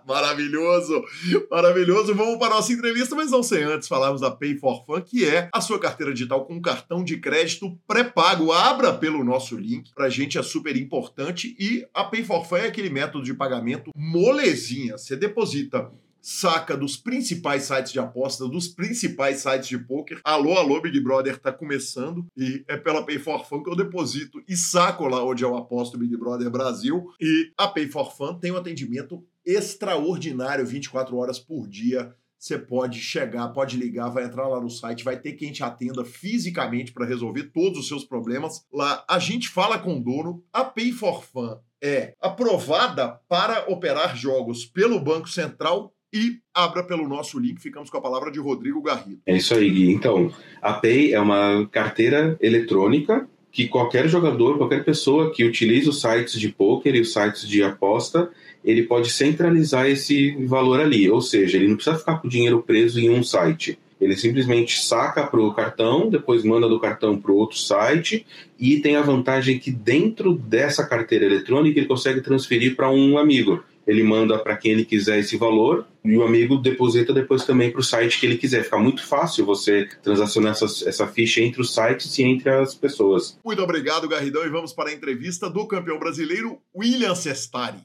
Maravilhoso, 0.05 1.03
maravilhoso. 1.51 2.15
Vamos 2.15 2.37
para 2.37 2.53
a 2.53 2.55
nossa 2.57 2.73
entrevista, 2.73 3.15
mas 3.15 3.29
não 3.29 3.43
sem 3.43 3.63
antes 3.63 3.87
falarmos 3.87 4.21
da 4.21 4.31
Pay 4.31 4.57
for 4.57 4.83
Fun, 4.83 5.01
que 5.01 5.23
é 5.23 5.49
a 5.53 5.61
sua 5.61 5.79
carteira 5.79 6.11
digital 6.11 6.45
com 6.45 6.59
cartão 6.59 7.03
de 7.03 7.17
crédito 7.17 7.77
pré-pago. 7.87 8.51
Abra 8.51 8.91
pelo 8.91 9.23
nosso 9.23 9.55
link, 9.55 9.93
pra 9.93 10.09
gente 10.09 10.37
é 10.37 10.41
super 10.41 10.75
importante. 10.75 11.55
E 11.59 11.85
a 11.93 12.03
Pay 12.03 12.23
for 12.23 12.43
Fun 12.43 12.57
é 12.57 12.67
aquele 12.67 12.89
método 12.89 13.23
de 13.23 13.35
pagamento 13.35 13.91
molezinha. 13.95 14.97
Você 14.97 15.15
deposita 15.15 15.91
saca 16.21 16.75
dos 16.75 16.97
principais 16.97 17.63
sites 17.63 17.91
de 17.91 17.99
aposta, 17.99 18.47
dos 18.47 18.67
principais 18.67 19.37
sites 19.37 19.67
de 19.67 19.77
poker. 19.77 20.19
Alô, 20.23 20.53
alô, 20.57 20.81
Big 20.81 20.99
Brother 20.99 21.37
tá 21.37 21.51
começando 21.51 22.25
e 22.35 22.63
é 22.67 22.77
pela 22.77 23.05
Pay 23.05 23.19
for 23.19 23.45
Fun 23.45 23.63
que 23.63 23.69
eu 23.69 23.75
deposito 23.75 24.41
e 24.47 24.55
saco 24.55 25.07
lá 25.07 25.23
onde 25.23 25.43
eu 25.43 25.55
aposto 25.55 25.97
Big 25.97 26.15
Brother 26.17 26.49
Brasil. 26.49 27.07
E 27.19 27.51
a 27.57 27.67
Pay 27.67 27.87
for 27.87 28.15
Fun 28.15 28.35
tem 28.35 28.51
um 28.51 28.57
atendimento 28.57 29.23
extraordinário 29.45 30.65
24 30.65 31.15
horas 31.17 31.39
por 31.39 31.67
dia. 31.67 32.13
Você 32.37 32.57
pode 32.57 33.01
chegar, 33.01 33.49
pode 33.49 33.75
ligar, 33.75 34.07
vai 34.09 34.23
entrar 34.23 34.47
lá 34.47 34.61
no 34.61 34.69
site, 34.69 35.03
vai 35.03 35.19
ter 35.19 35.33
quem 35.33 35.51
te 35.51 35.61
atenda 35.61 36.05
fisicamente 36.05 36.93
para 36.93 37.05
resolver 37.05 37.51
todos 37.51 37.79
os 37.79 37.87
seus 37.87 38.05
problemas. 38.05 38.65
Lá 38.71 39.03
a 39.09 39.19
gente 39.19 39.49
fala 39.49 39.77
com 39.77 39.97
o 39.97 40.03
dono. 40.03 40.41
A 40.53 40.63
Pay 40.63 40.93
for 40.93 41.21
Fun 41.23 41.57
é 41.81 42.13
aprovada 42.21 43.19
para 43.27 43.69
operar 43.69 44.15
jogos 44.15 44.65
pelo 44.65 44.99
Banco 44.99 45.29
Central 45.29 45.93
e 46.13 46.39
abra 46.53 46.83
pelo 46.83 47.07
nosso 47.07 47.39
link. 47.39 47.61
Ficamos 47.61 47.89
com 47.89 47.97
a 47.97 48.01
palavra 48.01 48.31
de 48.31 48.39
Rodrigo 48.39 48.81
Garrido. 48.81 49.21
É 49.25 49.37
isso 49.37 49.53
aí, 49.53 49.69
Gui. 49.69 49.91
Então, 49.91 50.31
a 50.61 50.73
Pay 50.73 51.13
é 51.13 51.19
uma 51.19 51.67
carteira 51.71 52.37
eletrônica 52.41 53.27
que 53.51 53.67
qualquer 53.67 54.07
jogador, 54.07 54.57
qualquer 54.57 54.83
pessoa 54.83 55.31
que 55.31 55.43
utilize 55.43 55.89
os 55.89 55.99
sites 55.99 56.39
de 56.39 56.49
poker 56.49 56.95
e 56.95 57.01
os 57.01 57.11
sites 57.11 57.47
de 57.47 57.63
aposta, 57.63 58.29
ele 58.63 58.83
pode 58.83 59.09
centralizar 59.09 59.87
esse 59.87 60.35
valor 60.45 60.79
ali. 60.79 61.09
Ou 61.09 61.21
seja, 61.21 61.57
ele 61.57 61.67
não 61.67 61.75
precisa 61.75 61.97
ficar 61.97 62.19
com 62.19 62.27
o 62.27 62.29
dinheiro 62.29 62.61
preso 62.61 62.99
em 62.99 63.09
um 63.09 63.23
site. 63.23 63.79
Ele 63.99 64.15
simplesmente 64.15 64.79
saca 64.79 65.27
para 65.27 65.41
o 65.41 65.53
cartão, 65.53 66.09
depois 66.09 66.43
manda 66.43 66.69
do 66.69 66.79
cartão 66.79 67.19
para 67.19 67.33
outro 67.33 67.57
site 67.57 68.25
e 68.57 68.79
tem 68.79 68.95
a 68.95 69.01
vantagem 69.01 69.59
que 69.59 69.71
dentro 69.71 70.33
dessa 70.33 70.85
carteira 70.85 71.25
eletrônica 71.25 71.77
ele 71.77 71.87
consegue 71.87 72.21
transferir 72.21 72.77
para 72.77 72.89
um 72.89 73.17
amigo 73.17 73.61
ele 73.89 74.03
manda 74.03 74.37
para 74.37 74.55
quem 74.55 74.71
ele 74.71 74.85
quiser 74.85 75.17
esse 75.17 75.35
valor 75.35 75.83
e 76.05 76.15
o 76.15 76.23
amigo 76.23 76.57
deposita 76.57 77.11
depois 77.11 77.43
também 77.43 77.71
para 77.71 77.81
o 77.81 77.83
site 77.83 78.19
que 78.19 78.25
ele 78.27 78.37
quiser. 78.37 78.63
Fica 78.63 78.77
muito 78.77 79.03
fácil 79.03 79.43
você 79.43 79.87
transacionar 80.03 80.51
essa, 80.51 80.65
essa 80.87 81.07
ficha 81.07 81.41
entre 81.41 81.59
os 81.59 81.73
sites 81.73 82.15
e 82.19 82.23
entre 82.23 82.51
as 82.51 82.75
pessoas. 82.75 83.39
Muito 83.43 83.63
obrigado, 83.63 84.07
Garridão, 84.07 84.45
e 84.45 84.49
vamos 84.49 84.73
para 84.73 84.91
a 84.91 84.93
entrevista 84.93 85.49
do 85.49 85.65
campeão 85.65 85.97
brasileiro 85.97 86.59
William 86.75 87.15
Cestari. 87.15 87.79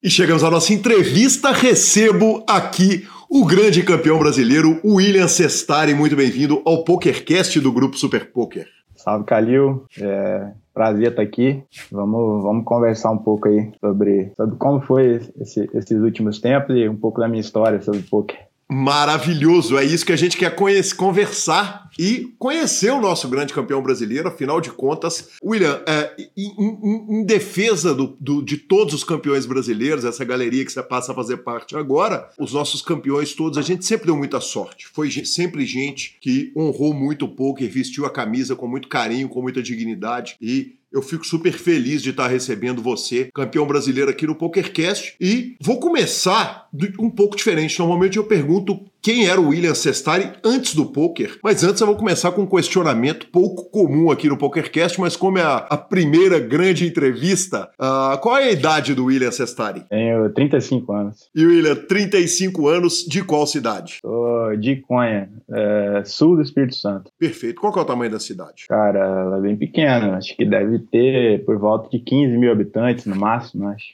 E 0.00 0.08
chegamos 0.08 0.44
à 0.44 0.50
nossa 0.50 0.72
entrevista. 0.72 1.50
Recebo 1.50 2.44
aqui 2.48 3.08
o 3.28 3.44
grande 3.44 3.82
campeão 3.82 4.20
brasileiro 4.20 4.80
William 4.84 5.26
Cestari. 5.26 5.94
Muito 5.94 6.14
bem-vindo 6.14 6.62
ao 6.64 6.84
PokerCast 6.84 7.58
do 7.58 7.72
Grupo 7.72 7.98
Super 7.98 8.30
Poker. 8.30 8.68
Salve, 9.06 9.24
Calil. 9.24 9.84
É, 10.00 10.50
prazer 10.74 11.10
estar 11.10 11.22
aqui. 11.22 11.62
Vamos, 11.92 12.42
vamos 12.42 12.64
conversar 12.64 13.12
um 13.12 13.18
pouco 13.18 13.46
aí 13.46 13.70
sobre, 13.80 14.32
sobre 14.36 14.56
como 14.56 14.80
foi 14.80 15.20
esse, 15.40 15.70
esses 15.72 16.00
últimos 16.00 16.40
tempos 16.40 16.74
e 16.74 16.88
um 16.88 16.96
pouco 16.96 17.20
da 17.20 17.28
minha 17.28 17.40
história 17.40 17.80
sobre 17.80 18.02
poker. 18.02 18.36
Maravilhoso, 18.68 19.78
é 19.78 19.84
isso 19.84 20.04
que 20.04 20.12
a 20.12 20.16
gente 20.16 20.36
quer 20.36 20.54
conhecer, 20.56 20.96
conversar 20.96 21.88
e 21.96 22.34
conhecer 22.36 22.90
o 22.90 23.00
nosso 23.00 23.28
grande 23.28 23.54
campeão 23.54 23.80
brasileiro. 23.80 24.28
Afinal 24.28 24.60
de 24.60 24.70
contas, 24.70 25.30
William, 25.42 25.80
é, 25.86 26.16
em, 26.36 26.52
em, 26.58 27.20
em, 27.20 27.24
defesa 27.24 27.94
do, 27.94 28.16
do, 28.20 28.42
de 28.42 28.56
todos 28.56 28.92
os 28.92 29.04
campeões 29.04 29.46
brasileiros, 29.46 30.04
essa 30.04 30.24
galeria 30.24 30.64
que 30.64 30.72
você 30.72 30.82
passa 30.82 31.12
a 31.12 31.14
fazer 31.14 31.38
parte 31.38 31.76
agora, 31.76 32.28
os 32.38 32.52
nossos 32.52 32.82
campeões 32.82 33.34
todos, 33.34 33.56
a 33.56 33.62
gente 33.62 33.84
sempre 33.84 34.06
deu 34.06 34.16
muita 34.16 34.40
sorte. 34.40 34.88
Foi 34.92 35.10
sempre 35.10 35.64
gente 35.64 36.18
que 36.20 36.52
honrou 36.56 36.92
muito 36.92 37.26
o 37.26 37.28
poker, 37.28 37.70
vestiu 37.70 38.04
a 38.04 38.10
camisa 38.10 38.56
com 38.56 38.66
muito 38.66 38.88
carinho, 38.88 39.28
com 39.28 39.40
muita 39.40 39.62
dignidade 39.62 40.36
e 40.40 40.74
eu 40.92 41.02
fico 41.02 41.26
super 41.26 41.52
feliz 41.52 42.02
de 42.02 42.10
estar 42.10 42.28
recebendo 42.28 42.80
você, 42.82 43.28
campeão 43.34 43.66
brasileiro 43.66 44.10
aqui 44.10 44.26
no 44.26 44.34
PokerCast. 44.34 45.16
E 45.20 45.56
vou 45.60 45.78
começar 45.78 46.68
um 46.98 47.10
pouco 47.10 47.36
diferente. 47.36 47.78
Normalmente 47.78 48.16
eu 48.16 48.24
pergunto 48.24 48.84
quem 49.06 49.28
era 49.28 49.40
o 49.40 49.50
William 49.50 49.72
Cestari 49.72 50.32
antes 50.44 50.74
do 50.74 50.84
poker. 50.84 51.38
Mas 51.40 51.62
antes 51.62 51.80
eu 51.80 51.86
vou 51.86 51.94
começar 51.94 52.32
com 52.32 52.42
um 52.42 52.46
questionamento 52.46 53.28
pouco 53.30 53.70
comum 53.70 54.10
aqui 54.10 54.28
no 54.28 54.36
PokerCast, 54.36 55.00
mas 55.00 55.14
como 55.14 55.38
é 55.38 55.42
a, 55.42 55.58
a 55.58 55.76
primeira 55.76 56.40
grande 56.40 56.84
entrevista, 56.84 57.70
uh, 57.80 58.18
qual 58.20 58.36
é 58.36 58.48
a 58.48 58.50
idade 58.50 58.96
do 58.96 59.04
William 59.04 59.30
Cestari? 59.30 59.84
Tenho 59.88 60.28
35 60.30 60.92
anos. 60.92 61.30
E 61.32 61.46
William, 61.46 61.76
35 61.76 62.66
anos, 62.66 63.04
de 63.08 63.22
qual 63.22 63.46
cidade? 63.46 63.98
Sou 64.04 64.56
de 64.56 64.74
Conha, 64.74 65.30
é, 65.52 66.02
sul 66.04 66.34
do 66.34 66.42
Espírito 66.42 66.74
Santo. 66.74 67.08
Perfeito. 67.16 67.60
Qual 67.60 67.72
é 67.76 67.80
o 67.80 67.84
tamanho 67.84 68.10
da 68.10 68.18
cidade? 68.18 68.64
Cara, 68.68 68.98
ela 68.98 69.38
é 69.38 69.40
bem 69.40 69.56
pequena. 69.56 70.16
Acho 70.16 70.36
que 70.36 70.44
deve 70.44 70.80
ter 70.80 71.44
por 71.44 71.56
volta 71.58 71.88
de 71.90 72.00
15 72.00 72.36
mil 72.36 72.50
habitantes 72.50 73.06
no 73.06 73.14
máximo, 73.14 73.68
acho. 73.68 73.86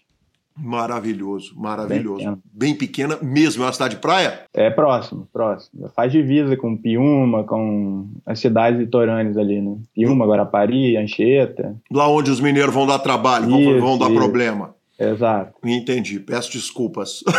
Maravilhoso, 0.62 1.54
maravilhoso. 1.56 2.38
Bem 2.52 2.74
pequena. 2.74 3.18
Bem 3.18 3.18
pequena 3.18 3.18
mesmo, 3.20 3.64
é 3.64 3.66
uma 3.66 3.72
cidade 3.72 3.96
de 3.96 4.00
praia? 4.00 4.42
É 4.54 4.70
próximo, 4.70 5.26
próximo. 5.32 5.90
Faz 5.96 6.12
divisa 6.12 6.56
com 6.56 6.76
Piúma, 6.76 7.42
com 7.42 8.06
as 8.24 8.38
cidades 8.38 8.78
litorâneas 8.78 9.36
ali, 9.36 9.60
né? 9.60 9.76
Piúma, 9.92 10.24
Guarapari, 10.24 10.96
Anchieta. 10.96 11.74
Lá 11.90 12.08
onde 12.08 12.30
os 12.30 12.40
mineiros 12.40 12.72
vão 12.72 12.86
dar 12.86 13.00
trabalho, 13.00 13.50
isso, 13.50 13.70
vão, 13.72 13.80
vão 13.80 13.98
dar 13.98 14.06
isso. 14.06 14.14
problema. 14.14 14.74
Exato. 14.96 15.52
Entendi, 15.64 16.20
peço 16.20 16.52
desculpas. 16.52 17.24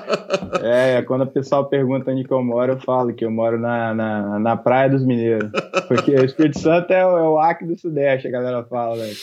é, 0.62 1.02
quando 1.02 1.22
o 1.22 1.26
pessoal 1.26 1.66
pergunta 1.66 2.10
onde 2.10 2.24
que 2.24 2.32
eu 2.32 2.42
moro, 2.42 2.72
eu 2.72 2.80
falo 2.80 3.14
que 3.14 3.24
eu 3.24 3.30
moro 3.30 3.58
na, 3.58 3.94
na, 3.94 4.38
na 4.38 4.56
Praia 4.56 4.90
dos 4.90 5.04
Mineiros. 5.04 5.50
Porque 5.88 6.12
o 6.12 6.24
Espírito 6.24 6.58
Santo 6.58 6.92
é 6.92 7.06
o, 7.06 7.18
é 7.18 7.28
o 7.28 7.38
Acre 7.38 7.66
do 7.66 7.78
Sudeste, 7.78 8.28
a 8.28 8.30
galera 8.30 8.64
fala, 8.64 8.96
velho. 8.96 9.16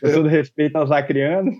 Com 0.00 0.12
todo 0.12 0.28
respeito 0.28 0.76
aos 0.76 0.90
acrianos. 0.90 1.54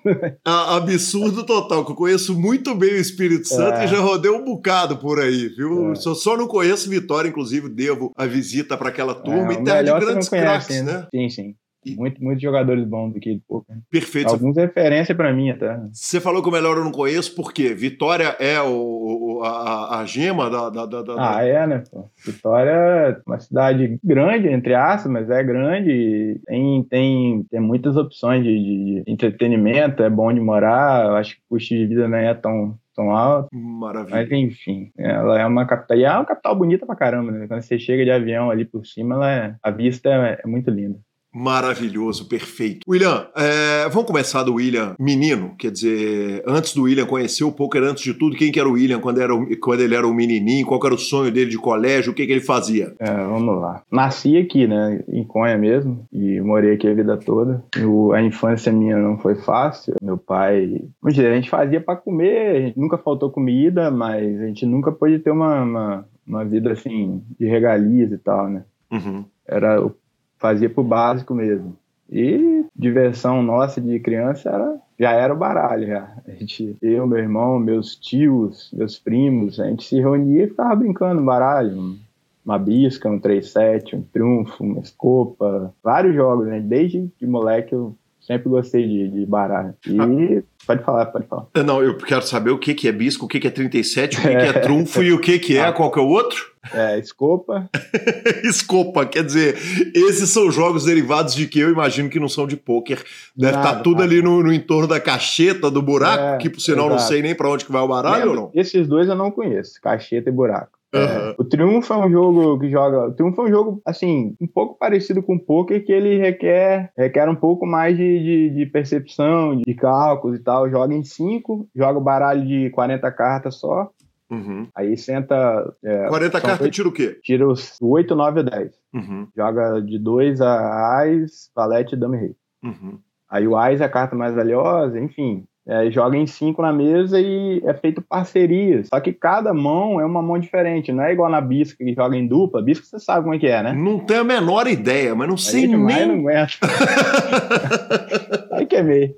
absurdo 0.45 1.45
total, 1.45 1.85
que 1.85 1.93
eu 1.93 1.97
conheço 1.97 2.39
muito 2.39 2.75
bem 2.75 2.91
o 2.91 3.01
Espírito 3.01 3.49
Santo 3.49 3.79
é. 3.79 3.85
e 3.85 3.89
já 3.89 3.99
rodei 3.99 4.31
um 4.31 4.45
bocado 4.45 4.97
por 4.97 5.21
aí, 5.21 5.49
viu? 5.49 5.93
É. 5.93 5.95
Só, 5.95 6.15
só 6.15 6.37
não 6.37 6.47
conheço 6.47 6.89
Vitória, 6.89 7.29
inclusive 7.29 7.69
devo 7.69 8.13
a 8.17 8.27
visita 8.27 8.77
para 8.77 8.89
aquela 8.89 9.15
turma 9.15 9.53
é, 9.53 9.55
e 9.55 9.65
terra 9.65 9.83
de 9.83 10.07
grandes 10.07 10.29
craques, 10.29 10.83
né? 10.83 11.07
Sim, 11.15 11.29
sim. 11.29 11.55
Muito, 11.87 12.23
muitos 12.23 12.43
jogadores 12.43 12.85
bons 12.85 13.17
aqui 13.17 13.35
de 13.35 13.43
poker. 13.47 13.77
Perfeito. 13.91 14.31
Alguns 14.31 14.57
referência 14.57 15.15
para 15.15 15.33
mim 15.33 15.51
até. 15.51 15.79
Você 15.93 16.21
falou 16.21 16.43
que 16.43 16.49
o 16.49 16.53
melhor 16.53 16.77
eu 16.77 16.85
não 16.85 16.93
conheço, 16.93 17.35
por 17.35 17.53
quê? 17.53 17.75
Vitória 17.75 18.37
é 18.39 18.61
o, 18.61 19.41
a, 19.45 20.01
a 20.01 20.05
gema 20.05 20.51
da, 20.51 20.71
da, 20.71 20.87
da, 20.87 21.15
Ah, 21.19 21.45
é, 21.45 21.67
né? 21.67 21.83
Pô? 21.91 22.11
Vitória 22.25 22.71
é 22.71 23.21
uma 23.27 23.39
cidade 23.39 23.99
grande, 24.03 24.49
entre 24.49 24.75
aspas, 24.75 25.11
mas 25.11 25.31
é 25.31 25.43
grande. 25.43 26.41
Tem, 26.47 26.83
tem, 26.85 27.45
tem 27.51 27.61
muitas 27.61 27.97
opções 27.97 28.43
de, 28.43 28.59
de 28.59 29.05
entretenimento, 29.07 30.03
é 30.03 30.11
bom 30.11 30.33
de 30.33 30.41
morar. 30.41 31.07
Eu 31.07 31.17
acho 31.17 31.37
que 31.37 31.41
o 31.49 31.55
custo 31.55 31.75
de 31.75 31.87
vida 31.87 32.09
não 32.09 32.19
é 32.19 32.35
tão, 32.35 32.77
tão 32.95 33.11
alto. 33.11 33.49
Maravilha. 33.53 34.17
Mas 34.17 34.33
enfim, 34.33 34.91
ela 34.99 35.41
é 35.41 35.47
uma 35.47 35.67
capital. 35.67 35.97
E 35.97 36.05
é 36.05 36.11
uma 36.11 36.25
capital 36.25 36.57
bonita 36.57 36.85
pra 36.85 36.97
caramba, 36.97 37.31
né? 37.33 37.47
Quando 37.47 37.63
você 37.63 37.79
chega 37.79 38.05
de 38.05 38.11
avião 38.11 38.51
ali 38.51 38.65
por 38.65 38.85
cima, 38.85 39.15
ela 39.15 39.31
é, 39.31 39.55
a 39.63 39.71
vista 39.71 40.09
é, 40.09 40.41
é 40.45 40.47
muito 40.47 40.71
linda. 40.71 40.99
Maravilhoso, 41.35 42.29
perfeito. 42.29 42.81
William, 42.89 43.27
é, 43.37 43.89
vamos 43.91 44.07
começar 44.07 44.43
do 44.43 44.55
William 44.55 44.95
menino, 44.99 45.55
quer 45.59 45.71
dizer, 45.71 46.43
antes 46.47 46.75
do 46.75 46.85
William 46.85 47.07
conhecer 47.07 47.45
o 47.45 47.53
poker, 47.53 47.83
antes 47.83 48.03
de 48.03 48.15
tudo, 48.15 48.37
quem 48.37 48.51
que 48.51 48.59
era 48.59 48.69
o 48.69 48.73
William 48.73 48.99
quando, 48.99 49.21
era, 49.21 49.33
quando 49.61 49.81
ele 49.81 49.95
era 49.95 50.07
um 50.07 50.15
menininho, 50.15 50.67
qual 50.67 50.81
era 50.85 50.95
o 50.95 50.99
sonho 50.99 51.31
dele 51.31 51.51
de 51.51 51.59
colégio, 51.59 52.13
o 52.13 52.15
que, 52.15 52.27
que 52.27 52.33
ele 52.33 52.41
fazia? 52.41 52.95
É, 52.99 53.11
vamos 53.11 53.61
lá. 53.61 53.83
Nasci 53.91 54.37
aqui, 54.39 54.67
né, 54.67 55.05
em 55.09 55.23
Conha 55.25 55.59
mesmo, 55.59 56.05
e 56.13 56.41
morei 56.41 56.75
aqui 56.75 56.89
a 56.89 56.95
vida 56.95 57.17
toda. 57.17 57.63
Eu, 57.77 58.13
a 58.13 58.23
infância 58.23 58.73
minha 58.73 58.97
não 58.97 59.19
foi 59.19 59.35
fácil, 59.35 59.95
meu 60.03 60.17
pai, 60.17 60.83
vamos 61.01 61.15
dizer, 61.15 61.31
a 61.31 61.35
gente 61.35 61.51
fazia 61.51 61.81
para 61.81 61.97
comer, 61.97 62.57
a 62.57 62.61
gente 62.61 62.79
nunca 62.79 62.97
faltou 62.97 63.31
comida, 63.31 63.91
mas 63.91 64.41
a 64.41 64.47
gente 64.47 64.65
nunca 64.65 64.91
pôde 64.91 65.19
ter 65.19 65.31
uma, 65.31 65.63
uma, 65.63 66.09
uma 66.27 66.45
vida 66.45 66.73
assim, 66.73 67.23
de 67.39 67.47
regalias 67.47 68.11
e 68.13 68.19
tal, 68.19 68.49
né. 68.49 68.65
Uhum. 68.91 69.25
Era 69.47 69.85
o 69.85 69.95
fazia 70.39 70.71
pro 70.71 70.83
básico 70.83 71.35
mesmo. 71.35 71.77
E 72.11 72.65
diversão 72.75 73.43
nossa 73.43 73.81
de 73.81 74.01
criança 74.01 74.49
era, 74.49 74.77
já 74.99 75.13
era 75.13 75.35
o 75.35 75.37
baralho. 75.37 75.87
Já. 75.87 76.17
A 76.27 76.31
gente, 76.33 76.77
eu, 76.81 77.07
meu 77.07 77.19
irmão, 77.19 77.59
meus 77.59 77.97
tios, 77.97 78.71
meus 78.73 78.99
primos, 78.99 79.61
a 79.61 79.67
gente 79.67 79.85
se 79.85 80.01
reunia 80.01 80.45
e 80.45 80.49
ficava 80.49 80.75
brincando 80.75 81.23
baralho. 81.23 81.97
Uma 82.45 82.59
bisca, 82.59 83.11
um 83.11 83.21
3-7, 83.21 83.95
um 83.95 84.03
triunfo, 84.03 84.65
uma 84.65 84.81
escopa, 84.81 85.75
vários 85.83 86.15
jogos, 86.15 86.47
né? 86.47 86.61
Desde 86.61 87.11
de 87.21 87.27
moleque 87.27 87.75
eu 87.75 87.95
sempre 88.29 88.51
gostei 88.51 88.87
de, 88.87 89.09
de 89.09 89.27
baralho. 89.27 89.75
E 89.87 89.99
ah. 89.99 90.43
pode 90.67 90.85
falar, 90.85 91.07
pode 91.07 91.27
falar. 91.27 91.47
Não, 91.65 91.83
eu 91.83 91.97
quero 91.97 92.23
saber 92.23 92.51
o 92.51 92.59
que, 92.59 92.75
que 92.75 92.87
é 92.87 92.93
bisco, 92.93 93.25
o 93.25 93.29
que, 93.29 93.41
que 93.41 93.49
é 93.49 93.51
37, 93.51 94.19
o 94.19 94.21
que, 94.21 94.29
que 94.29 94.35
é 94.35 94.53
trunfo 94.61 95.03
e 95.03 95.13
o 95.13 95.19
que, 95.19 95.39
que 95.39 95.57
é 95.57 95.65
ah. 95.65 95.73
qual 95.73 95.91
que 95.91 95.99
é 95.99 96.03
o 96.03 96.09
outro? 96.09 96.53
É, 96.75 96.99
escopa. 96.99 97.71
escopa, 98.45 99.07
quer 99.07 99.25
dizer, 99.25 99.57
esses 99.95 100.29
são 100.29 100.51
jogos 100.51 100.85
derivados 100.85 101.35
de 101.35 101.47
que 101.47 101.59
eu 101.59 101.71
imagino 101.71 102.11
que 102.11 102.21
não 102.21 102.29
são 102.29 102.47
de 102.47 102.59
pôquer. 102.59 103.03
Deve 103.35 103.57
estar 103.57 103.77
tá 103.77 103.81
tudo 103.81 104.01
nada. 104.01 104.05
ali 104.05 104.21
no, 104.21 104.43
no, 104.43 104.53
entorno 104.53 104.87
da 104.87 105.01
cacheta, 105.01 105.71
do 105.71 105.81
buraco, 105.81 106.35
é, 106.35 106.37
que 106.37 106.51
por 106.51 106.61
sinal 106.61 106.87
exato. 106.87 107.01
não 107.01 107.09
sei 107.09 107.23
nem 107.23 107.35
para 107.35 107.49
onde 107.49 107.65
que 107.65 107.73
vai 107.73 107.81
o 107.81 107.89
baralho 107.89 108.31
ou 108.31 108.37
não? 108.37 108.51
Esses 108.55 108.87
dois 108.87 109.09
eu 109.09 109.15
não 109.15 109.31
conheço, 109.31 109.81
cacheta 109.81 110.29
e 110.29 110.33
buraco. 110.33 110.78
Uhum. 110.95 111.35
o 111.39 111.45
Triunfo 111.45 111.93
é 111.93 112.07
um 112.07 112.11
jogo 112.11 112.59
que 112.59 112.71
joga. 112.71 113.09
O 113.09 113.13
Triunfo 113.13 113.43
é 113.43 113.45
um 113.45 113.49
jogo, 113.49 113.83
assim, 113.85 114.35
um 114.41 114.47
pouco 114.47 114.79
parecido 114.79 115.23
com 115.23 115.37
o 115.37 115.41
poker, 115.41 115.85
que 115.85 115.93
ele 115.93 116.19
requer, 116.19 116.91
requer 116.97 117.29
um 117.29 117.35
pouco 117.35 117.67
mais 117.67 117.97
de, 117.97 118.19
de, 118.19 118.51
de 118.51 118.67
percepção, 118.67 119.57
de 119.57 119.75
cálculos 119.75 120.39
e 120.39 120.43
tal. 120.43 120.71
Joga 120.71 120.95
em 120.95 121.05
5, 121.05 121.69
joga 121.75 121.99
o 121.99 122.03
baralho 122.03 122.47
de 122.47 122.71
40 122.71 123.11
cartas 123.13 123.57
só. 123.57 123.91
Uhum. 124.31 124.69
Aí 124.75 124.97
senta. 124.97 125.75
É, 125.83 126.07
40 126.09 126.41
cartas 126.41 126.71
tira 126.71 126.89
o 126.89 126.93
quê? 126.93 127.19
Tira 127.23 127.49
os 127.49 127.77
8, 127.81 128.15
9 128.15 128.41
e 128.41 128.43
10. 128.45 128.73
Uhum. 128.95 129.29
Joga 129.37 129.81
de 129.81 129.99
2 129.99 130.41
a 130.41 130.99
Ais, 130.99 131.51
Valete 131.55 131.95
e 131.95 131.99
Dame 131.99 132.19
Rei. 132.19 132.37
Uhum. 132.63 132.99
Aí 133.29 133.47
o 133.47 133.57
Ais 133.57 133.81
é 133.81 133.85
a 133.85 133.89
carta 133.89 134.17
mais 134.17 134.35
valiosa, 134.35 134.99
enfim. 134.99 135.45
É, 135.69 135.91
joga 135.91 136.17
em 136.17 136.27
cinco 136.27 136.63
na 136.63 136.73
mesa 136.73 137.21
e 137.21 137.61
é 137.65 137.75
feito 137.75 138.01
parcerias. 138.01 138.87
Só 138.89 138.99
que 139.01 139.13
cada 139.13 139.53
mão 139.53 140.01
é 140.01 140.07
uma 140.07 140.23
mão 140.23 140.39
diferente. 140.39 140.93
Não 140.93 141.05
é 141.05 141.13
igual 141.13 141.31
na 141.31 141.43
bisca 141.43 141.85
que 141.85 141.93
joga 141.93 142.17
em 142.17 142.27
dupla. 142.27 142.63
Bisca 142.63 142.87
você 142.87 142.99
sabe 142.99 143.21
como 143.23 143.35
é 143.35 143.39
que 143.39 143.47
é, 143.47 143.63
né? 143.63 143.75
Não 143.75 143.99
tenho 143.99 144.23
a 144.23 144.25
menor 144.25 144.67
ideia, 144.67 145.15
mas 145.15 145.29
não 145.29 145.37
sei 145.37 145.67
nem... 145.67 145.79
não. 145.79 146.29
Aí 148.51 148.67
queimei. 148.67 149.15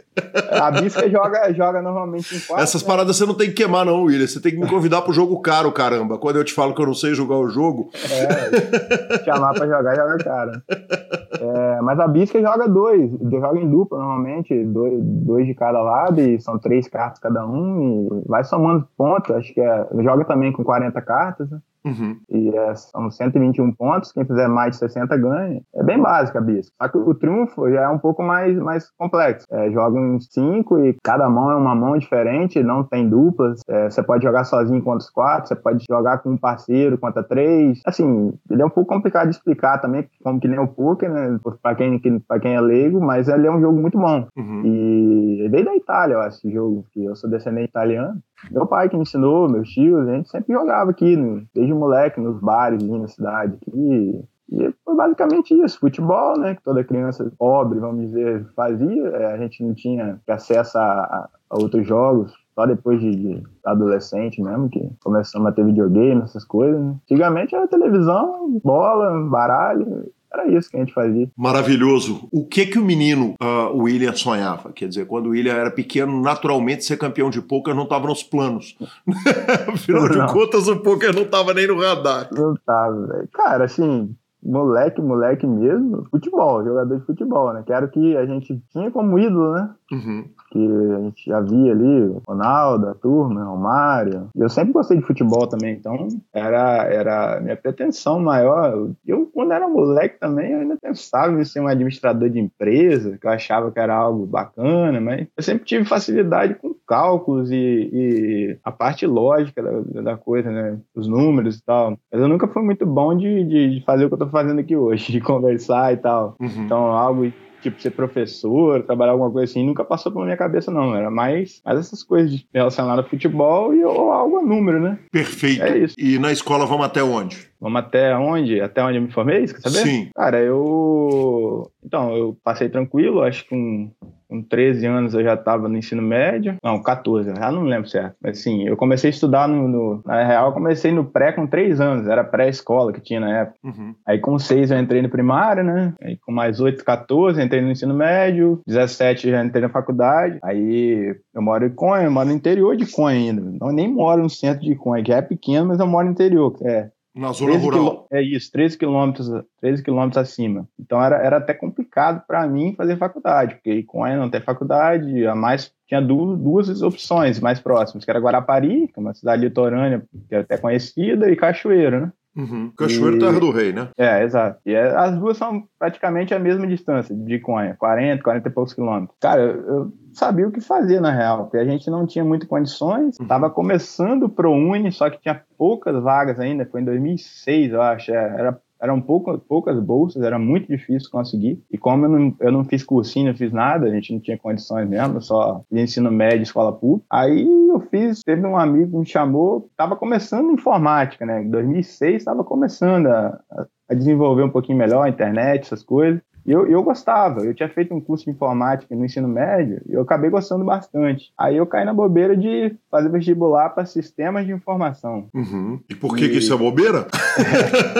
A 0.50 0.70
bisca 0.70 1.08
joga, 1.08 1.52
joga 1.52 1.80
normalmente 1.80 2.34
em 2.36 2.40
quatro. 2.40 2.62
Essas 2.62 2.82
né? 2.82 2.88
paradas 2.88 3.16
você 3.16 3.26
não 3.26 3.34
tem 3.34 3.48
que 3.48 3.54
queimar 3.54 3.84
não, 3.84 4.02
William. 4.02 4.26
Você 4.26 4.40
tem 4.40 4.52
que 4.52 4.58
me 4.58 4.68
convidar 4.68 5.02
pro 5.02 5.12
jogo 5.12 5.40
caro, 5.40 5.72
caramba. 5.72 6.18
Quando 6.18 6.36
eu 6.36 6.44
te 6.44 6.52
falo 6.52 6.74
que 6.74 6.82
eu 6.82 6.86
não 6.86 6.94
sei 6.94 7.14
jogar 7.14 7.36
o 7.36 7.48
jogo... 7.48 7.90
É, 7.94 9.24
chamar 9.24 9.54
pra 9.54 9.66
jogar, 9.66 9.94
joga 9.94 10.18
caro. 10.18 10.62
É, 10.68 11.80
mas 11.80 11.98
a 12.00 12.08
bisca 12.08 12.40
joga 12.40 12.68
dois. 12.68 13.10
Joga 13.30 13.58
em 13.58 13.70
dupla 13.70 13.98
normalmente. 13.98 14.64
Dois, 14.64 14.94
dois 15.00 15.46
de 15.46 15.54
cada 15.54 15.80
lado 15.80 16.20
e 16.20 16.40
são 16.40 16.58
três 16.58 16.88
cartas 16.88 17.18
cada 17.18 17.46
um, 17.46 18.08
e 18.08 18.28
vai 18.28 18.44
somando 18.44 18.86
pontos, 18.96 19.34
acho 19.34 19.52
que 19.52 19.60
é, 19.60 19.86
joga 20.02 20.24
também 20.24 20.52
com 20.52 20.64
40 20.64 21.00
cartas, 21.02 21.50
né? 21.50 21.58
Uhum. 21.84 22.18
E 22.28 22.56
é, 22.56 22.74
são 22.74 23.10
121 23.10 23.72
pontos, 23.72 24.12
quem 24.12 24.24
fizer 24.24 24.48
mais 24.48 24.72
de 24.72 24.76
60 24.78 25.16
ganha. 25.16 25.60
É 25.74 25.82
bem 25.82 26.00
básico 26.00 26.38
a 26.38 26.40
bisca. 26.40 26.72
Só 26.80 26.88
que 26.88 26.98
o 26.98 27.14
triunfo 27.14 27.70
já 27.70 27.82
é 27.82 27.88
um 27.88 27.98
pouco 27.98 28.22
mais, 28.22 28.56
mais 28.58 28.90
complexo. 28.98 29.46
É, 29.50 29.70
joga 29.70 29.98
em 29.98 30.20
5 30.20 30.78
e 30.80 30.96
cada 31.02 31.28
mão 31.28 31.50
é 31.50 31.56
uma 31.56 31.74
mão 31.74 31.96
diferente, 31.96 32.62
não 32.62 32.84
tem 32.84 33.08
duplas. 33.08 33.60
É, 33.68 33.90
você 33.90 34.02
pode 34.02 34.24
jogar 34.24 34.44
sozinho 34.44 34.82
contra 34.82 34.98
os 34.98 35.10
quatro, 35.10 35.48
você 35.48 35.56
pode 35.56 35.84
jogar 35.88 36.18
com 36.18 36.30
um 36.30 36.36
parceiro 36.36 36.98
contra 36.98 37.22
três. 37.22 37.80
Assim, 37.86 38.32
ele 38.50 38.62
é 38.62 38.64
um 38.64 38.70
pouco 38.70 38.92
complicado 38.92 39.28
de 39.28 39.36
explicar 39.36 39.78
também, 39.78 40.08
como 40.22 40.40
que 40.40 40.48
nem 40.48 40.58
o 40.58 40.68
poker, 40.68 41.10
né? 41.10 41.38
Pra 41.62 41.74
quem, 41.74 41.98
pra 42.26 42.40
quem 42.40 42.54
é 42.54 42.60
leigo, 42.60 43.00
mas 43.00 43.28
ele 43.28 43.46
é 43.46 43.50
um 43.50 43.60
jogo 43.60 43.80
muito 43.80 43.98
bom. 43.98 44.26
Uhum. 44.36 44.62
E 44.64 45.48
veio 45.48 45.64
da 45.64 45.74
Itália, 45.74 46.14
eu 46.14 46.20
acho, 46.20 46.38
esse 46.38 46.50
jogo, 46.50 46.84
que 46.92 47.04
eu 47.04 47.16
sou 47.16 47.30
descendente 47.30 47.68
italiano. 47.68 48.20
Meu 48.50 48.66
pai 48.66 48.88
que 48.88 48.96
me 48.96 49.02
ensinou, 49.02 49.48
meus 49.48 49.68
tios, 49.68 50.08
a 50.08 50.12
gente 50.12 50.28
sempre 50.28 50.52
jogava 50.52 50.90
aqui, 50.90 51.16
né? 51.16 51.42
desde 51.54 51.74
moleque, 51.74 52.20
nos 52.20 52.40
bares 52.40 52.82
na 52.82 53.08
cidade 53.08 53.56
aqui. 53.60 54.24
E 54.52 54.74
foi 54.84 54.96
basicamente 54.96 55.54
isso, 55.54 55.78
futebol, 55.78 56.36
né? 56.36 56.56
Que 56.56 56.62
toda 56.62 56.82
criança 56.82 57.30
pobre, 57.38 57.78
vamos 57.78 58.06
dizer, 58.06 58.44
fazia. 58.56 59.06
É, 59.08 59.32
a 59.34 59.36
gente 59.38 59.62
não 59.62 59.74
tinha 59.74 60.20
acesso 60.28 60.76
a, 60.76 61.28
a 61.48 61.56
outros 61.56 61.86
jogos, 61.86 62.32
só 62.54 62.66
depois 62.66 63.00
de, 63.00 63.14
de, 63.14 63.42
adolescente 63.64 64.42
mesmo, 64.42 64.68
que 64.68 64.90
começamos 65.04 65.46
a 65.48 65.52
ter 65.52 65.64
videogame, 65.64 66.22
essas 66.22 66.44
coisas. 66.44 66.80
Né? 66.80 66.96
Antigamente 67.04 67.54
era 67.54 67.68
televisão, 67.68 68.60
bola, 68.64 69.22
baralho, 69.28 70.10
era 70.32 70.46
isso 70.48 70.70
que 70.70 70.76
a 70.76 70.80
gente 70.80 70.94
fazia. 70.94 71.28
Maravilhoso. 71.36 72.28
O 72.30 72.46
que 72.46 72.66
que 72.66 72.78
o 72.78 72.84
menino, 72.84 73.34
uh, 73.42 73.76
William, 73.76 74.14
sonhava? 74.14 74.72
Quer 74.72 74.88
dizer, 74.88 75.06
quando 75.06 75.26
o 75.26 75.30
William 75.30 75.54
era 75.54 75.70
pequeno, 75.70 76.20
naturalmente 76.20 76.84
ser 76.84 76.96
campeão 76.96 77.30
de 77.30 77.42
poker 77.42 77.74
não 77.74 77.84
estava 77.84 78.06
nos 78.06 78.22
planos. 78.22 78.76
Afinal 79.66 80.08
não. 80.08 80.26
de 80.26 80.32
contas, 80.32 80.68
o 80.68 80.76
poker 80.76 81.14
não 81.14 81.22
estava 81.22 81.52
nem 81.52 81.66
no 81.66 81.80
radar. 81.80 82.28
Não 82.32 82.54
estava, 82.54 83.06
velho. 83.06 83.28
Cara, 83.32 83.64
assim, 83.64 84.14
moleque, 84.42 85.00
moleque 85.00 85.46
mesmo, 85.46 86.06
futebol, 86.10 86.64
jogador 86.64 86.98
de 86.98 87.06
futebol, 87.06 87.52
né? 87.52 87.62
Que 87.64 87.72
era 87.72 87.86
o 87.86 87.90
que 87.90 88.16
a 88.16 88.26
gente 88.26 88.60
tinha 88.70 88.90
como 88.90 89.18
ídolo, 89.18 89.52
né? 89.52 89.70
Uhum. 89.92 90.24
Que 90.50 90.68
a 90.94 91.00
gente 91.00 91.26
já 91.26 91.40
via 91.40 91.72
ali, 91.72 92.02
o 92.02 92.22
Ronaldo, 92.26 92.88
a 92.88 92.94
turma, 92.94 93.52
o 93.52 93.56
Mário. 93.56 94.28
Eu 94.34 94.48
sempre 94.48 94.72
gostei 94.72 94.98
de 94.98 95.06
futebol 95.06 95.46
também, 95.46 95.74
então 95.74 96.08
era, 96.32 96.84
era 96.84 97.40
minha 97.40 97.56
pretensão 97.56 98.18
maior. 98.20 98.88
Eu, 99.06 99.30
quando 99.32 99.52
era 99.52 99.68
moleque 99.68 100.18
também, 100.18 100.52
eu 100.52 100.60
ainda 100.60 100.76
pensava 100.80 101.40
em 101.40 101.44
ser 101.44 101.60
um 101.60 101.68
administrador 101.68 102.28
de 102.28 102.38
empresa, 102.38 103.18
que 103.18 103.26
eu 103.26 103.30
achava 103.30 103.70
que 103.70 103.78
era 103.78 103.94
algo 103.94 104.26
bacana, 104.26 105.00
mas 105.00 105.26
eu 105.36 105.42
sempre 105.42 105.64
tive 105.64 105.84
facilidade 105.84 106.54
com 106.54 106.74
cálculos 106.90 107.52
e, 107.52 107.54
e 107.92 108.58
a 108.64 108.72
parte 108.72 109.06
lógica 109.06 109.62
da, 109.62 110.02
da, 110.02 110.16
coisa, 110.16 110.50
né? 110.50 110.76
Os 110.92 111.06
números 111.06 111.58
e 111.58 111.64
tal. 111.64 111.96
Mas 112.10 112.20
eu 112.20 112.28
nunca 112.28 112.48
fui 112.48 112.62
muito 112.64 112.84
bom 112.84 113.16
de, 113.16 113.44
de, 113.44 113.78
de 113.78 113.84
fazer 113.84 114.04
o 114.04 114.08
que 114.08 114.14
eu 114.14 114.18
tô 114.18 114.28
fazendo 114.30 114.60
aqui 114.60 114.76
hoje, 114.76 115.12
de 115.12 115.20
conversar 115.20 115.92
e 115.92 115.96
tal. 115.96 116.36
Uhum. 116.40 116.64
Então, 116.64 116.78
algo 116.92 117.30
tipo, 117.60 117.80
ser 117.80 117.90
professor, 117.90 118.82
trabalhar 118.82 119.12
alguma 119.12 119.30
coisa 119.30 119.50
assim, 119.50 119.64
nunca 119.64 119.84
passou 119.84 120.10
pela 120.10 120.24
minha 120.24 120.36
cabeça, 120.36 120.70
não. 120.70 120.94
Era 120.94 121.10
mais, 121.10 121.60
mais 121.64 121.78
essas 121.78 122.02
coisas 122.02 122.44
relacionadas 122.52 123.04
a 123.04 123.08
futebol 123.08 123.74
e 123.74 123.84
ou 123.84 124.10
algo 124.10 124.38
a 124.38 124.42
número, 124.42 124.80
né? 124.80 124.98
Perfeito. 125.12 125.62
É 125.62 125.78
isso. 125.78 125.94
E 125.98 126.18
na 126.18 126.32
escola 126.32 126.66
vamos 126.66 126.86
até 126.86 127.02
onde? 127.02 127.49
Vamos 127.60 127.80
até 127.80 128.16
onde? 128.16 128.60
Até 128.60 128.82
onde 128.82 128.96
eu 128.96 129.02
me 129.02 129.12
formei, 129.12 129.46
quer 129.46 129.60
saber? 129.60 129.78
Sim. 129.78 130.08
Cara, 130.16 130.40
eu. 130.40 131.70
Então, 131.84 132.16
eu 132.16 132.36
passei 132.42 132.68
tranquilo, 132.68 133.22
acho 133.22 133.44
que 133.44 133.50
com, 133.50 133.90
com 134.28 134.42
13 134.42 134.86
anos 134.86 135.14
eu 135.14 135.22
já 135.22 135.34
estava 135.34 135.68
no 135.68 135.76
ensino 135.76 136.00
médio. 136.00 136.56
Não, 136.62 136.82
14, 136.82 137.34
já 137.36 137.52
não 137.52 137.64
lembro 137.64 137.88
certo. 137.88 138.16
Mas 138.22 138.38
assim, 138.38 138.66
eu 138.66 138.76
comecei 138.76 139.10
a 139.10 139.12
estudar 139.12 139.46
no. 139.46 139.68
no 139.68 140.02
na 140.06 140.24
real, 140.24 140.48
eu 140.48 140.52
comecei 140.52 140.90
no 140.90 141.04
pré 141.04 141.32
com 141.32 141.46
3 141.46 141.80
anos, 141.80 142.08
era 142.08 142.24
pré-escola 142.24 142.92
que 142.92 143.00
tinha 143.00 143.20
na 143.20 143.40
época. 143.40 143.58
Uhum. 143.62 143.94
Aí 144.06 144.18
com 144.18 144.38
6 144.38 144.70
eu 144.70 144.78
entrei 144.78 145.02
no 145.02 145.10
primário, 145.10 145.62
né? 145.62 145.92
Aí 146.02 146.16
com 146.16 146.32
mais 146.32 146.60
8, 146.60 146.82
14, 146.82 147.42
entrei 147.42 147.60
no 147.60 147.70
ensino 147.70 147.92
médio. 147.92 148.62
17 148.66 149.30
já 149.30 149.44
entrei 149.44 149.62
na 149.62 149.68
faculdade. 149.68 150.38
Aí 150.42 151.14
eu 151.34 151.42
moro 151.42 151.66
em 151.66 151.70
Conha, 151.70 152.04
eu 152.04 152.10
moro 152.10 152.28
no 152.28 152.34
interior 152.34 152.74
de 152.74 152.90
Conha 152.90 153.18
ainda. 153.18 153.42
Não, 153.60 153.70
nem 153.70 153.92
moro 153.92 154.22
no 154.22 154.30
centro 154.30 154.64
de 154.64 154.74
Conha, 154.74 155.04
que 155.04 155.12
é 155.12 155.20
pequeno, 155.20 155.66
mas 155.66 155.78
eu 155.78 155.86
moro 155.86 156.06
no 156.06 156.12
interior. 156.12 156.56
É 156.62 156.88
na 157.14 157.32
zona 157.32 157.56
rural. 157.56 158.06
É 158.10 158.22
isso, 158.22 158.50
13 158.52 158.78
quilômetros, 158.78 159.28
13 159.60 159.82
quilômetros 159.82 160.16
acima. 160.16 160.68
Então 160.78 161.02
era, 161.02 161.16
era 161.16 161.36
até 161.38 161.52
complicado 161.52 162.24
para 162.26 162.46
mim 162.46 162.74
fazer 162.76 162.96
faculdade, 162.96 163.56
porque 163.56 163.82
com 163.82 164.04
a 164.04 164.16
não 164.16 164.30
tem 164.30 164.40
faculdade, 164.40 165.26
a 165.26 165.34
mais 165.34 165.72
tinha 165.86 166.00
duas, 166.00 166.38
duas 166.38 166.82
opções 166.82 167.40
mais 167.40 167.58
próximas, 167.58 168.04
que 168.04 168.10
era 168.10 168.20
Guarapari, 168.20 168.86
que 168.88 168.94
é 168.96 169.00
uma 169.00 169.14
cidade 169.14 169.42
litorânea, 169.42 170.02
que 170.28 170.34
é 170.34 170.38
até 170.38 170.56
conhecida, 170.56 171.30
e 171.30 171.36
Cachoeiro, 171.36 172.00
né? 172.02 172.12
Uhum. 172.36 172.72
Cachoeiro 172.76 173.16
e... 173.16 173.18
Terra 173.18 173.40
do 173.40 173.50
Rei, 173.50 173.72
né? 173.72 173.88
É, 173.96 174.22
exato. 174.22 174.60
E 174.64 174.72
é, 174.72 174.96
as 174.96 175.18
duas 175.18 175.36
são 175.36 175.64
praticamente 175.78 176.32
a 176.32 176.38
mesma 176.38 176.66
distância 176.66 177.14
de 177.14 177.38
Conha, 177.40 177.76
40, 177.78 178.22
40 178.22 178.48
e 178.48 178.52
poucos 178.52 178.74
quilômetros. 178.74 179.16
Cara, 179.20 179.42
eu 179.42 179.92
sabia 180.12 180.46
o 180.46 180.52
que 180.52 180.60
fazer 180.60 181.00
na 181.00 181.10
real, 181.10 181.44
porque 181.44 181.58
a 181.58 181.64
gente 181.64 181.90
não 181.90 182.06
tinha 182.06 182.24
muitas 182.24 182.48
condições, 182.48 183.18
estava 183.20 183.46
uhum. 183.46 183.52
começando 183.52 184.24
o 184.24 184.28
ProUni, 184.28 184.92
só 184.92 185.10
que 185.10 185.20
tinha 185.20 185.42
poucas 185.56 186.00
vagas 186.02 186.38
ainda, 186.38 186.66
foi 186.66 186.80
em 186.80 186.84
2006, 186.84 187.72
eu 187.72 187.82
acho, 187.82 188.12
é, 188.12 188.16
era 188.16 188.60
eram 188.80 189.00
poucas, 189.00 189.40
poucas 189.48 189.78
bolsas, 189.78 190.22
era 190.22 190.38
muito 190.38 190.68
difícil 190.68 191.10
conseguir. 191.10 191.62
E 191.70 191.76
como 191.76 192.06
eu 192.06 192.08
não, 192.08 192.36
eu 192.40 192.52
não 192.52 192.64
fiz 192.64 192.82
cursinho, 192.82 193.28
não 193.28 193.36
fiz 193.36 193.52
nada, 193.52 193.86
a 193.86 193.90
gente 193.90 194.12
não 194.12 194.20
tinha 194.20 194.38
condições 194.38 194.88
mesmo, 194.88 195.20
só 195.20 195.62
ensino 195.70 196.10
médio, 196.10 196.42
escola 196.42 196.72
pública. 196.72 197.06
Aí 197.10 197.46
eu 197.68 197.80
fiz, 197.80 198.22
teve 198.22 198.46
um 198.46 198.56
amigo 198.56 198.92
que 198.92 198.96
me 198.98 199.06
chamou, 199.06 199.68
estava 199.70 199.96
começando 199.96 200.50
informática, 200.50 201.26
né? 201.26 201.42
Em 201.42 201.50
2006 201.50 202.16
estava 202.16 202.42
começando 202.42 203.06
a, 203.06 203.40
a 203.88 203.94
desenvolver 203.94 204.44
um 204.44 204.50
pouquinho 204.50 204.78
melhor 204.78 205.04
a 205.04 205.10
internet, 205.10 205.62
essas 205.62 205.82
coisas. 205.82 206.22
E 206.46 206.52
eu, 206.52 206.66
eu 206.66 206.82
gostava, 206.82 207.44
eu 207.44 207.54
tinha 207.54 207.68
feito 207.68 207.94
um 207.94 208.00
curso 208.00 208.24
de 208.24 208.30
informática 208.30 208.94
no 208.94 209.04
ensino 209.04 209.28
médio 209.28 209.80
e 209.86 209.92
eu 209.92 210.02
acabei 210.02 210.30
gostando 210.30 210.64
bastante. 210.64 211.32
Aí 211.36 211.56
eu 211.56 211.66
caí 211.66 211.84
na 211.84 211.94
bobeira 211.94 212.36
de 212.36 212.74
fazer 212.90 213.08
vestibular 213.10 213.70
para 213.70 213.84
sistemas 213.84 214.46
de 214.46 214.52
informação. 214.52 215.28
Uhum. 215.34 215.80
E 215.88 215.94
por 215.94 216.16
que, 216.16 216.24
e... 216.24 216.28
que 216.30 216.38
isso 216.38 216.52
é 216.52 216.56
bobeira? 216.56 217.06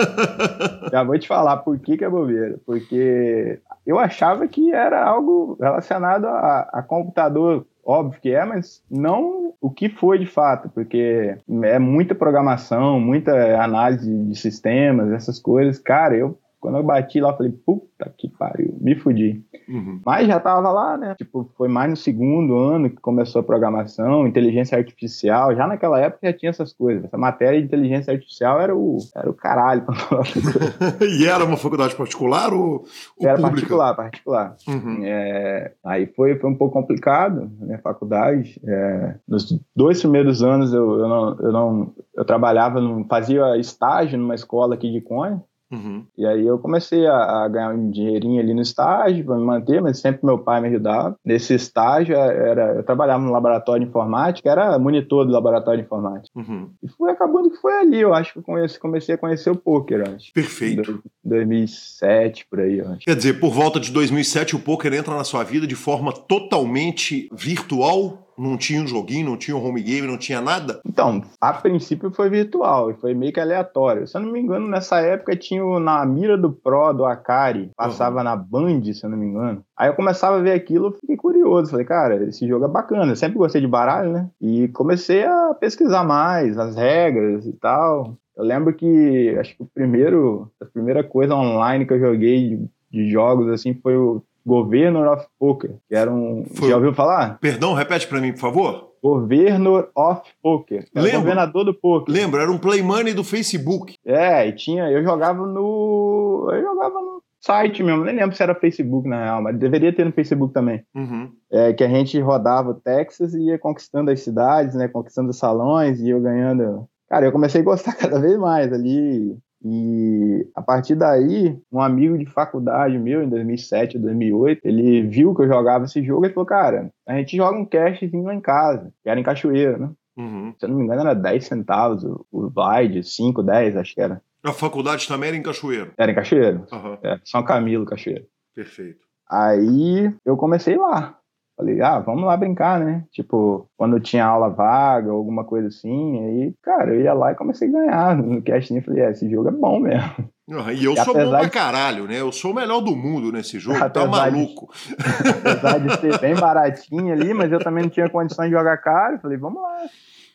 Já 0.91 1.03
vou 1.03 1.17
te 1.17 1.27
falar 1.27 1.57
por 1.57 1.77
que, 1.79 1.97
que 1.97 2.03
é 2.03 2.09
bobeira. 2.09 2.59
Porque 2.65 3.59
eu 3.85 3.99
achava 3.99 4.47
que 4.47 4.73
era 4.73 5.03
algo 5.03 5.57
relacionado 5.59 6.25
a, 6.25 6.69
a 6.73 6.81
computador 6.81 7.65
Óbvio 7.83 8.21
que 8.21 8.29
é, 8.29 8.45
mas 8.45 8.81
não 8.89 9.53
o 9.59 9.69
que 9.69 9.89
foi 9.89 10.19
de 10.19 10.25
fato, 10.25 10.69
porque 10.69 11.35
é 11.63 11.79
muita 11.79 12.15
programação, 12.15 12.99
muita 12.99 13.61
análise 13.61 14.11
de 14.25 14.35
sistemas, 14.35 15.11
essas 15.11 15.39
coisas. 15.39 15.79
Cara, 15.79 16.15
eu 16.15 16.37
quando 16.61 16.77
eu 16.77 16.83
bati 16.83 17.19
lá, 17.19 17.31
eu 17.31 17.37
falei, 17.37 17.51
puta 17.51 18.13
que 18.15 18.29
pariu, 18.29 18.77
me 18.79 18.95
fudi. 18.95 19.43
Uhum. 19.67 19.99
Mas 20.05 20.27
já 20.27 20.39
tava 20.39 20.71
lá, 20.71 20.95
né? 20.95 21.15
Tipo, 21.15 21.49
foi 21.57 21.67
mais 21.67 21.89
no 21.89 21.95
segundo 21.95 22.55
ano 22.55 22.89
que 22.89 22.97
começou 22.97 23.39
a 23.41 23.43
programação, 23.43 24.27
inteligência 24.27 24.77
artificial. 24.77 25.55
Já 25.55 25.65
naquela 25.65 25.99
época 25.99 26.27
já 26.27 26.33
tinha 26.33 26.51
essas 26.51 26.71
coisas. 26.71 27.05
Essa 27.05 27.17
matéria 27.17 27.59
de 27.59 27.65
inteligência 27.65 28.13
artificial 28.13 28.61
era 28.61 28.75
o, 28.75 28.97
era 29.15 29.29
o 29.29 29.33
caralho. 29.33 29.85
e 31.19 31.25
era 31.25 31.43
uma 31.43 31.57
faculdade 31.57 31.95
particular 31.95 32.53
ou, 32.53 32.85
ou 33.17 33.27
era 33.27 33.37
pública? 33.37 33.51
particular, 33.55 33.95
particular. 33.95 34.55
Uhum. 34.67 35.01
É, 35.03 35.73
aí 35.83 36.05
foi, 36.15 36.37
foi 36.37 36.49
um 36.49 36.55
pouco 36.55 36.73
complicado 36.73 37.51
na 37.59 37.65
minha 37.65 37.79
faculdade. 37.79 38.61
É, 38.63 39.15
nos 39.27 39.59
dois 39.75 39.99
primeiros 39.99 40.43
anos 40.43 40.73
eu, 40.73 40.99
eu, 40.99 41.07
não, 41.09 41.39
eu, 41.39 41.51
não, 41.51 41.93
eu 42.15 42.23
trabalhava, 42.23 42.79
no, 42.79 43.03
fazia 43.07 43.57
estágio 43.57 44.19
numa 44.19 44.35
escola 44.35 44.75
aqui 44.75 44.91
de 44.91 45.01
Conha. 45.01 45.41
Uhum. 45.71 46.05
E 46.17 46.25
aí 46.25 46.45
eu 46.45 46.59
comecei 46.59 47.07
a, 47.07 47.43
a, 47.43 47.47
ganhar 47.47 47.73
um 47.73 47.89
dinheirinho 47.89 48.41
ali 48.41 48.53
no 48.53 48.61
estágio 48.61 49.23
para 49.23 49.35
me 49.35 49.43
manter, 49.43 49.81
mas 49.81 49.99
sempre 49.99 50.25
meu 50.25 50.37
pai 50.37 50.61
me 50.61 50.67
ajudava. 50.67 51.15
Nesse 51.25 51.53
estágio 51.53 52.15
era, 52.15 52.75
eu 52.75 52.83
trabalhava 52.83 53.23
no 53.23 53.31
laboratório 53.31 53.83
de 53.83 53.89
informática, 53.89 54.49
era 54.49 54.77
monitor 54.77 55.25
do 55.25 55.31
laboratório 55.31 55.79
de 55.79 55.85
informática. 55.85 56.37
Uhum. 56.37 56.69
E 56.83 56.89
foi 56.89 57.11
acabando 57.11 57.49
que 57.49 57.57
foi 57.57 57.73
ali, 57.79 57.99
eu 57.99 58.13
acho 58.13 58.33
que 58.33 58.39
eu 58.39 58.43
comecei, 58.43 58.79
comecei 58.79 59.15
a 59.15 59.17
conhecer 59.17 59.49
o 59.49 59.55
poker, 59.55 60.09
acho. 60.15 60.33
Perfeito. 60.33 61.01
Em 61.25 61.29
2007 61.29 62.47
por 62.49 62.59
aí, 62.59 62.79
eu 62.79 62.89
acho. 62.89 62.99
Quer 62.99 63.15
dizer, 63.15 63.39
por 63.39 63.51
volta 63.51 63.79
de 63.79 63.91
2007 63.91 64.55
o 64.55 64.59
poker 64.59 64.93
entra 64.93 65.15
na 65.15 65.23
sua 65.23 65.43
vida 65.43 65.65
de 65.65 65.75
forma 65.75 66.11
totalmente 66.11 67.29
virtual 67.33 68.27
não 68.41 68.57
tinha 68.57 68.81
um 68.81 68.87
joguinho, 68.87 69.29
não 69.29 69.37
tinha 69.37 69.55
um 69.55 69.63
home 69.63 69.81
game, 69.81 70.07
não 70.07 70.17
tinha 70.17 70.41
nada? 70.41 70.81
Então, 70.85 71.21
a 71.39 71.53
princípio 71.53 72.11
foi 72.11 72.29
virtual 72.29 72.89
e 72.89 72.95
foi 72.95 73.13
meio 73.13 73.31
que 73.31 73.39
aleatório. 73.39 74.07
Se 74.07 74.17
eu 74.17 74.21
não 74.21 74.31
me 74.31 74.39
engano, 74.39 74.67
nessa 74.67 74.99
época 74.99 75.35
tinha 75.35 75.63
o, 75.63 75.79
na 75.79 76.05
mira 76.05 76.37
do 76.37 76.51
Pro, 76.51 76.91
do 76.93 77.05
Akari, 77.05 77.71
passava 77.75 78.17
uhum. 78.17 78.23
na 78.23 78.35
Band, 78.35 78.83
se 78.93 79.03
eu 79.03 79.09
não 79.09 79.17
me 79.17 79.27
engano. 79.27 79.63
Aí 79.77 79.89
eu 79.89 79.93
começava 79.93 80.37
a 80.37 80.41
ver 80.41 80.53
aquilo, 80.53 80.87
eu 80.87 80.91
fiquei 80.93 81.15
curioso. 81.15 81.71
Falei, 81.71 81.85
cara, 81.85 82.23
esse 82.27 82.47
jogo 82.47 82.65
é 82.65 82.67
bacana. 82.67 83.11
Eu 83.11 83.15
sempre 83.15 83.37
gostei 83.37 83.61
de 83.61 83.67
baralho, 83.67 84.11
né? 84.11 84.29
E 84.41 84.67
comecei 84.69 85.23
a 85.23 85.53
pesquisar 85.59 86.03
mais 86.03 86.57
as 86.57 86.75
regras 86.75 87.45
e 87.45 87.53
tal. 87.53 88.17
Eu 88.35 88.43
lembro 88.43 88.73
que 88.73 89.35
acho 89.39 89.55
que 89.55 89.63
o 89.63 89.69
primeiro, 89.71 90.51
a 90.59 90.65
primeira 90.65 91.03
coisa 91.03 91.35
online 91.35 91.85
que 91.85 91.93
eu 91.93 91.99
joguei 91.99 92.49
de, 92.49 92.69
de 92.91 93.11
jogos 93.11 93.49
assim 93.49 93.73
foi 93.73 93.95
o 93.95 94.23
Governor 94.45 95.07
of 95.07 95.25
Poker, 95.39 95.75
que 95.87 95.95
era 95.95 96.11
um. 96.11 96.45
Foi... 96.53 96.69
Já 96.69 96.75
ouviu 96.75 96.93
falar? 96.93 97.39
Perdão, 97.39 97.73
repete 97.73 98.07
para 98.07 98.19
mim, 98.19 98.31
por 98.31 98.39
favor. 98.39 98.91
Governor 99.01 99.89
of 99.95 100.21
Poker. 100.41 100.87
Lembra? 100.95 101.19
Governador 101.19 101.65
do 101.65 101.73
poker. 101.73 102.13
Lembra, 102.13 102.43
era 102.43 102.51
um 102.51 102.57
play 102.57 102.83
money 102.83 103.13
do 103.13 103.23
Facebook. 103.23 103.95
É, 104.05 104.47
e 104.47 104.53
tinha. 104.53 104.89
Eu 104.91 105.03
jogava 105.03 105.45
no. 105.45 106.49
Eu 106.51 106.61
jogava 106.61 107.01
no 107.01 107.21
site 107.39 107.83
mesmo, 107.83 108.05
nem 108.05 108.15
lembro 108.15 108.35
se 108.35 108.43
era 108.43 108.53
Facebook 108.53 109.09
na 109.09 109.23
real, 109.23 109.41
mas 109.41 109.57
deveria 109.57 109.91
ter 109.91 110.05
no 110.05 110.11
Facebook 110.11 110.53
também. 110.53 110.83
Uhum. 110.93 111.31
É, 111.51 111.73
que 111.73 111.83
a 111.83 111.89
gente 111.89 112.19
rodava 112.19 112.69
o 112.69 112.75
Texas 112.75 113.33
e 113.33 113.47
ia 113.47 113.57
conquistando 113.57 114.11
as 114.11 114.21
cidades, 114.21 114.75
né? 114.75 114.87
Conquistando 114.87 115.31
os 115.31 115.37
salões 115.37 115.99
e 115.99 116.09
eu 116.09 116.21
ganhando. 116.21 116.87
Cara, 117.09 117.25
eu 117.25 117.31
comecei 117.31 117.61
a 117.61 117.63
gostar 117.63 117.93
cada 117.97 118.19
vez 118.19 118.37
mais 118.37 118.71
ali. 118.71 119.35
E 119.63 120.47
a 120.55 120.61
partir 120.61 120.95
daí, 120.95 121.57
um 121.71 121.79
amigo 121.79 122.17
de 122.17 122.25
faculdade 122.25 122.97
meu, 122.97 123.23
em 123.23 123.29
2007, 123.29 123.99
2008, 123.99 124.61
ele 124.63 125.03
viu 125.03 125.35
que 125.35 125.43
eu 125.43 125.47
jogava 125.47 125.85
esse 125.85 126.03
jogo 126.03 126.25
e 126.25 126.33
falou: 126.33 126.47
Cara, 126.47 126.89
a 127.07 127.15
gente 127.15 127.37
joga 127.37 127.57
um 127.57 127.65
cashzinho 127.65 128.23
lá 128.23 128.33
em 128.33 128.41
casa, 128.41 128.91
que 129.03 129.09
era 129.09 129.19
em 129.19 129.23
Cachoeira, 129.23 129.77
né? 129.77 129.91
Uhum. 130.17 130.53
Se 130.57 130.65
eu 130.65 130.69
não 130.69 130.77
me 130.77 130.83
engano, 130.83 131.01
era 131.01 131.13
10 131.13 131.45
centavos 131.45 132.03
o, 132.03 132.49
Blide, 132.49 133.03
5, 133.03 133.43
10, 133.43 133.77
acho 133.77 133.93
que 133.93 134.01
era. 134.01 134.21
A 134.43 134.51
faculdade 134.51 135.07
também 135.07 135.29
era 135.29 135.37
em 135.37 135.43
Cachoeiro? 135.43 135.93
Era 135.97 136.11
em 136.11 136.15
Cachoeiro. 136.15 136.65
Uhum. 136.71 136.97
É, 137.03 137.19
São 137.23 137.43
Camilo, 137.43 137.85
Cachoeiro. 137.85 138.25
Perfeito. 138.55 139.05
Aí 139.29 140.13
eu 140.25 140.35
comecei 140.35 140.75
lá. 140.75 141.17
Falei, 141.61 141.79
ah, 141.79 141.99
vamos 141.99 142.23
lá 142.23 142.35
brincar, 142.35 142.79
né? 142.79 143.03
Tipo, 143.11 143.69
quando 143.77 143.99
tinha 143.99 144.25
aula 144.25 144.49
vaga, 144.49 145.11
alguma 145.11 145.43
coisa 145.43 145.67
assim, 145.67 146.19
aí, 146.19 146.55
cara, 146.59 146.91
eu 146.91 147.01
ia 147.01 147.13
lá 147.13 147.31
e 147.31 147.35
comecei 147.35 147.69
a 147.69 147.71
ganhar 147.71 148.17
no 148.17 148.41
casting. 148.41 148.81
Falei, 148.81 149.03
é, 149.03 149.11
esse 149.11 149.29
jogo 149.29 149.49
é 149.49 149.51
bom 149.51 149.79
mesmo. 149.79 150.27
Uhum, 150.49 150.71
e 150.71 150.83
eu 150.83 150.93
e 150.93 150.97
sou 150.97 151.13
bom 151.13 151.29
pra 151.29 151.47
caralho, 151.51 152.07
né? 152.07 152.19
Eu 152.19 152.31
sou 152.31 152.49
o 152.49 152.55
melhor 152.55 152.81
do 152.81 152.95
mundo 152.95 153.31
nesse 153.31 153.59
jogo, 153.59 153.77
tá 153.91 154.07
maluco. 154.07 154.73
De, 154.73 155.29
apesar 155.37 155.77
de 155.77 156.01
ser 156.01 156.19
bem 156.19 156.33
baratinho 156.33 157.13
ali, 157.13 157.31
mas 157.31 157.51
eu 157.51 157.59
também 157.59 157.83
não 157.83 157.91
tinha 157.91 158.09
condições 158.09 158.49
de 158.49 158.55
jogar 158.57 158.77
caro. 158.77 159.19
Falei, 159.19 159.37
vamos 159.37 159.61
lá. 159.61 159.85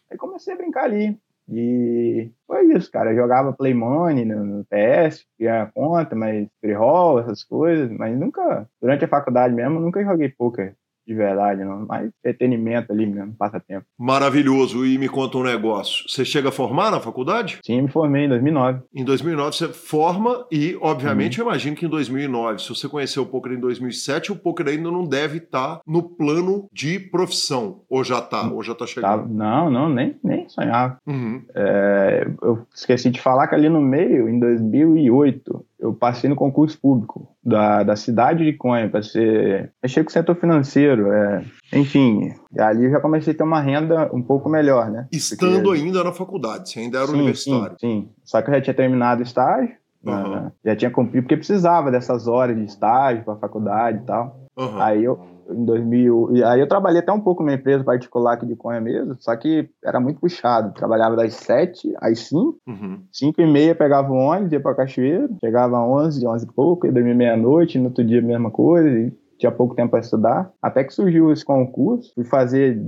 Aí 0.08 0.16
comecei 0.16 0.54
a 0.54 0.56
brincar 0.56 0.84
ali. 0.84 1.18
E 1.50 2.30
foi 2.46 2.66
isso, 2.66 2.88
cara. 2.88 3.10
Eu 3.10 3.16
jogava 3.16 3.52
Play 3.52 3.74
Money 3.74 4.24
no, 4.24 4.44
no 4.44 4.64
PS, 4.66 5.26
tinha 5.36 5.72
conta, 5.74 6.14
mas 6.14 6.46
free 6.60 6.72
roll, 6.72 7.18
essas 7.18 7.42
coisas, 7.42 7.90
mas 7.90 8.16
nunca, 8.16 8.68
durante 8.80 9.04
a 9.04 9.08
faculdade 9.08 9.52
mesmo, 9.52 9.80
nunca 9.80 10.04
joguei 10.04 10.28
poker 10.28 10.76
de 11.06 11.14
verdade, 11.14 11.64
não. 11.64 11.86
mais 11.86 12.10
entretenimento 12.18 12.92
ali 12.92 13.06
mesmo, 13.06 13.34
passatempo. 13.34 13.86
Maravilhoso. 13.98 14.84
E 14.84 14.98
me 14.98 15.08
conta 15.08 15.38
um 15.38 15.44
negócio. 15.44 16.08
Você 16.08 16.24
chega 16.24 16.48
a 16.48 16.52
formar 16.52 16.90
na 16.90 17.00
faculdade? 17.00 17.60
Sim, 17.64 17.82
me 17.82 17.88
formei 17.88 18.24
em 18.24 18.28
2009. 18.28 18.80
Em 18.94 19.04
2009 19.04 19.56
você 19.56 19.68
forma 19.68 20.44
e, 20.50 20.76
obviamente, 20.80 21.40
uhum. 21.40 21.46
eu 21.46 21.50
imagino 21.50 21.76
que 21.76 21.86
em 21.86 21.88
2009, 21.88 22.62
se 22.62 22.68
você 22.68 22.88
conheceu 22.88 23.22
o 23.22 23.26
poker 23.26 23.52
em 23.52 23.60
2007, 23.60 24.32
o 24.32 24.36
poker 24.36 24.66
ainda 24.66 24.90
não 24.90 25.04
deve 25.04 25.38
estar 25.38 25.76
tá 25.76 25.80
no 25.86 26.02
plano 26.02 26.68
de 26.72 26.98
profissão. 26.98 27.82
Ou 27.88 28.02
já 28.02 28.18
está? 28.18 28.50
Ou 28.50 28.62
já 28.62 28.72
está 28.72 28.86
chegando? 28.86 29.22
Tá, 29.22 29.28
não, 29.28 29.70
não, 29.70 29.88
nem, 29.88 30.16
nem 30.24 30.48
sonhava. 30.48 30.98
Uhum. 31.06 31.42
É, 31.54 32.28
eu 32.42 32.66
esqueci 32.74 33.10
de 33.10 33.20
falar 33.20 33.46
que 33.46 33.54
ali 33.54 33.68
no 33.68 33.80
meio, 33.80 34.28
em 34.28 34.38
2008, 34.38 35.64
eu 35.78 35.92
passei 35.92 36.28
no 36.28 36.36
concurso 36.36 36.78
público 36.80 37.28
da, 37.44 37.82
da 37.82 37.96
cidade 37.96 38.44
de 38.44 38.52
Conha 38.52 38.88
para 38.88 39.02
ser 39.02 39.72
mexer 39.82 40.02
com 40.02 40.10
o 40.10 40.12
setor 40.12 40.36
financeiro, 40.36 41.12
é, 41.12 41.44
enfim, 41.72 42.32
ali 42.58 42.84
eu 42.84 42.90
já 42.90 43.00
comecei 43.00 43.32
a 43.32 43.36
ter 43.36 43.42
uma 43.42 43.60
renda 43.60 44.10
um 44.12 44.22
pouco 44.22 44.48
melhor, 44.48 44.90
né? 44.90 45.06
Estando 45.12 45.62
Porque... 45.62 45.82
ainda 45.82 46.02
na 46.02 46.12
faculdade, 46.12 46.70
você 46.70 46.80
ainda 46.80 46.98
era 46.98 47.06
sim, 47.06 47.14
universitário. 47.14 47.76
Sim, 47.78 48.02
sim, 48.02 48.08
só 48.24 48.40
que 48.40 48.50
eu 48.50 48.54
já 48.54 48.60
tinha 48.60 48.74
terminado 48.74 49.20
o 49.20 49.24
estágio, 49.24 49.74
uhum. 50.04 50.50
já 50.64 50.76
tinha 50.76 50.90
cumprido 50.90 51.24
porque 51.24 51.36
precisava 51.36 51.90
dessas 51.90 52.26
horas 52.26 52.56
de 52.56 52.64
estágio 52.64 53.24
para 53.24 53.34
a 53.34 53.38
faculdade 53.38 53.98
e 53.98 54.06
tal. 54.06 54.40
Uhum. 54.56 54.80
Aí 54.80 55.04
eu 55.04 55.35
em 55.50 55.64
2000. 55.64 56.36
E 56.36 56.44
aí 56.44 56.60
eu 56.60 56.68
trabalhei 56.68 57.00
até 57.00 57.12
um 57.12 57.20
pouco 57.20 57.42
numa 57.42 57.54
empresa 57.54 57.84
particular 57.84 58.34
aqui 58.34 58.46
de 58.46 58.56
Conha 58.56 58.80
mesmo, 58.80 59.16
só 59.18 59.34
que 59.36 59.68
era 59.84 60.00
muito 60.00 60.20
puxado. 60.20 60.72
Trabalhava 60.74 61.16
das 61.16 61.34
7 61.34 61.92
às 62.00 62.20
5, 62.20 62.58
uhum. 62.66 63.02
5 63.12 63.40
e 63.40 63.46
meia 63.46 63.74
pegava 63.74 64.12
o 64.12 64.16
ônibus, 64.16 64.52
ia 64.52 64.60
pra 64.60 64.74
Cachoeira, 64.74 65.28
chegava 65.40 65.78
às 65.78 66.06
11, 66.16 66.26
11 66.26 66.44
e 66.44 66.52
pouco, 66.52 66.86
ia 66.86 66.92
dormir 66.92 67.14
meia-noite, 67.14 67.78
no 67.78 67.86
outro 67.86 68.04
dia 68.04 68.20
a 68.20 68.22
mesma 68.22 68.50
coisa, 68.50 68.88
e 68.88 69.12
tinha 69.38 69.52
pouco 69.52 69.74
tempo 69.74 69.90
para 69.90 70.00
estudar, 70.00 70.50
até 70.62 70.82
que 70.82 70.94
surgiu 70.94 71.30
esse 71.30 71.44
concurso, 71.44 72.12
fui 72.14 72.24
fazer 72.24 72.78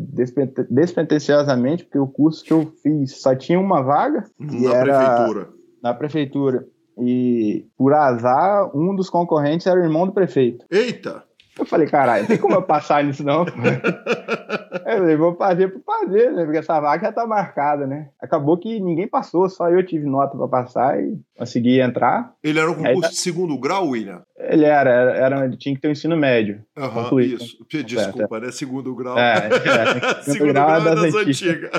despretensiosamente, 0.71 1.85
porque 1.85 1.99
o 1.99 2.07
curso 2.07 2.43
que 2.43 2.53
eu 2.53 2.73
fiz 2.83 3.21
só 3.21 3.35
tinha 3.35 3.61
uma 3.61 3.83
vaga. 3.83 4.25
Na 4.39 4.75
era 4.75 4.99
prefeitura. 4.99 5.49
Na 5.83 5.95
prefeitura. 5.95 6.67
E, 7.01 7.67
por 7.77 7.93
azar, 7.93 8.77
um 8.77 8.97
dos 8.97 9.09
concorrentes 9.09 9.67
era 9.67 9.79
o 9.79 9.85
irmão 9.85 10.07
do 10.07 10.13
prefeito. 10.13 10.65
Eita! 10.71 11.23
Eu 11.59 11.67
falei, 11.67 11.89
caralho, 11.89 12.27
tem 12.27 12.39
como 12.39 12.55
eu 12.55 12.63
passar 12.63 13.03
nisso 13.03 13.25
não. 13.25 13.45
eu 14.87 14.99
falei, 14.99 15.17
vou 15.17 15.35
fazer 15.35 15.69
por 15.69 15.83
fazer, 15.83 16.33
né? 16.33 16.45
Porque 16.45 16.59
essa 16.59 16.81
vaga 16.81 17.07
já 17.07 17.13
tá 17.13 17.27
marcada, 17.27 17.87
né? 17.87 18.09
Acabou 18.21 18.57
que 18.57 18.79
ninguém 18.81 19.09
passou, 19.09 19.49
só 19.49 19.69
eu 19.69 19.85
tive 19.85 20.07
nota 20.07 20.37
para 20.37 20.49
passar 20.49 21.03
e 21.03 21.19
consegui 21.37 21.81
entrar. 21.81 22.33
Ele 22.43 22.59
era 22.59 22.71
um 22.71 22.75
concurso 22.75 23.01
tá... 23.03 23.09
de 23.09 23.17
segundo 23.17 23.59
grau, 23.59 23.89
William? 23.89 24.23
Ele 24.39 24.65
era, 24.65 24.91
era, 24.91 25.17
era 25.17 25.57
tinha 25.57 25.75
que 25.75 25.81
ter 25.81 25.89
o 25.89 25.91
um 25.91 25.93
ensino 25.93 26.17
médio. 26.17 26.63
Aham, 26.77 27.11
uhum, 27.13 27.21
isso. 27.21 27.59
Desculpa, 27.69 28.37
é, 28.37 28.41
né? 28.41 28.51
Segundo 28.53 28.95
grau. 28.95 29.19
É, 29.19 29.49
é 29.49 29.51
segundo, 29.51 30.23
segundo 30.23 30.53
grau, 30.53 30.71
é 30.71 30.85
das, 30.85 31.03
das 31.03 31.15
antigas. 31.15 31.43
antigas. 31.43 31.71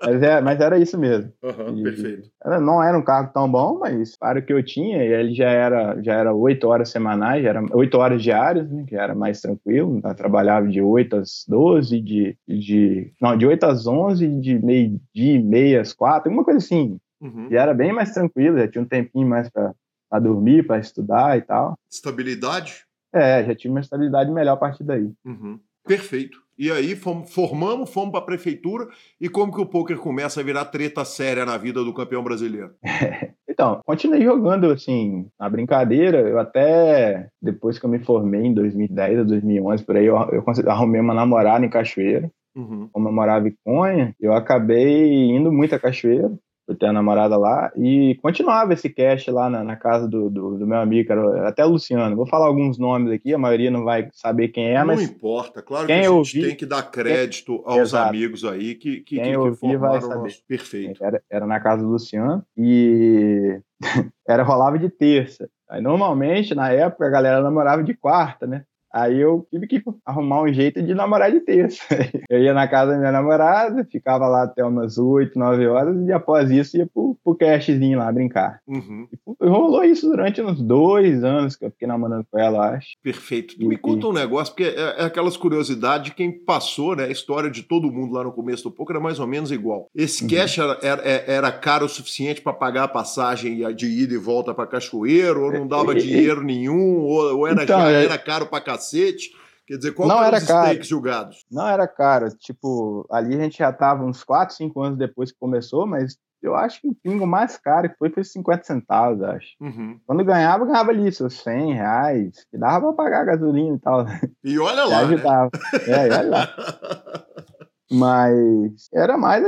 Mas, 0.00 0.22
é, 0.22 0.40
mas 0.40 0.60
era 0.60 0.78
isso 0.78 0.96
mesmo. 0.96 1.32
Uhum, 1.42 1.82
perfeito. 1.82 2.30
Era, 2.44 2.60
não 2.60 2.82
era 2.82 2.96
um 2.96 3.02
carro 3.02 3.30
tão 3.32 3.50
bom, 3.50 3.78
mas 3.80 4.16
para 4.16 4.38
o 4.38 4.42
que 4.42 4.52
eu 4.52 4.62
tinha, 4.64 5.02
ele 5.02 5.34
já 5.34 5.50
era 5.50 6.00
já 6.02 6.14
era 6.14 6.32
oito 6.32 6.68
horas 6.68 6.90
semanais, 6.90 7.42
já 7.42 7.50
era 7.50 7.62
oito 7.72 7.98
horas 7.98 8.22
diárias, 8.22 8.70
né, 8.70 8.84
que 8.86 8.94
era 8.94 9.14
mais 9.14 9.40
tranquilo. 9.40 10.00
Eu 10.02 10.14
trabalhava 10.14 10.68
de 10.68 10.80
8 10.80 11.16
às 11.16 11.44
12, 11.48 12.00
de, 12.00 12.36
de 12.46 13.12
não, 13.20 13.36
de 13.36 13.46
8 13.46 13.64
às 13.64 13.86
11, 13.86 14.28
de 14.40 14.58
meio 14.64 15.00
dia, 15.12 15.42
meia 15.42 15.80
às 15.80 15.92
quatro, 15.92 16.30
uma 16.30 16.44
coisa 16.44 16.58
assim. 16.58 16.98
Uhum. 17.20 17.48
Já 17.50 17.62
era 17.62 17.74
bem 17.74 17.92
mais 17.92 18.12
tranquilo, 18.12 18.58
já 18.58 18.68
tinha 18.68 18.82
um 18.82 18.88
tempinho 18.88 19.26
mais 19.26 19.50
para 19.50 19.74
dormir, 20.20 20.66
para 20.66 20.78
estudar 20.78 21.36
e 21.36 21.42
tal. 21.42 21.76
Estabilidade? 21.90 22.84
É, 23.12 23.44
já 23.44 23.54
tinha 23.54 23.70
uma 23.70 23.80
estabilidade 23.80 24.30
melhor 24.30 24.52
a 24.52 24.56
partir 24.56 24.84
daí. 24.84 25.10
Uhum. 25.24 25.58
Perfeito. 25.88 26.38
E 26.58 26.72
aí 26.72 26.96
fomos, 26.96 27.32
formamos, 27.32 27.88
fomos 27.88 28.10
para 28.10 28.20
a 28.20 28.26
prefeitura 28.26 28.88
e 29.20 29.28
como 29.28 29.52
que 29.52 29.60
o 29.60 29.66
poker 29.66 29.96
começa 29.96 30.40
a 30.40 30.42
virar 30.42 30.64
treta 30.64 31.04
séria 31.04 31.46
na 31.46 31.56
vida 31.56 31.84
do 31.84 31.94
campeão 31.94 32.22
brasileiro? 32.22 32.72
então, 33.48 33.80
continuei 33.86 34.22
jogando 34.22 34.66
assim, 34.70 35.28
na 35.38 35.48
brincadeira. 35.48 36.18
Eu 36.18 36.38
até 36.38 37.28
depois 37.40 37.78
que 37.78 37.86
eu 37.86 37.90
me 37.90 38.00
formei 38.00 38.42
em 38.42 38.54
2010 38.54 39.20
ou 39.20 39.24
2011 39.26 39.84
por 39.84 39.96
aí, 39.96 40.06
eu, 40.06 40.16
eu 40.16 40.44
arrumei 40.70 41.00
uma 41.00 41.14
namorada 41.14 41.64
em 41.64 41.70
Cachoeira. 41.70 42.28
Uhum. 42.56 42.88
Como 42.92 43.08
eu 43.08 43.12
morava 43.12 43.48
em 43.48 43.54
Conha, 43.64 44.12
eu 44.20 44.32
acabei 44.32 45.30
indo 45.30 45.52
muito 45.52 45.76
a 45.76 45.78
Cachoeira. 45.78 46.32
Por 46.68 46.76
ter 46.76 46.84
a 46.84 46.92
namorada 46.92 47.38
lá, 47.38 47.72
e 47.74 48.18
continuava 48.20 48.74
esse 48.74 48.90
cast 48.90 49.30
lá 49.30 49.48
na, 49.48 49.64
na 49.64 49.74
casa 49.74 50.06
do, 50.06 50.28
do, 50.28 50.58
do, 50.58 50.66
meu 50.66 50.76
amigo, 50.76 51.10
era, 51.10 51.48
até 51.48 51.64
o 51.64 51.70
Luciano. 51.70 52.14
Vou 52.14 52.26
falar 52.26 52.44
alguns 52.44 52.76
nomes 52.76 53.10
aqui, 53.10 53.32
a 53.32 53.38
maioria 53.38 53.70
não 53.70 53.84
vai 53.84 54.10
saber 54.12 54.48
quem 54.48 54.68
é, 54.68 54.78
não 54.80 54.88
mas. 54.88 55.00
Não 55.00 55.08
importa, 55.08 55.62
claro 55.62 55.86
que 55.86 55.92
a 55.92 55.96
gente 55.96 56.08
ouvi, 56.08 56.42
tem 56.42 56.54
que 56.54 56.66
dar 56.66 56.82
crédito 56.82 57.62
quem, 57.62 57.72
aos 57.72 57.88
exato. 57.88 58.10
amigos 58.10 58.44
aí 58.44 58.74
que, 58.74 59.00
que, 59.00 59.16
quem 59.16 59.32
que, 59.32 59.56
que 59.56 59.76
vai 59.78 59.98
saber. 60.02 60.14
Nosso... 60.16 60.42
Perfeito. 60.46 61.02
Era, 61.02 61.22
era 61.30 61.46
na 61.46 61.58
casa 61.58 61.82
do 61.82 61.88
Luciano 61.88 62.44
e 62.54 63.58
era 64.28 64.42
rolava 64.42 64.78
de 64.78 64.90
terça. 64.90 65.48
Aí 65.70 65.80
normalmente, 65.80 66.54
na 66.54 66.70
época, 66.70 67.06
a 67.06 67.10
galera 67.10 67.40
namorava 67.40 67.82
de 67.82 67.94
quarta, 67.94 68.46
né? 68.46 68.64
Aí 68.92 69.20
eu 69.20 69.46
tive 69.50 69.66
que 69.66 69.82
arrumar 70.04 70.42
um 70.42 70.52
jeito 70.52 70.82
de 70.82 70.94
namorar 70.94 71.30
de 71.30 71.40
terça. 71.40 71.82
Eu 72.28 72.42
ia 72.42 72.54
na 72.54 72.66
casa 72.66 72.92
da 72.92 72.98
minha 72.98 73.12
namorada, 73.12 73.86
ficava 73.90 74.26
lá 74.26 74.44
até 74.44 74.64
umas 74.64 74.98
8, 74.98 75.38
9 75.38 75.66
horas, 75.66 76.06
e 76.06 76.12
após 76.12 76.50
isso 76.50 76.76
ia 76.76 76.86
pro, 76.86 77.16
pro 77.22 77.34
cashzinho 77.34 77.98
lá 77.98 78.10
brincar. 78.10 78.60
Uhum. 78.66 79.06
E 79.40 79.46
rolou 79.46 79.84
isso 79.84 80.08
durante 80.08 80.40
uns 80.42 80.60
dois 80.60 81.22
anos 81.24 81.56
que 81.56 81.64
eu 81.64 81.70
fiquei 81.70 81.88
namorando 81.88 82.26
com 82.30 82.38
ela, 82.38 82.74
acho. 82.74 82.88
Perfeito. 83.02 83.56
Tu 83.58 83.66
me 83.66 83.76
conta 83.76 84.06
um 84.08 84.12
negócio, 84.12 84.54
porque 84.54 84.68
é, 84.68 85.02
é 85.02 85.04
aquelas 85.04 85.36
curiosidades 85.36 86.06
de 86.06 86.14
quem 86.14 86.32
passou, 86.32 86.96
né? 86.96 87.04
A 87.04 87.10
história 87.10 87.50
de 87.50 87.62
todo 87.62 87.90
mundo 87.90 88.14
lá 88.14 88.24
no 88.24 88.32
começo 88.32 88.64
do 88.64 88.70
poker 88.70 88.96
era 88.96 89.02
mais 89.02 89.18
ou 89.20 89.26
menos 89.26 89.50
igual. 89.50 89.88
Esse 89.94 90.24
uhum. 90.24 90.30
cash 90.30 90.58
era, 90.58 90.78
era, 90.82 91.02
era, 91.02 91.52
caro 91.52 91.86
o 91.86 91.88
suficiente 91.88 92.40
para 92.40 92.52
pagar 92.52 92.84
a 92.84 92.88
passagem 92.88 93.74
de 93.74 93.86
ida 93.86 94.14
e 94.14 94.18
volta 94.18 94.54
para 94.54 94.66
Cachoeiro, 94.66 95.44
ou 95.44 95.52
não 95.52 95.66
dava 95.66 95.94
dinheiro 95.94 96.42
nenhum, 96.42 97.00
ou, 97.00 97.38
ou 97.38 97.46
era, 97.46 97.62
então, 97.62 97.80
já, 97.80 97.90
é 97.90 98.04
era 98.04 98.18
caro 98.18 98.46
para 98.46 98.60
cacete. 98.78 99.30
Quer 99.66 99.76
dizer, 99.76 99.92
qual 99.92 100.08
não 100.08 100.22
era 100.22 100.38
os 100.38 100.44
caro. 100.44 100.82
julgados? 100.82 101.44
Não 101.50 101.68
era 101.68 101.86
caro. 101.86 102.30
Tipo, 102.38 103.06
ali 103.10 103.34
a 103.34 103.42
gente 103.42 103.58
já 103.58 103.70
tava 103.70 104.02
uns 104.02 104.24
4, 104.24 104.54
5 104.56 104.80
anos 104.80 104.98
depois 104.98 105.30
que 105.30 105.38
começou, 105.38 105.86
mas 105.86 106.16
eu 106.42 106.54
acho 106.54 106.80
que 106.80 106.88
o 106.88 106.94
pingo 106.94 107.26
mais 107.26 107.58
caro 107.58 107.90
que 107.90 107.98
foi 107.98 108.10
foi 108.10 108.24
50 108.24 108.64
centavos, 108.64 109.22
acho. 109.22 109.48
Uhum. 109.60 110.00
Quando 110.06 110.24
ganhava, 110.24 110.64
ganhava 110.64 110.90
ali 110.90 111.12
seus 111.12 111.34
100 111.42 111.74
reais, 111.74 112.46
que 112.50 112.56
dava 112.56 112.92
pra 112.94 113.04
pagar 113.04 113.20
a 113.22 113.24
gasolina 113.24 113.76
e 113.76 113.78
tal. 113.78 114.06
E 114.44 114.58
olha 114.58 114.84
lá, 114.84 114.98
né? 114.98 115.14
ajudava. 115.14 115.50
Né? 115.52 115.80
É, 115.86 116.08
e 116.08 116.10
olha 116.12 116.30
lá. 116.30 116.48
Mas 117.90 118.88
era 118.92 119.16
mais 119.18 119.44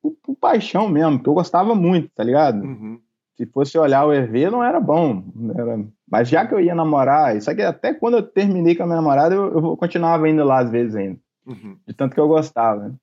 por, 0.00 0.12
por, 0.22 0.36
paixão 0.36 0.88
mesmo, 0.88 1.18
porque 1.18 1.30
eu 1.30 1.34
gostava 1.34 1.74
muito, 1.74 2.10
tá 2.14 2.22
ligado? 2.22 2.62
Uhum. 2.62 3.00
Se 3.36 3.46
fosse 3.46 3.78
olhar 3.78 4.06
o 4.06 4.12
EV, 4.12 4.50
não 4.50 4.62
era 4.62 4.80
bom. 4.80 5.24
Era 5.54 5.78
mas 6.10 6.28
já 6.28 6.46
que 6.46 6.54
eu 6.54 6.60
ia 6.60 6.74
namorar, 6.74 7.36
isso 7.36 7.50
aqui 7.50 7.62
até 7.62 7.92
quando 7.94 8.18
eu 8.18 8.22
terminei 8.22 8.74
com 8.74 8.82
a 8.82 8.86
minha 8.86 8.96
namorada, 8.96 9.34
eu, 9.34 9.52
eu 9.52 9.76
continuava 9.76 10.28
indo 10.28 10.44
lá 10.44 10.60
às 10.60 10.70
vezes 10.70 10.96
ainda. 10.96 11.18
Uhum. 11.46 11.76
De 11.86 11.94
tanto 11.94 12.14
que 12.14 12.20
eu 12.20 12.28
gostava. 12.28 12.94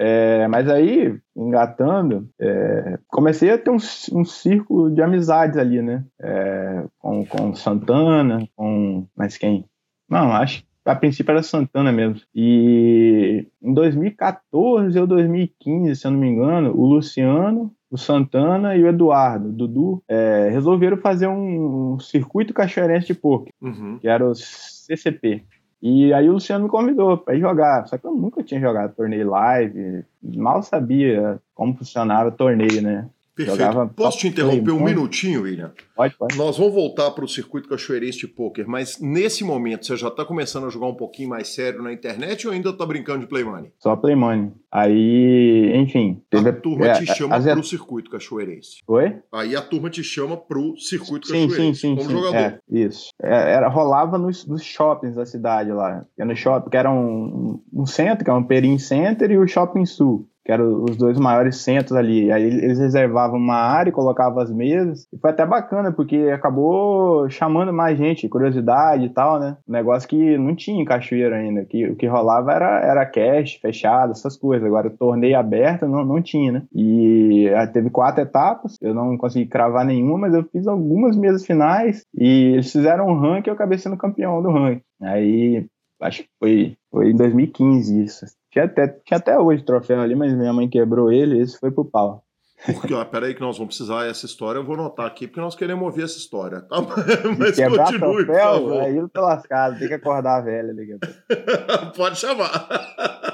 É, 0.00 0.46
mas 0.46 0.70
aí, 0.70 1.18
engatando, 1.36 2.28
é, 2.40 3.00
comecei 3.08 3.50
a 3.50 3.58
ter 3.58 3.70
um, 3.70 3.78
um 4.12 4.24
círculo 4.24 4.94
de 4.94 5.02
amizades 5.02 5.58
ali, 5.58 5.82
né? 5.82 6.04
É, 6.20 6.84
com, 7.00 7.26
com 7.26 7.52
Santana, 7.54 8.48
com. 8.54 9.08
Mas 9.16 9.36
quem? 9.36 9.64
Não, 10.08 10.32
acho 10.32 10.62
que 10.62 10.68
a 10.84 10.94
princípio 10.94 11.32
era 11.32 11.42
Santana 11.42 11.90
mesmo. 11.90 12.20
E 12.32 13.48
em 13.60 13.74
2014 13.74 15.00
ou 15.00 15.06
2015, 15.06 15.96
se 15.96 16.06
eu 16.06 16.12
não 16.12 16.20
me 16.20 16.28
engano, 16.28 16.70
o 16.76 16.86
Luciano 16.86 17.72
o 17.90 17.96
Santana 17.96 18.76
e 18.76 18.82
o 18.82 18.88
Eduardo, 18.88 19.48
o 19.48 19.52
Dudu, 19.52 20.02
é, 20.08 20.48
resolveram 20.50 20.96
fazer 20.96 21.26
um, 21.26 21.94
um 21.94 21.98
circuito 21.98 22.52
cachoeirense 22.52 23.08
de 23.08 23.14
poker, 23.14 23.52
uhum. 23.60 23.98
que 23.98 24.08
era 24.08 24.28
o 24.28 24.34
CCP. 24.34 25.44
E 25.80 26.12
aí 26.12 26.28
o 26.28 26.32
Luciano 26.32 26.64
me 26.64 26.70
convidou 26.70 27.16
para 27.16 27.36
ir 27.36 27.40
jogar, 27.40 27.86
só 27.86 27.96
que 27.96 28.04
eu 28.04 28.14
nunca 28.14 28.42
tinha 28.42 28.60
jogado 28.60 28.96
torneio 28.96 29.30
live, 29.30 30.04
mal 30.22 30.62
sabia 30.62 31.40
como 31.54 31.76
funcionava 31.76 32.32
torneio, 32.32 32.82
né? 32.82 33.08
Perfeito. 33.38 33.56
Jogava 33.56 33.86
Posso 33.86 34.18
te 34.18 34.26
interromper 34.26 34.72
um 34.72 34.82
minutinho, 34.82 35.42
William? 35.42 35.72
Pode, 35.94 36.16
pode. 36.16 36.36
Nós 36.36 36.58
vamos 36.58 36.74
voltar 36.74 37.12
para 37.12 37.24
o 37.24 37.28
circuito 37.28 37.68
cachoeirense 37.68 38.18
de 38.18 38.26
pôquer, 38.26 38.66
mas 38.66 38.98
nesse 39.00 39.44
momento 39.44 39.86
você 39.86 39.96
já 39.96 40.08
está 40.08 40.24
começando 40.24 40.66
a 40.66 40.70
jogar 40.70 40.88
um 40.88 40.94
pouquinho 40.94 41.28
mais 41.28 41.46
sério 41.48 41.80
na 41.80 41.92
internet 41.92 42.48
ou 42.48 42.52
ainda 42.52 42.70
está 42.70 42.84
brincando 42.84 43.20
de 43.20 43.26
Play 43.28 43.44
Money? 43.44 43.70
Só 43.78 43.94
Play 43.94 44.16
Money. 44.16 44.50
Aí, 44.72 45.72
enfim. 45.76 46.20
A 46.32 46.52
turma 46.52 46.88
é, 46.88 46.92
te 46.94 47.06
chama 47.14 47.36
as... 47.36 47.44
para 47.44 47.60
o 47.60 47.62
circuito 47.62 48.10
cachoeirense. 48.10 48.78
Oi? 48.88 49.16
Aí 49.32 49.54
a 49.54 49.62
turma 49.62 49.88
te 49.88 50.02
chama 50.02 50.36
para 50.36 50.58
o 50.58 50.76
circuito 50.76 51.28
sim, 51.28 51.46
cachoeirense 51.46 51.80
sim, 51.80 51.90
sim, 51.90 51.96
como 51.96 52.08
sim. 52.08 52.16
jogador. 52.16 52.36
É, 52.36 52.58
isso. 52.68 53.10
É, 53.22 53.52
era, 53.52 53.68
rolava 53.68 54.18
nos, 54.18 54.44
nos, 54.46 54.64
shoppings 54.64 55.14
da 55.14 55.24
cidade 55.24 55.70
lá. 55.70 56.04
No 56.18 56.34
shopping, 56.34 56.70
que 56.70 56.76
era 56.76 56.90
um, 56.90 57.62
um 57.72 57.86
centro, 57.86 58.24
que 58.24 58.30
é 58.30 58.34
um 58.34 58.42
Perim 58.42 58.78
Center, 58.78 59.30
e 59.30 59.38
o 59.38 59.46
Shopping 59.46 59.86
Sul 59.86 60.28
que 60.48 60.52
eram 60.52 60.82
os 60.82 60.96
dois 60.96 61.18
maiores 61.18 61.56
centros 61.56 61.94
ali. 61.94 62.32
Aí 62.32 62.42
eles 62.42 62.78
reservavam 62.78 63.38
uma 63.38 63.56
área 63.56 63.90
e 63.90 63.92
colocavam 63.92 64.40
as 64.40 64.50
mesas. 64.50 65.06
E 65.12 65.18
foi 65.18 65.30
até 65.30 65.44
bacana, 65.44 65.92
porque 65.92 66.16
acabou 66.34 67.28
chamando 67.28 67.70
mais 67.70 67.98
gente, 67.98 68.26
curiosidade 68.30 69.04
e 69.04 69.10
tal, 69.10 69.38
né? 69.38 69.58
Um 69.68 69.72
negócio 69.72 70.08
que 70.08 70.38
não 70.38 70.56
tinha 70.56 70.80
em 70.80 70.86
Cachoeira 70.86 71.36
ainda. 71.36 71.66
Que, 71.66 71.88
o 71.88 71.96
que 71.96 72.06
rolava 72.06 72.50
era, 72.50 72.80
era 72.80 73.04
cash, 73.04 73.58
fechado, 73.60 74.12
essas 74.12 74.38
coisas. 74.38 74.66
Agora, 74.66 74.88
torneio 74.88 75.38
aberto 75.38 75.86
não, 75.86 76.02
não 76.02 76.22
tinha, 76.22 76.50
né? 76.50 76.62
E 76.74 77.46
teve 77.74 77.90
quatro 77.90 78.22
etapas. 78.22 78.78
Eu 78.80 78.94
não 78.94 79.18
consegui 79.18 79.44
cravar 79.44 79.84
nenhuma, 79.84 80.16
mas 80.16 80.34
eu 80.34 80.44
fiz 80.44 80.66
algumas 80.66 81.14
mesas 81.14 81.44
finais. 81.44 82.06
E 82.18 82.54
eles 82.54 82.72
fizeram 82.72 83.06
um 83.06 83.18
ranking 83.18 83.48
e 83.48 83.50
eu 83.50 83.54
acabei 83.54 83.76
sendo 83.76 83.98
campeão 83.98 84.42
do 84.42 84.50
ranking. 84.50 84.80
Aí, 85.02 85.66
acho 86.00 86.22
que 86.22 86.28
foi, 86.40 86.76
foi 86.90 87.10
em 87.10 87.16
2015 87.16 88.02
isso. 88.02 88.24
Tinha 88.58 88.64
até, 88.64 88.88
tinha 88.88 89.18
até 89.18 89.38
hoje 89.38 89.62
troféu 89.62 90.00
ali, 90.00 90.16
mas 90.16 90.34
minha 90.34 90.52
mãe 90.52 90.68
quebrou 90.68 91.12
ele 91.12 91.36
e 91.36 91.42
esse 91.42 91.56
foi 91.58 91.70
pro 91.70 91.84
pau. 91.84 92.24
Porque, 92.66 92.92
ó, 92.92 93.04
peraí 93.04 93.32
que 93.32 93.40
nós 93.40 93.56
vamos 93.56 93.76
precisar 93.76 94.06
essa 94.06 94.26
história, 94.26 94.58
eu 94.58 94.64
vou 94.64 94.74
anotar 94.74 95.06
aqui, 95.06 95.28
porque 95.28 95.40
nós 95.40 95.54
queremos 95.54 95.84
ouvir 95.84 96.02
essa 96.02 96.18
história, 96.18 96.60
tá? 96.62 96.76
Mas 97.38 97.54
quebrar 97.54 97.84
continue, 97.84 98.24
troféu, 98.24 98.80
aí 98.80 98.96
eu 98.96 99.08
tô 99.08 99.20
lascado, 99.20 99.78
tem 99.78 99.86
que 99.86 99.94
acordar 99.94 100.38
a 100.38 100.40
velha. 100.40 100.74
Pode 101.96 102.18
chamar. 102.18 102.68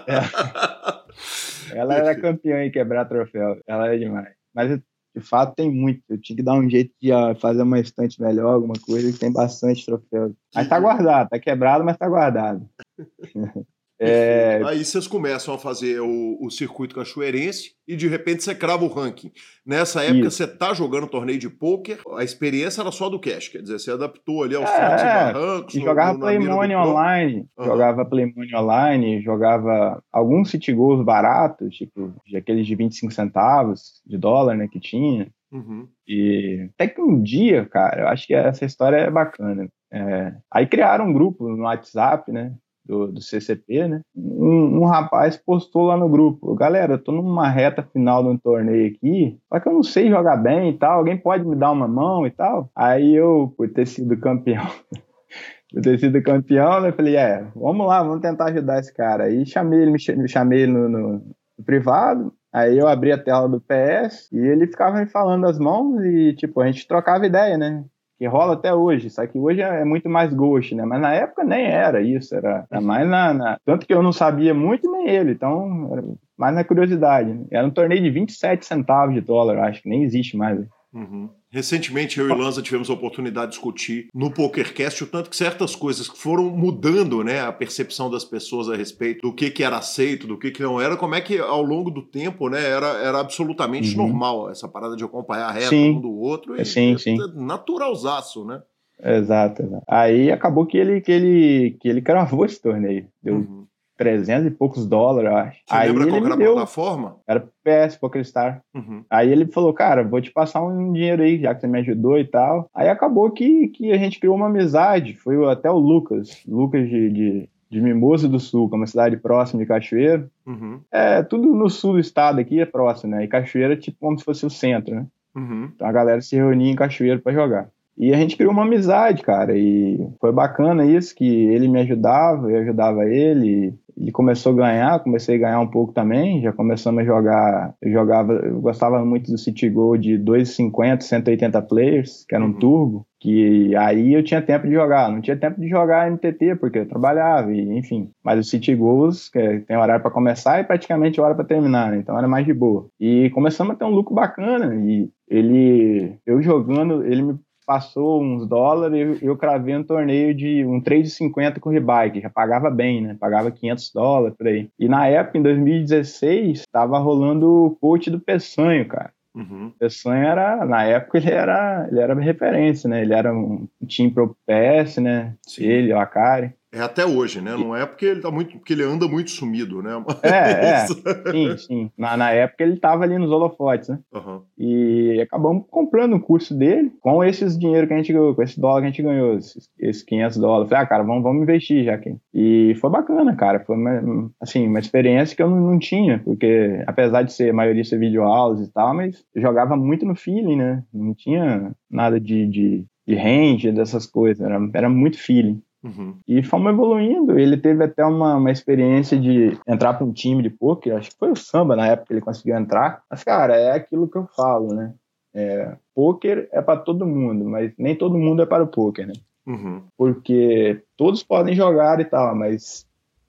É. 0.07 1.79
Ela 1.79 1.95
era 1.95 2.21
campeã 2.21 2.63
em 2.63 2.71
quebrar 2.71 3.07
troféu, 3.07 3.59
ela 3.67 3.95
é 3.95 3.97
demais. 3.97 4.35
Mas 4.55 4.79
de 5.17 5.23
fato 5.23 5.55
tem 5.55 5.71
muito, 5.71 6.03
eu 6.11 6.21
tinha 6.21 6.37
que 6.37 6.43
dar 6.43 6.53
um 6.53 6.69
jeito 6.69 6.93
de 7.01 7.11
uh, 7.15 7.35
fazer 7.37 7.63
uma 7.63 7.81
estante 7.81 8.21
melhor, 8.21 8.53
alguma 8.53 8.75
coisa, 8.87 9.11
que 9.11 9.19
tem 9.19 9.33
bastante 9.33 9.87
troféu. 9.87 10.35
Mas 10.55 10.69
tá 10.69 10.79
guardado, 10.79 11.31
tá 11.31 11.39
quebrado, 11.39 11.83
mas 11.83 11.97
tá 11.97 12.07
guardado. 12.07 12.69
É... 14.05 14.63
Aí 14.67 14.85
vocês 14.85 15.07
começam 15.07 15.55
a 15.55 15.59
fazer 15.59 16.01
o, 16.01 16.39
o, 16.41 16.51
circuito 16.51 16.95
cachoeirense 16.95 17.73
e 17.87 17.97
de 17.97 18.09
repente 18.09 18.43
você 18.43 18.55
crava 18.55 18.85
o 18.85 18.89
ranking. 18.89 19.31
Nessa 19.65 20.03
época 20.03 20.29
Isso. 20.29 20.39
você 20.39 20.47
tá 20.47 20.73
jogando 20.75 21.07
torneio 21.07 21.39
de 21.39 21.49
pôquer, 21.49 21.99
a 22.17 22.23
experiência 22.23 22.81
era 22.81 22.91
só 22.93 23.09
do 23.09 23.19
cash, 23.19 23.49
quer 23.49 23.63
dizer, 23.63 23.79
você 23.79 23.91
adaptou 23.91 24.43
ali 24.43 24.55
aos 24.55 24.69
é, 24.69 24.75
e 24.75 24.81
barrancos. 24.81 25.75
E 25.75 25.81
jogava 25.81 26.19
Playmone 26.19 26.75
online, 26.75 27.47
uhum. 27.57 27.65
jogava 27.65 28.05
Playmone 28.05 28.55
online, 28.55 29.23
jogava 29.23 30.03
alguns 30.13 30.51
city 30.51 30.73
goals 30.73 31.05
baratos, 31.05 31.75
tipo 31.75 32.15
aqueles 32.35 32.67
de 32.67 32.75
25 32.75 33.13
centavos 33.13 34.03
de 34.07 34.19
dólar, 34.19 34.57
né, 34.57 34.69
que 34.69 34.81
tinha. 34.81 35.29
Uhum. 35.55 35.89
E 36.07 36.69
até 36.75 36.89
que 36.89 37.01
um 37.01 37.23
dia, 37.23 37.65
cara, 37.67 38.03
eu 38.03 38.09
acho 38.09 38.27
que 38.27 38.35
essa 38.35 38.65
história 38.65 38.97
é 38.97 39.11
bacana. 39.11 39.69
É... 39.93 40.35
Aí 40.51 40.67
criaram 40.67 41.07
um 41.07 41.13
grupo 41.13 41.49
no 41.49 41.63
WhatsApp, 41.63 42.33
né? 42.33 42.53
Do, 42.85 43.13
do 43.13 43.21
CCP, 43.21 43.89
né? 43.89 44.01
Um, 44.15 44.83
um, 44.83 44.85
rapaz 44.85 45.37
postou 45.37 45.85
lá 45.85 45.97
no 45.97 46.09
grupo: 46.09 46.55
Galera, 46.55 46.95
eu 46.95 47.03
tô 47.03 47.13
numa 47.13 47.49
reta 47.49 47.83
final 47.83 48.23
de 48.23 48.29
um 48.31 48.39
torneio 48.39 48.95
aqui, 48.95 49.39
só 49.49 49.61
que 49.61 49.69
eu 49.69 49.73
não 49.73 49.83
sei 49.83 50.11
jogar 50.11 50.37
bem 50.37 50.71
e 50.71 50.79
tal. 50.79 50.99
Alguém 50.99 51.17
pode 51.17 51.45
me 51.45 51.57
dar 51.57 51.73
uma 51.73 51.89
mão 51.89 52.27
e 52.27 52.31
tal? 52.31 52.71
Aí 52.75 53.15
eu, 53.15 53.53
por 53.57 53.69
ter 53.71 53.87
sido 53.87 54.17
campeão. 54.19 54.67
por 55.73 55.83
ter 55.83 55.99
sido 55.99 56.23
campeão, 56.23 56.81
né? 56.81 56.93
Falei, 56.93 57.17
é, 57.17 57.47
vamos 57.55 57.87
lá, 57.87 58.03
vamos 58.03 58.21
tentar 58.21 58.47
ajudar 58.47 58.81
esse 58.81 58.93
cara. 58.93 59.25
Aí 59.25 59.47
chamei 59.47 59.81
ele, 59.81 59.93
me 59.93 60.29
chamei 60.29 60.63
ele 60.63 60.73
no, 60.73 60.89
no, 60.89 61.13
no 61.59 61.65
privado, 61.65 62.33
Aí 62.55 62.79
eu 62.79 62.87
abri 62.87 63.11
a 63.11 63.19
tela 63.19 63.49
do 63.49 63.61
PS 63.61 64.31
e 64.31 64.39
ele 64.39 64.69
ficava 64.69 65.01
me 65.01 65.07
falando 65.07 65.45
as 65.45 65.59
mãos 65.59 66.01
e, 66.05 66.35
tipo, 66.35 66.61
a 66.61 66.67
gente 66.71 66.87
trocava 66.87 67.27
ideia, 67.27 67.59
né? 67.59 67.85
Que 68.19 68.27
rola 68.27 68.55
até 68.55 68.73
hoje, 68.73 69.11
só 69.11 69.27
que 69.27 69.39
hoje 69.39 69.61
é 69.61 69.85
muito 69.85 70.09
mais 70.09 70.33
ghost, 70.33 70.75
né? 70.75 70.85
Mas 70.85 71.01
na 71.01 71.13
época 71.13 71.45
nem 71.45 71.67
era 71.67 72.01
isso, 72.01 72.35
era, 72.35 72.67
era 72.71 72.81
mais 72.81 73.09
na, 73.09 73.35
na, 73.35 73.59
Tanto 73.65 73.87
que 73.87 73.93
eu 73.93 74.03
não 74.03 74.13
sabia 74.13 74.55
muito, 74.55 74.91
nem 74.91 75.09
ele, 75.09 75.33
então 75.33 75.91
era 75.93 76.03
mais 76.37 76.55
na 76.55 76.65
curiosidade. 76.65 77.33
Né? 77.33 77.45
Era 77.51 77.67
um 77.67 77.71
torneio 77.71 78.03
de 78.03 78.11
27 78.11 78.65
centavos 78.65 79.15
de 79.15 79.21
dólar, 79.21 79.59
acho 79.59 79.83
que 79.83 79.89
nem 79.89 80.03
existe 80.03 80.37
mais. 80.37 80.65
Uhum. 80.93 81.29
Recentemente, 81.55 82.19
eu 82.19 82.29
e 82.29 82.35
Lanza 82.35 82.61
tivemos 82.61 82.91
a 82.91 82.95
oportunidade 82.95 83.53
de 83.53 83.53
discutir 83.53 84.09
no 84.13 84.29
PokerCast 84.29 85.05
o 85.05 85.07
tanto 85.07 85.31
que 85.31 85.37
certas 85.37 85.77
coisas 85.77 86.09
foram 86.09 86.51
mudando 86.51 87.23
né, 87.23 87.43
a 87.43 87.53
percepção 87.53 88.11
das 88.11 88.25
pessoas 88.25 88.69
a 88.69 88.75
respeito 88.75 89.23
do 89.23 89.33
que, 89.33 89.53
que 89.53 89.63
era 89.63 89.79
aceito, 89.79 90.27
do 90.27 90.37
que, 90.37 90.51
que 90.51 90.61
não 90.65 90.81
era, 90.81 90.97
como 90.97 91.15
é 91.15 91.21
que 91.21 91.39
ao 91.39 91.63
longo 91.63 91.93
do 91.93 92.03
tempo 92.03 92.49
né, 92.49 92.61
era, 92.61 92.89
era 92.99 93.21
absolutamente 93.21 93.97
uhum. 93.97 94.09
normal 94.09 94.51
essa 94.51 94.67
parada 94.67 94.97
de 94.97 95.05
acompanhar 95.05 95.47
a 95.47 95.53
reta 95.53 95.69
sim. 95.69 95.91
um 95.91 96.01
do 96.01 96.11
outro. 96.11 96.61
E, 96.61 96.65
sim, 96.65 96.99
sim. 96.99 97.23
É 97.23 97.41
naturalzaço, 97.41 98.45
né? 98.45 98.61
Exato, 99.01 99.63
exato. 99.63 99.85
Aí 99.87 100.33
acabou 100.33 100.67
que 100.67 100.77
ele, 100.77 101.01
que 101.01 101.13
ele, 101.13 101.77
que 101.81 101.89
ele 101.89 102.03
cravou 102.03 102.45
esse 102.45 102.61
torneio. 102.61 103.07
Deu, 103.23 103.37
uhum. 103.37 103.65
300 103.97 104.47
e 104.47 104.51
poucos 104.51 104.87
dólares, 104.87 105.31
eu 105.31 105.37
acho. 105.37 105.59
Você 105.67 105.75
Aí 105.75 105.89
lembra 105.89 106.03
ele 106.03 106.11
qual 106.11 106.27
era 106.27 106.37
me 106.37 106.45
a 106.45 106.53
plataforma? 106.53 107.17
era 107.27 107.49
PS, 107.63 107.97
PokerStar. 107.97 108.61
Uhum. 108.75 109.05
Aí 109.09 109.31
ele 109.31 109.47
falou, 109.47 109.73
cara, 109.73 110.03
vou 110.03 110.21
te 110.21 110.33
passar 110.33 110.63
um 110.63 110.93
dinheiro 110.93 111.23
aí, 111.23 111.41
já 111.41 111.55
que 111.55 111.61
você 111.61 111.67
me 111.67 111.79
ajudou 111.81 112.19
e 112.19 112.25
tal. 112.25 112.69
Aí 112.75 112.89
acabou 112.89 113.31
que, 113.31 113.69
que 113.69 113.93
a 113.93 113.99
gente 113.99 114.19
criou 114.19 114.37
uma 114.37 114.47
amizade. 114.47 115.15
Foi 115.15 115.37
até 115.51 115.71
o 115.71 115.79
Lucas, 115.79 116.43
Lucas 116.47 116.89
de, 116.89 117.11
de, 117.11 117.49
de 117.71 117.81
Mimoso 117.81 118.29
do 118.29 118.41
Sul, 118.41 118.69
que 118.69 118.75
é 118.75 118.79
uma 118.79 118.87
cidade 118.87 119.17
próxima 119.17 119.63
de 119.63 119.69
Cachoeiro. 119.69 120.29
Uhum. 120.47 120.81
É, 120.91 121.23
tudo 121.23 121.55
no 121.55 121.71
sul 121.71 121.95
do 121.95 122.01
estado 122.01 122.41
aqui 122.41 122.61
é 122.61 122.67
próximo, 122.67 123.13
né? 123.13 123.25
E 123.25 123.29
Cachoeiro 123.29 123.73
é 123.73 123.77
tipo 123.77 123.99
como 124.01 124.19
se 124.19 124.25
fosse 124.25 124.45
o 124.45 124.51
centro, 124.51 124.95
né? 124.95 125.07
Uhum. 125.35 125.71
Então 125.75 125.87
a 125.87 125.93
galera 125.93 126.21
se 126.21 126.37
reunia 126.37 126.71
em 126.71 126.77
Cachoeiro 126.77 127.21
pra 127.21 127.33
jogar. 127.33 127.69
E 127.97 128.13
a 128.13 128.17
gente 128.17 128.37
criou 128.37 128.53
uma 128.53 128.63
amizade, 128.65 129.23
cara, 129.23 129.57
e 129.57 129.99
foi 130.21 130.33
bacana 130.33 130.85
isso, 130.85 131.15
que 131.15 131.25
ele 131.27 131.69
me 131.69 131.81
ajudava, 131.81 132.51
eu 132.51 132.61
ajudava 132.61 133.05
ele, 133.09 133.73
ele 133.97 134.11
começou 134.11 134.53
a 134.53 134.57
ganhar, 134.57 134.99
comecei 135.01 135.37
a 135.37 135.39
ganhar 135.39 135.61
um 135.61 135.69
pouco 135.69 135.93
também, 135.93 136.43
já 136.43 136.53
começamos 136.53 137.01
a 137.03 137.05
jogar, 137.05 137.73
eu 137.81 137.93
jogava, 137.93 138.33
eu 138.33 138.61
gostava 138.61 139.05
muito 139.05 139.31
do 139.31 139.39
City 139.39 139.69
Goal 139.69 139.97
de 139.97 140.19
250, 140.19 141.05
180 141.05 141.63
players, 141.63 142.25
que 142.29 142.35
era 142.35 142.43
um 142.45 142.49
Uhum. 142.49 142.59
turbo, 142.59 143.07
que 143.21 143.75
aí 143.77 144.13
eu 144.13 144.25
tinha 144.25 144.43
tempo 144.43 144.67
de 144.67 144.75
jogar, 144.75 145.09
não 145.11 145.21
tinha 145.21 145.37
tempo 145.37 145.61
de 145.61 145.69
jogar 145.69 146.09
MTT, 146.11 146.57
porque 146.57 146.81
eu 146.81 146.89
trabalhava, 146.89 147.53
e, 147.55 147.79
enfim, 147.79 148.11
mas 148.25 148.39
o 148.41 148.43
City 148.43 148.75
Goals, 148.75 149.29
que 149.29 149.39
é- 149.39 149.61
tem 149.61 149.77
horário 149.77 150.03
para 150.03 150.11
começar 150.11 150.61
e 150.61 150.65
praticamente 150.65 151.21
hora 151.21 151.35
para 151.35 151.45
terminar, 151.45 151.93
né? 151.93 151.99
então 151.99 152.19
era 152.19 152.27
mais 152.27 152.45
de 152.45 152.53
boa. 152.53 152.87
E 153.01 153.31
começamos 153.31 153.75
a 153.75 153.77
ter 153.77 153.85
um 153.85 153.91
lucro 153.95 154.15
bacana, 154.15 154.75
e 154.75 155.09
ele, 155.29 156.17
eu 156.27 156.43
jogando, 156.43 157.05
ele 157.07 157.23
me 157.23 157.35
passou 157.67 158.23
uns 158.23 158.47
dólares, 158.47 159.21
eu, 159.23 159.31
eu 159.31 159.37
cravei 159.37 159.77
um 159.77 159.83
torneio 159.83 160.35
de 160.35 160.65
um 160.65 160.81
3,50 160.81 161.61
com 161.61 161.71
o 161.71 161.73
Rebike, 161.73 162.21
já 162.21 162.31
pagava 162.31 162.71
bem, 162.71 163.01
né? 163.01 163.17
Pagava 163.19 163.51
500 163.51 163.93
dólares 163.93 164.37
por 164.37 164.47
aí. 164.47 164.69
E 164.79 164.89
na 164.89 165.07
época, 165.07 165.39
em 165.39 165.43
2016, 165.43 166.65
tava 166.71 166.99
rolando 166.99 167.67
o 167.67 167.77
coach 167.77 168.11
do 168.11 168.21
Peçanho, 168.21 168.87
cara. 168.87 169.13
Uhum. 169.35 169.73
O 169.81 170.11
era, 170.13 170.65
na 170.65 170.85
época, 170.85 171.19
ele 171.19 171.31
era, 171.31 171.89
ele 171.91 172.01
era 172.01 172.15
referência, 172.15 172.89
né? 172.89 173.03
Ele 173.03 173.13
era 173.13 173.35
um 173.35 173.67
time 173.87 174.11
pro 174.11 174.37
PS, 174.47 174.99
né? 174.99 175.35
Sim. 175.43 175.65
Ele, 175.65 175.93
o 175.93 175.99
Akari. 175.99 176.53
É 176.75 176.81
até 176.81 177.07
hoje, 177.07 177.41
né? 177.41 177.53
Não 177.53 177.75
é 177.75 177.87
porque 177.87 178.05
ele 178.05 178.21
tá 178.21 178.31
muito, 178.31 178.59
porque 178.59 178.73
ele 178.73 178.83
anda 178.83 179.07
muito 179.07 179.31
sumido, 179.31 179.81
né? 179.81 179.93
É, 180.23 180.29
é. 180.83 180.85
Isso. 180.85 180.95
Sim, 181.31 181.57
sim. 181.57 181.91
Na, 181.97 182.17
na 182.17 182.31
época 182.33 182.65
ele 182.65 182.77
tava 182.77 183.05
ali 183.05 183.17
nos 183.17 183.31
holofotes, 183.31 183.89
né? 183.89 184.01
Aham. 184.13 184.43
E 184.59 185.21
acabamos 185.23 185.65
comprando 185.71 186.17
o 186.17 186.21
curso 186.21 186.53
dele 186.53 186.93
com 187.01 187.23
esses 187.23 187.57
dinheiro 187.57 187.87
que 187.87 187.95
a 187.95 187.97
gente 187.97 188.13
ganhou, 188.13 188.35
com 188.35 188.43
esse 188.43 188.61
dólar 188.61 188.81
que 188.81 188.87
a 188.87 188.91
gente 188.91 189.03
ganhou, 189.03 189.37
esses, 189.37 189.69
esses 189.79 190.03
500 190.03 190.37
dólares. 190.39 190.69
Falei, 190.69 190.85
ah, 190.85 190.89
cara, 190.89 191.03
vamos, 191.05 191.23
vamos 191.23 191.43
investir 191.43 191.85
já 191.85 191.95
aqui. 191.95 192.17
E 192.33 192.75
foi 192.81 192.91
bacana, 192.91 193.37
cara. 193.37 193.61
Foi 193.61 193.77
uma, 193.77 194.31
assim, 194.41 194.67
uma 194.67 194.81
experiência 194.81 195.37
que 195.37 195.43
eu 195.43 195.49
não, 195.49 195.61
não 195.61 195.79
tinha, 195.79 196.21
porque 196.25 196.83
apesar 196.87 197.23
de 197.23 197.33
ser 197.33 197.53
maioria 197.53 197.85
ser 197.85 197.99
videoaulas 197.99 198.61
e 198.61 198.73
tal, 198.73 198.95
mas 198.95 199.25
jogava 199.37 199.77
muito 199.77 200.05
no 200.05 200.17
feeling, 200.17 200.57
né? 200.57 200.83
Não 200.93 201.15
tinha 201.15 201.73
nada 201.89 202.19
de, 202.19 202.47
de, 202.49 202.85
de 203.07 203.15
range, 203.15 203.71
dessas 203.71 204.07
coisas. 204.07 204.45
Era, 204.45 204.59
era 204.75 204.89
muito 204.89 205.19
feeling. 205.19 205.63
Uhum. 205.85 206.17
E 206.27 206.43
fomos 206.43 206.73
evoluindo. 206.73 207.39
Ele 207.39 207.59
teve 207.59 207.85
até 207.85 208.05
uma, 208.05 208.37
uma 208.37 208.51
experiência 208.51 209.19
de 209.19 209.59
entrar 209.69 209.93
para 209.93 210.07
um 210.07 210.13
time 210.13 210.43
de 210.43 210.49
poker. 210.49 210.97
Acho 210.97 211.11
que 211.11 211.19
foi 211.19 211.31
o 211.31 211.37
samba 211.37 211.77
na 211.77 211.87
época 211.89 212.09
que 212.09 212.15
ele 212.15 212.21
conseguiu 212.23 212.57
entrar. 212.57 213.03
Mas, 213.11 213.23
cara, 213.23 213.55
é 213.55 213.73
aquilo 213.73 214.09
que 214.09 214.17
eu 214.17 214.27
falo, 214.35 214.73
né? 214.75 214.95
É, 215.35 215.77
poker 215.95 216.49
é 216.53 216.63
para 216.63 216.81
todo 216.81 217.07
mundo, 217.07 217.45
mas 217.45 217.73
nem 217.77 217.95
todo 217.95 218.17
mundo 218.17 218.43
é 218.43 218.47
para 218.47 218.65
o 218.65 218.69
poker, 218.69 219.07
né? 219.07 219.13
Uhum. 219.47 219.83
Porque 219.99 220.81
todos 220.97 221.23
podem 221.23 221.55
jogar 221.55 222.01
e 222.01 222.05
tal, 222.05 222.35
mas 222.35 222.87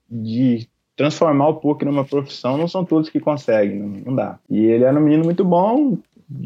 de 0.08 0.66
transformar 0.96 1.48
o 1.48 1.56
poker 1.56 1.86
numa 1.86 2.04
profissão 2.04 2.56
não 2.56 2.66
são 2.66 2.84
todos 2.84 3.10
que 3.10 3.20
conseguem, 3.20 3.78
não, 3.78 3.88
não 3.88 4.14
dá. 4.14 4.38
E 4.48 4.64
ele 4.64 4.84
era 4.84 4.98
um 4.98 5.02
menino 5.02 5.24
muito 5.24 5.44
bom, 5.44 5.98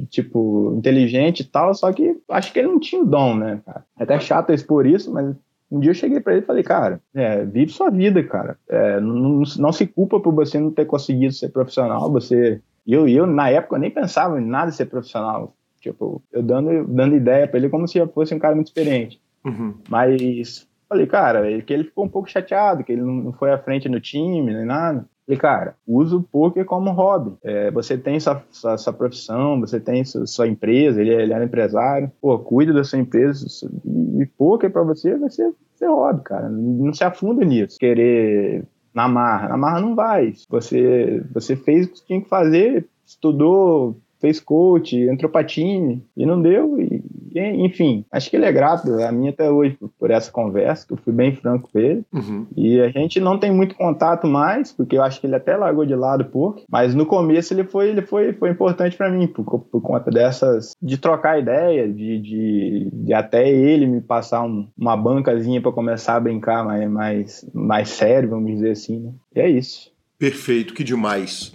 tipo, 0.09 0.75
inteligente 0.77 1.41
e 1.41 1.45
tal, 1.45 1.73
só 1.75 1.93
que 1.93 2.17
acho 2.31 2.53
que 2.53 2.59
ele 2.59 2.69
não 2.69 2.81
tinha 2.81 3.03
o 3.03 3.07
dom, 3.07 3.37
né, 3.37 3.61
cara? 3.65 3.85
É 3.99 4.03
até 4.03 4.19
chato 4.19 4.51
expor 4.51 4.87
isso, 4.87 5.13
mas 5.13 5.37
um 5.71 5.79
dia 5.79 5.91
eu 5.91 5.95
cheguei 5.95 6.21
pra 6.21 6.33
ele 6.33 6.43
e 6.43 6.47
falei, 6.47 6.63
cara, 6.63 7.01
é, 7.15 7.45
vive 7.45 7.71
sua 7.71 7.91
vida, 7.91 8.23
cara. 8.25 8.59
É, 8.69 9.01
não, 9.01 9.43
não, 9.59 9.73
se 9.73 9.87
culpa 9.87 10.19
por 10.19 10.35
você 10.35 10.59
não 10.59 10.71
ter 10.71 10.85
conseguido 10.85 11.33
ser 11.33 11.51
profissional. 11.51 12.11
Você. 12.11 12.61
Eu, 12.87 13.07
eu, 13.07 13.27
na 13.27 13.49
época, 13.51 13.77
eu 13.77 13.81
nem 13.81 13.91
pensava 13.91 14.41
em 14.41 14.45
nada 14.45 14.73
ser 14.73 14.87
profissional. 14.87 15.55
Tipo, 15.81 16.23
eu 16.33 16.43
dando, 16.43 16.87
dando 16.87 17.15
ideia 17.15 17.47
pra 17.47 17.59
ele 17.59 17.69
como 17.69 17.87
se 17.87 17.99
eu 17.99 18.09
fosse 18.09 18.35
um 18.35 18.39
cara 18.39 18.55
muito 18.55 18.67
experiente. 18.67 19.21
Uhum. 19.45 19.75
Mas 19.89 20.67
falei, 20.91 21.07
cara, 21.07 21.49
ele, 21.49 21.63
que 21.63 21.73
ele 21.73 21.85
ficou 21.85 22.05
um 22.05 22.09
pouco 22.09 22.29
chateado, 22.29 22.83
que 22.83 22.93
ele 22.93 23.03
não, 23.03 23.33
foi 23.33 23.53
à 23.53 23.59
frente 23.59 23.89
no 23.89 24.01
time, 24.01 24.53
nem 24.53 24.67
nada. 24.67 25.07
Falei, 25.25 25.39
cara, 25.39 25.77
usa 25.87 26.17
o 26.17 26.23
poker 26.23 26.65
como 26.65 26.91
hobby. 26.91 27.37
É, 27.45 27.71
você 27.71 27.97
tem 27.97 28.19
sua, 28.19 28.43
sua, 28.51 28.77
sua 28.77 28.93
profissão, 28.93 29.61
você 29.61 29.79
tem 29.79 30.05
sua, 30.05 30.27
sua 30.27 30.49
empresa, 30.49 31.01
ele, 31.01 31.15
ele 31.15 31.33
era 31.33 31.45
empresário. 31.45 32.11
Pô, 32.21 32.37
cuida 32.41 32.73
da 32.73 32.83
sua 32.83 32.99
empresa. 32.99 33.47
E, 33.85 34.23
e 34.23 34.27
poker 34.27 34.71
pra 34.71 34.83
você 34.83 35.17
vai 35.17 35.31
ser, 35.31 35.55
hobby, 35.81 36.23
cara. 36.25 36.49
Não 36.49 36.93
se 36.93 37.05
afunda 37.05 37.45
nisso. 37.45 37.79
Querer 37.79 38.65
na 38.93 39.07
marra. 39.07 39.51
Na 39.51 39.57
marra 39.57 39.81
não 39.81 39.95
vai. 39.95 40.35
Você, 40.49 41.25
você 41.33 41.55
fez 41.55 41.87
o 41.87 41.93
que 41.93 42.07
tinha 42.07 42.21
que 42.21 42.29
fazer, 42.29 42.89
estudou, 43.07 43.97
fez 44.21 44.41
coach, 44.41 44.97
entrou 44.97 45.31
pra 45.31 45.45
time 45.45 46.05
e 46.17 46.27
não 46.27 46.43
deu. 46.43 46.81
E, 46.81 47.03
enfim, 47.35 48.05
acho 48.11 48.31
que 48.31 48.37
ele 48.37 48.45
é 48.45 48.53
grato 48.53 48.93
a 48.93 49.13
mim 49.13 49.29
até 49.29 49.51
hoje 49.51 49.77
por, 49.79 49.91
por 49.99 50.11
essa 50.11 50.31
conversa, 50.31 50.87
que 50.87 50.93
eu 50.93 50.97
fui 50.97 51.13
bem 51.13 51.35
franco 51.35 51.69
com 51.73 51.79
ele. 51.79 52.03
Uhum. 52.13 52.47
E 52.57 52.81
a 52.81 52.89
gente 52.89 53.21
não 53.21 53.39
tem 53.39 53.53
muito 53.53 53.75
contato 53.75 54.27
mais, 54.27 54.73
porque 54.73 54.97
eu 54.97 55.03
acho 55.03 55.21
que 55.21 55.27
ele 55.27 55.37
até 55.37 55.57
largou 55.57 55.85
de 55.85 55.95
lado 55.95 56.25
pouco. 56.25 56.63
Mas 56.71 56.95
no 56.95 57.07
começo 57.07 57.53
ele 57.53 57.65
foi, 57.65 57.91
ele 57.91 58.03
foi, 58.03 58.33
foi 58.33 58.51
importante 58.51 58.97
para 58.97 59.11
mim, 59.11 59.27
por, 59.27 59.45
por 59.45 59.81
conta 59.81 60.11
dessas. 60.11 60.73
de 60.81 60.99
trocar 60.99 61.39
ideia, 61.39 61.89
de, 61.89 62.19
de, 62.19 62.91
de 62.93 63.15
até 63.15 63.49
ele 63.49 63.87
me 63.87 64.01
passar 64.01 64.43
um, 64.43 64.69
uma 64.77 64.97
bancazinha 64.97 65.61
para 65.61 65.73
começar 65.73 66.17
a 66.17 66.21
brincar 66.21 66.65
mais, 66.65 66.91
mais, 66.91 67.51
mais 67.55 67.89
sério, 67.91 68.31
vamos 68.31 68.51
dizer 68.53 68.71
assim. 68.71 69.01
Né? 69.01 69.13
E 69.37 69.41
é 69.41 69.49
isso. 69.49 69.91
Perfeito, 70.19 70.75
que 70.75 70.85
demais. 70.85 71.55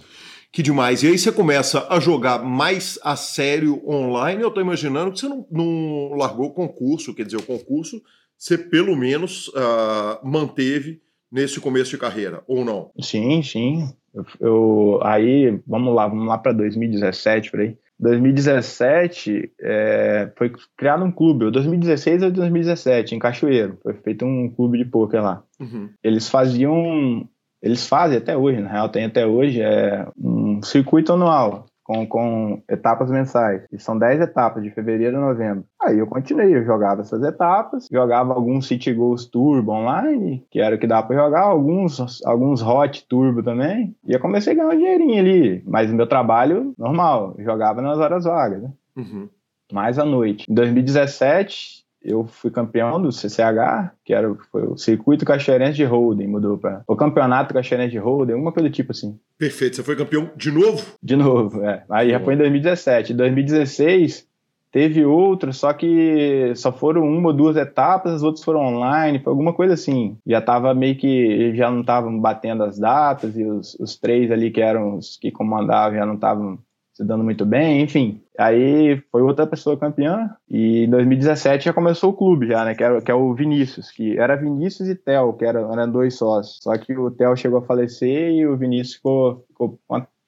Que 0.56 0.62
demais. 0.62 1.02
E 1.02 1.08
aí 1.08 1.18
você 1.18 1.30
começa 1.30 1.86
a 1.90 2.00
jogar 2.00 2.42
mais 2.42 2.98
a 3.04 3.14
sério 3.14 3.86
online. 3.86 4.40
Eu 4.40 4.50
tô 4.50 4.58
imaginando 4.58 5.12
que 5.12 5.20
você 5.20 5.28
não, 5.28 5.46
não 5.50 6.14
largou 6.16 6.46
o 6.46 6.54
concurso, 6.54 7.14
quer 7.14 7.26
dizer, 7.26 7.36
o 7.36 7.42
concurso 7.42 8.00
você 8.38 8.56
pelo 8.56 8.96
menos 8.96 9.48
uh, 9.48 10.18
manteve 10.24 11.02
nesse 11.30 11.60
começo 11.60 11.90
de 11.90 11.98
carreira, 11.98 12.42
ou 12.48 12.64
não? 12.64 12.90
Sim, 12.98 13.42
sim. 13.42 13.86
Eu, 14.14 14.24
eu 14.40 15.00
aí, 15.02 15.60
vamos 15.66 15.94
lá, 15.94 16.08
vamos 16.08 16.26
lá 16.26 16.38
para 16.38 16.52
2017, 16.52 17.50
por 17.50 17.60
aí. 17.60 17.76
2017 18.00 19.52
é, 19.60 20.32
foi 20.38 20.50
criado 20.74 21.04
um 21.04 21.12
clube, 21.12 21.50
2016 21.50 22.22
ou 22.22 22.30
2017, 22.30 23.14
em 23.14 23.18
Cachoeiro. 23.18 23.78
Foi 23.82 23.92
feito 23.92 24.24
um 24.24 24.48
clube 24.48 24.78
de 24.78 24.86
poker 24.86 25.22
lá. 25.22 25.42
Uhum. 25.60 25.90
Eles 26.02 26.30
faziam, 26.30 27.28
eles 27.62 27.86
fazem 27.86 28.16
até 28.16 28.34
hoje, 28.34 28.58
na 28.58 28.70
real 28.70 28.88
tem 28.88 29.04
até 29.04 29.26
hoje, 29.26 29.60
é 29.60 30.06
um 30.16 30.35
circuito 30.62 31.12
anual. 31.12 31.66
Com, 31.84 32.04
com 32.04 32.60
etapas 32.68 33.08
mensais. 33.08 33.62
E 33.70 33.78
são 33.78 33.96
10 33.96 34.20
etapas, 34.20 34.60
de 34.60 34.72
fevereiro 34.72 35.18
a 35.18 35.20
novembro. 35.20 35.64
Aí 35.80 36.00
eu 36.00 36.06
continuei, 36.08 36.56
eu 36.56 36.64
jogava 36.64 37.02
essas 37.02 37.22
etapas, 37.22 37.86
jogava 37.88 38.34
alguns 38.34 38.66
City 38.66 38.92
Goals 38.92 39.26
Turbo 39.26 39.70
online, 39.70 40.44
que 40.50 40.58
era 40.58 40.74
o 40.74 40.78
que 40.80 40.86
dava 40.88 41.06
pra 41.06 41.16
jogar, 41.16 41.42
alguns, 41.42 42.24
alguns 42.26 42.60
Hot 42.60 43.06
Turbo 43.06 43.40
também. 43.40 43.94
E 44.04 44.12
eu 44.12 44.18
comecei 44.18 44.52
a 44.52 44.56
ganhar 44.56 44.74
um 44.74 44.76
dinheirinho 44.76 45.20
ali. 45.20 45.62
Mas 45.64 45.88
o 45.88 45.94
meu 45.94 46.08
trabalho, 46.08 46.74
normal, 46.76 47.36
jogava 47.38 47.80
nas 47.80 47.98
horas 47.98 48.24
vagas, 48.24 48.64
né? 48.64 48.72
Uhum. 48.96 49.28
Mais 49.72 49.96
à 49.96 50.04
noite. 50.04 50.44
Em 50.50 50.54
2017, 50.54 51.85
eu 52.06 52.24
fui 52.24 52.50
campeão 52.50 53.02
do 53.02 53.10
CCH, 53.10 53.92
que 54.04 54.14
era 54.14 54.32
foi 54.50 54.62
o 54.62 54.76
Circuito 54.76 55.24
Cachoeirense 55.24 55.74
de 55.74 55.84
Hold'em, 55.84 56.28
mudou 56.28 56.56
para 56.56 56.82
o 56.86 56.96
Campeonato 56.96 57.52
Cachoeirense 57.52 57.90
de 57.90 57.98
Hold'em, 57.98 58.34
alguma 58.34 58.52
coisa 58.52 58.68
do 58.68 58.72
tipo 58.72 58.92
assim. 58.92 59.18
Perfeito. 59.36 59.76
Você 59.76 59.82
foi 59.82 59.96
campeão 59.96 60.30
de 60.36 60.50
novo? 60.50 60.84
De 61.02 61.16
novo, 61.16 61.64
é. 61.64 61.84
Aí 61.90 62.10
já 62.10 62.20
foi 62.20 62.34
em 62.34 62.38
2017. 62.38 63.12
Em 63.12 63.16
2016 63.16 64.26
teve 64.70 65.04
outro, 65.04 65.52
só 65.52 65.72
que 65.72 66.52
só 66.54 66.70
foram 66.70 67.02
uma 67.02 67.28
ou 67.28 67.34
duas 67.34 67.56
etapas, 67.56 68.12
as 68.12 68.22
outras 68.22 68.44
foram 68.44 68.60
online, 68.60 69.18
foi 69.18 69.30
alguma 69.30 69.52
coisa 69.52 69.74
assim. 69.74 70.18
Já 70.26 70.40
tava 70.40 70.74
meio 70.74 70.96
que 70.96 71.54
já 71.56 71.70
não 71.70 71.80
estavam 71.80 72.20
batendo 72.20 72.62
as 72.62 72.78
datas 72.78 73.36
e 73.36 73.44
os, 73.44 73.74
os 73.80 73.96
três 73.96 74.30
ali 74.30 74.50
que 74.50 74.60
eram 74.60 74.98
os 74.98 75.16
que 75.16 75.30
comandavam 75.30 75.98
já 75.98 76.06
não 76.06 76.14
estavam 76.14 76.58
se 76.96 77.04
dando 77.04 77.22
muito 77.22 77.44
bem, 77.44 77.82
enfim. 77.82 78.22
Aí 78.38 79.02
foi 79.12 79.20
outra 79.20 79.46
pessoa 79.46 79.76
campeã 79.76 80.34
e 80.48 80.84
em 80.84 80.90
2017 80.90 81.66
já 81.66 81.72
começou 81.72 82.10
o 82.10 82.16
clube 82.16 82.48
já, 82.48 82.64
né, 82.64 82.74
que, 82.74 82.82
era, 82.82 83.02
que 83.02 83.10
é 83.10 83.14
o 83.14 83.34
Vinícius, 83.34 83.90
que 83.90 84.18
era 84.18 84.34
Vinícius 84.34 84.88
e 84.88 84.94
Theo, 84.94 85.34
que 85.34 85.44
eram, 85.44 85.70
eram 85.70 85.92
dois 85.92 86.14
sócios. 86.14 86.58
Só 86.62 86.76
que 86.78 86.96
o 86.96 87.10
Theo 87.10 87.36
chegou 87.36 87.58
a 87.58 87.66
falecer 87.66 88.30
e 88.32 88.46
o 88.46 88.56
Vinícius 88.56 88.96
ficou, 88.96 89.44
ficou, 89.48 89.78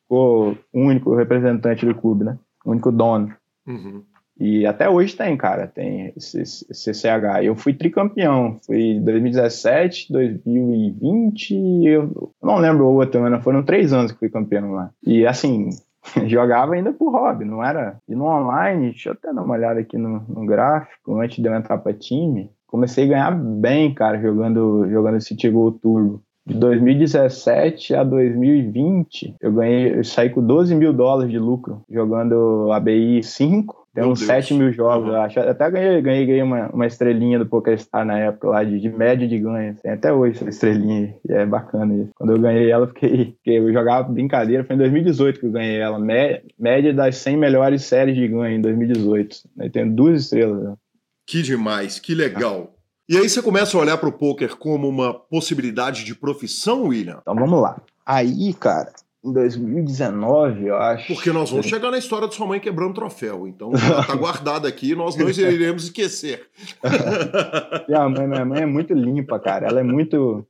ficou 0.03 0.59
o 0.71 0.81
único 0.81 1.15
representante 1.15 1.87
do 1.87 1.95
clube, 1.95 2.25
né, 2.25 2.39
o 2.67 2.73
único 2.73 2.93
dono. 2.93 3.35
Uhum. 3.67 4.03
E 4.39 4.67
até 4.67 4.89
hoje 4.89 5.17
tem, 5.17 5.37
cara, 5.37 5.67
tem 5.67 6.13
esse 6.17 6.45
CCH. 6.45 7.43
Eu 7.43 7.57
fui 7.57 7.73
tricampeão, 7.73 8.59
fui 8.65 9.01
2017, 9.01 10.13
2020, 10.13 11.55
eu 11.87 12.33
não 12.41 12.59
lembro 12.59 12.87
o 12.87 12.95
outro 12.95 13.25
ano, 13.25 13.43
foram 13.43 13.65
três 13.65 13.93
anos 13.93 14.13
que 14.13 14.19
fui 14.19 14.29
campeão 14.29 14.71
lá. 14.73 14.91
E 15.05 15.27
assim, 15.27 15.71
jogava 16.27 16.75
ainda 16.75 16.93
por 16.93 17.11
hobby, 17.11 17.45
não 17.45 17.63
era. 17.63 17.99
E 18.09 18.15
no 18.15 18.25
online, 18.25 18.91
deixa 18.91 19.11
eu 19.11 19.13
até 19.13 19.33
dar 19.33 19.43
uma 19.43 19.55
olhada 19.55 19.81
aqui 19.81 19.97
no, 19.97 20.21
no 20.29 20.47
gráfico, 20.47 21.19
antes 21.21 21.43
de 21.43 21.49
eu 21.49 21.55
entrar 21.55 21.79
para 21.79 21.93
time, 21.93 22.51
comecei 22.67 23.05
a 23.05 23.09
ganhar 23.09 23.31
bem, 23.33 23.95
cara, 23.95 24.21
jogando, 24.21 24.89
jogando 24.89 25.17
esse 25.17 25.37
Tigol 25.37 25.73
Turbo. 25.73 26.23
De 26.49 26.55
2017 26.55 27.95
a 27.95 28.03
2020, 28.03 29.37
eu 29.39 29.53
ganhei, 29.53 29.99
eu 29.99 30.03
saí 30.03 30.31
com 30.31 30.43
12 30.43 30.75
mil 30.75 30.95
dólares 30.95 31.31
de 31.31 31.39
lucro 31.39 31.83
jogando 31.91 32.73
ABI 32.73 33.23
5. 33.23 33.87
Tem 33.95 34.05
uns 34.05 34.21
7 34.21 34.55
mil 34.55 34.73
jogos, 34.73 35.09
uhum. 35.09 35.15
eu 35.15 35.21
acho. 35.21 35.41
Até 35.41 35.71
ganhei, 35.71 36.01
ganhei, 36.01 36.25
ganhei 36.25 36.43
uma, 36.43 36.69
uma 36.69 36.87
estrelinha 36.87 37.39
do 37.39 37.45
PokerStar 37.45 38.07
na 38.07 38.19
época 38.19 38.49
lá, 38.49 38.65
de, 38.65 38.81
de 38.81 38.89
média 38.89 39.29
de 39.29 39.39
ganho. 39.39 39.77
Tem 39.83 39.93
até 39.93 40.11
hoje 40.11 40.37
essa 40.37 40.49
estrelinha, 40.49 41.15
e 41.29 41.33
é 41.33 41.45
bacana 41.45 41.95
isso. 41.95 42.11
Quando 42.15 42.33
eu 42.33 42.39
ganhei 42.39 42.71
ela, 42.71 42.87
fiquei, 42.87 43.35
fiquei, 43.37 43.59
eu 43.59 43.71
jogava 43.71 44.11
brincadeira, 44.11 44.65
foi 44.65 44.75
em 44.77 44.79
2018 44.79 45.41
que 45.41 45.47
eu 45.47 45.53
ganhei 45.53 45.79
ela. 45.79 45.99
Média 45.99 46.95
das 46.95 47.17
100 47.17 47.37
melhores 47.37 47.83
séries 47.85 48.17
de 48.17 48.27
ganho 48.27 48.57
em 48.57 48.61
2018. 48.63 49.37
Aí 49.61 49.69
tem 49.69 49.91
duas 49.91 50.23
estrelas. 50.23 50.63
Né? 50.63 50.75
Que 51.27 51.43
demais, 51.43 51.99
que 51.99 52.15
legal. 52.15 52.73
E 53.09 53.17
aí 53.17 53.27
você 53.27 53.41
começa 53.41 53.77
a 53.77 53.81
olhar 53.81 53.97
para 53.97 54.09
o 54.09 54.13
poker 54.13 54.57
como 54.57 54.87
uma 54.87 55.15
possibilidade 55.15 56.05
de 56.05 56.15
profissão, 56.15 56.85
William? 56.89 57.19
Então 57.23 57.35
vamos 57.35 57.59
lá. 57.59 57.81
Aí, 58.05 58.53
cara, 58.53 58.93
em 59.25 59.33
2019, 59.33 60.67
eu 60.67 60.77
acho. 60.77 61.15
Porque 61.15 61.33
nós 61.33 61.51
vamos 61.51 61.67
chegar 61.67 61.91
na 61.91 61.97
história 61.97 62.29
de 62.29 62.35
sua 62.35 62.47
mãe 62.47 62.61
quebrando 62.61 62.95
troféu. 62.95 63.49
Então 63.49 63.71
ela 63.83 64.05
tá 64.05 64.15
guardada 64.15 64.69
aqui, 64.69 64.95
nós 64.95 65.17
não 65.17 65.29
iremos 65.29 65.85
esquecer. 65.85 66.49
minha, 67.89 68.09
mãe, 68.11 68.29
minha 68.29 68.45
mãe 68.45 68.63
é 68.63 68.67
muito 68.67 68.93
limpa, 68.93 69.39
cara. 69.39 69.67
Ela 69.67 69.81
é 69.81 69.83
muito. 69.83 70.47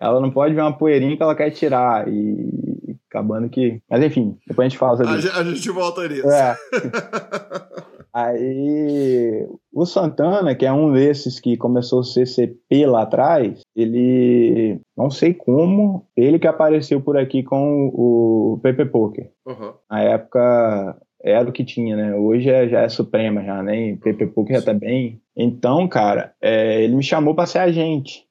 Ela 0.00 0.20
não 0.20 0.30
pode 0.30 0.54
ver 0.54 0.60
uma 0.60 0.76
poeirinha 0.76 1.16
que 1.16 1.22
ela 1.22 1.34
quer 1.34 1.50
tirar. 1.50 2.06
E 2.08 2.87
acabando 3.08 3.48
que. 3.48 3.80
Mas 3.90 4.04
enfim, 4.04 4.36
depois 4.46 4.66
a 4.66 4.68
gente 4.68 4.78
fala 4.78 4.96
sobre 4.96 5.12
a 5.12 5.18
isso. 5.18 5.30
A 5.32 5.44
gente 5.44 5.70
volta 5.70 6.08
nisso. 6.08 6.30
É. 6.30 6.56
Aí 8.12 9.46
o 9.72 9.86
Santana, 9.86 10.54
que 10.54 10.66
é 10.66 10.72
um 10.72 10.92
desses 10.92 11.38
que 11.38 11.56
começou 11.56 12.00
o 12.00 12.04
CCP 12.04 12.86
lá 12.86 13.02
atrás, 13.02 13.60
ele 13.76 14.80
não 14.96 15.10
sei 15.10 15.34
como, 15.34 16.06
ele 16.16 16.38
que 16.38 16.46
apareceu 16.46 17.00
por 17.00 17.16
aqui 17.16 17.42
com 17.42 17.90
o 17.94 18.58
PP 18.62 18.86
Poker. 18.86 19.30
Uhum. 19.46 19.72
Na 19.88 20.02
época 20.02 20.96
era 21.22 21.48
o 21.48 21.52
que 21.52 21.64
tinha, 21.64 21.96
né? 21.96 22.14
Hoje 22.14 22.48
é, 22.48 22.68
já 22.68 22.80
é 22.80 22.88
Suprema, 22.88 23.44
já, 23.44 23.62
né? 23.62 23.96
PP 23.96 24.28
Poker 24.28 24.56
já 24.56 24.62
tá 24.62 24.74
bem. 24.74 25.20
Então, 25.36 25.86
cara, 25.86 26.32
é, 26.42 26.82
ele 26.82 26.96
me 26.96 27.02
chamou 27.02 27.34
para 27.34 27.46
ser 27.46 27.58
agente. 27.58 28.26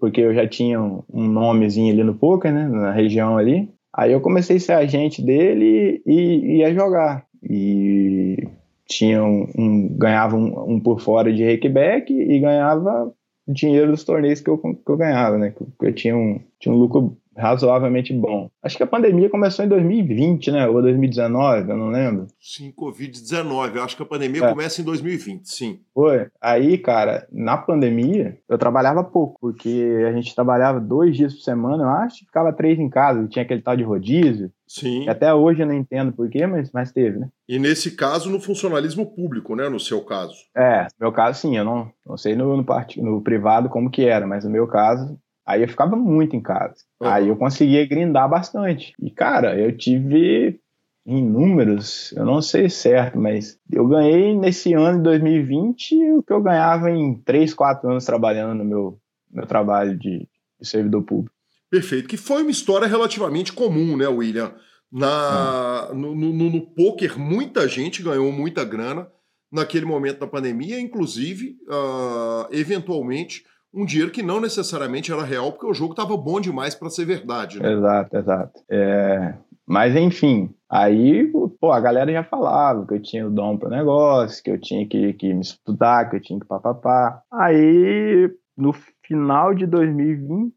Porque 0.00 0.20
eu 0.20 0.34
já 0.34 0.48
tinha 0.48 0.80
um 0.80 1.02
nomezinho 1.12 1.92
ali 1.92 2.02
no 2.02 2.14
poker, 2.14 2.52
né? 2.52 2.68
Na 2.68 2.90
região 2.90 3.36
ali. 3.36 3.68
Aí 4.00 4.12
eu 4.12 4.20
comecei 4.22 4.56
a 4.56 4.60
ser 4.60 4.72
agente 4.72 5.20
dele 5.20 6.00
e 6.06 6.56
ia 6.56 6.72
jogar. 6.72 7.26
E 7.42 8.48
tinha 8.88 9.22
um, 9.22 9.46
um 9.58 9.88
ganhava 9.88 10.36
um, 10.36 10.72
um, 10.72 10.80
por 10.80 11.02
fora 11.02 11.30
de 11.30 11.44
rakeback 11.44 12.10
e 12.10 12.40
ganhava 12.40 13.12
dinheiro 13.46 13.90
dos 13.90 14.02
torneios 14.02 14.40
que 14.40 14.48
eu, 14.48 14.56
que 14.56 14.90
eu 14.90 14.96
ganhava, 14.96 15.36
né? 15.36 15.52
Que 15.78 15.86
eu 15.86 15.92
tinha 15.92 16.16
um, 16.16 16.40
tinha 16.58 16.74
um 16.74 16.78
lucro 16.78 17.14
razoavelmente 17.40 18.12
bom. 18.12 18.50
Acho 18.62 18.76
que 18.76 18.82
a 18.82 18.86
pandemia 18.86 19.30
começou 19.30 19.64
em 19.64 19.68
2020, 19.68 20.50
né? 20.52 20.68
Ou 20.68 20.82
2019, 20.82 21.70
eu 21.70 21.76
não 21.76 21.88
lembro. 21.88 22.26
Sim, 22.38 22.72
Covid-19. 22.76 23.76
Eu 23.76 23.82
acho 23.82 23.96
que 23.96 24.02
a 24.02 24.06
pandemia 24.06 24.44
é. 24.44 24.48
começa 24.48 24.80
em 24.80 24.84
2020, 24.84 25.46
sim. 25.46 25.80
Foi. 25.94 26.26
Aí, 26.40 26.78
cara, 26.78 27.26
na 27.32 27.56
pandemia, 27.56 28.38
eu 28.48 28.58
trabalhava 28.58 29.02
pouco, 29.02 29.38
porque 29.40 30.04
a 30.06 30.12
gente 30.12 30.34
trabalhava 30.34 30.78
dois 30.80 31.16
dias 31.16 31.34
por 31.34 31.42
semana, 31.42 31.82
eu 31.82 31.88
acho, 31.88 32.22
e 32.22 32.26
ficava 32.26 32.52
três 32.52 32.78
em 32.78 32.88
casa. 32.88 33.26
Tinha 33.28 33.42
aquele 33.42 33.62
tal 33.62 33.76
de 33.76 33.82
rodízio. 33.82 34.52
Sim. 34.66 35.02
Que 35.02 35.10
até 35.10 35.34
hoje 35.34 35.62
eu 35.62 35.66
não 35.66 35.74
entendo 35.74 36.12
porquê, 36.12 36.46
mas, 36.46 36.70
mas 36.72 36.92
teve, 36.92 37.18
né? 37.18 37.28
E 37.48 37.58
nesse 37.58 37.90
caso, 37.96 38.30
no 38.30 38.40
funcionalismo 38.40 39.04
público, 39.04 39.56
né? 39.56 39.68
No 39.68 39.80
seu 39.80 40.00
caso. 40.02 40.36
É, 40.56 40.82
no 40.82 41.06
meu 41.06 41.12
caso, 41.12 41.40
sim. 41.40 41.56
Eu 41.56 41.64
não, 41.64 41.90
não 42.06 42.16
sei 42.16 42.36
no, 42.36 42.56
no, 42.56 42.64
part... 42.64 43.00
no 43.00 43.20
privado 43.20 43.68
como 43.68 43.90
que 43.90 44.04
era, 44.04 44.28
mas 44.28 44.44
no 44.44 44.50
meu 44.50 44.68
caso, 44.68 45.18
Aí 45.50 45.62
eu 45.62 45.68
ficava 45.68 45.96
muito 45.96 46.36
em 46.36 46.40
casa. 46.40 46.76
Uhum. 47.00 47.08
Aí 47.08 47.28
eu 47.28 47.36
conseguia 47.36 47.84
grindar 47.84 48.28
bastante. 48.28 48.94
E, 49.00 49.10
cara, 49.10 49.58
eu 49.58 49.76
tive 49.76 50.60
em 51.04 51.24
números, 51.24 52.12
eu 52.12 52.24
não 52.24 52.40
sei 52.40 52.68
certo, 52.68 53.18
mas 53.18 53.58
eu 53.72 53.84
ganhei 53.88 54.36
nesse 54.36 54.72
ano 54.74 54.98
de 54.98 55.04
2020 55.04 56.12
o 56.12 56.22
que 56.22 56.32
eu 56.32 56.40
ganhava 56.40 56.88
em 56.88 57.14
3, 57.22 57.52
4 57.52 57.90
anos 57.90 58.04
trabalhando 58.04 58.58
no 58.58 58.64
meu, 58.64 59.00
meu 59.28 59.44
trabalho 59.44 59.98
de, 59.98 60.28
de 60.60 60.68
servidor 60.68 61.02
público. 61.02 61.34
Perfeito, 61.68 62.08
que 62.08 62.16
foi 62.16 62.42
uma 62.42 62.50
história 62.50 62.86
relativamente 62.86 63.52
comum, 63.52 63.96
né, 63.96 64.06
William? 64.06 64.54
Na, 64.92 65.88
no, 65.94 66.14
no, 66.14 66.32
no 66.32 66.60
poker, 66.60 67.18
muita 67.18 67.66
gente 67.66 68.02
ganhou 68.02 68.30
muita 68.30 68.64
grana 68.64 69.08
naquele 69.50 69.84
momento 69.84 70.20
da 70.20 70.26
pandemia, 70.26 70.78
inclusive, 70.78 71.56
uh, 71.68 72.46
eventualmente, 72.52 73.44
um 73.72 73.84
dinheiro 73.84 74.10
que 74.10 74.22
não 74.22 74.40
necessariamente 74.40 75.12
era 75.12 75.22
real, 75.22 75.52
porque 75.52 75.66
o 75.66 75.74
jogo 75.74 75.92
estava 75.92 76.16
bom 76.16 76.40
demais 76.40 76.74
para 76.74 76.90
ser 76.90 77.04
verdade. 77.04 77.60
Né? 77.60 77.72
Exato, 77.72 78.16
exato. 78.16 78.60
É... 78.70 79.34
Mas 79.66 79.94
enfim, 79.94 80.52
aí 80.68 81.30
pô, 81.60 81.70
a 81.70 81.80
galera 81.80 82.12
já 82.12 82.24
falava 82.24 82.84
que 82.86 82.94
eu 82.94 83.02
tinha 83.02 83.26
o 83.26 83.30
dom 83.30 83.56
para 83.56 83.68
o 83.68 83.70
negócio, 83.70 84.42
que 84.42 84.50
eu 84.50 84.60
tinha 84.60 84.86
que, 84.86 85.12
que 85.12 85.32
me 85.32 85.40
estudar, 85.40 86.10
que 86.10 86.16
eu 86.16 86.20
tinha 86.20 86.40
que 86.40 86.46
papapá. 86.46 87.22
Aí, 87.32 88.28
no 88.56 88.72
final 89.06 89.54
de 89.54 89.66
2020, 89.66 90.52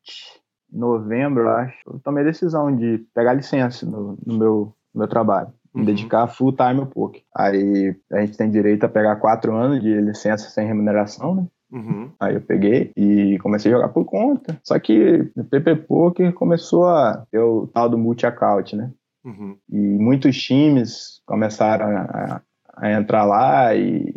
novembro, 0.72 1.48
acho, 1.50 1.78
eu 1.86 2.00
tomei 2.00 2.24
a 2.24 2.28
decisão 2.28 2.76
de 2.76 3.06
pegar 3.14 3.34
licença 3.34 3.86
no, 3.86 4.18
no 4.26 4.38
meu, 4.38 4.76
no 4.94 5.00
meu 5.00 5.08
trabalho. 5.08 5.54
Me 5.74 5.82
uhum. 5.82 5.86
dedicar 5.86 6.28
full 6.28 6.54
time 6.54 6.80
ao 6.80 6.88
poker. 6.88 7.22
Aí 7.36 7.96
a 8.12 8.22
gente 8.22 8.38
tem 8.38 8.50
direito 8.50 8.84
a 8.86 8.90
pegar 8.90 9.16
quatro 9.18 9.56
anos 9.56 9.82
de 9.82 9.94
licença 10.02 10.50
sem 10.50 10.68
remuneração, 10.68 11.36
né? 11.36 11.48
Uhum. 11.74 12.12
Aí 12.20 12.36
eu 12.36 12.42
peguei 12.42 12.92
e 12.96 13.40
comecei 13.40 13.72
a 13.72 13.76
jogar 13.76 13.90
por 13.90 14.06
conta. 14.06 14.60
Só 14.64 14.78
que 14.78 15.28
o 15.36 15.44
PP 15.44 15.76
Poker 15.88 16.32
começou 16.34 16.88
a 16.88 17.26
ter 17.32 17.40
o 17.40 17.66
tal 17.68 17.90
do 17.90 17.98
multi-account, 17.98 18.76
né? 18.76 18.92
Uhum. 19.26 19.58
E 19.72 19.78
muitos 19.78 20.40
times 20.40 21.22
começaram 21.26 21.88
a, 21.88 22.42
a 22.76 22.92
entrar 22.92 23.26
lá 23.26 23.74
e, 23.76 24.14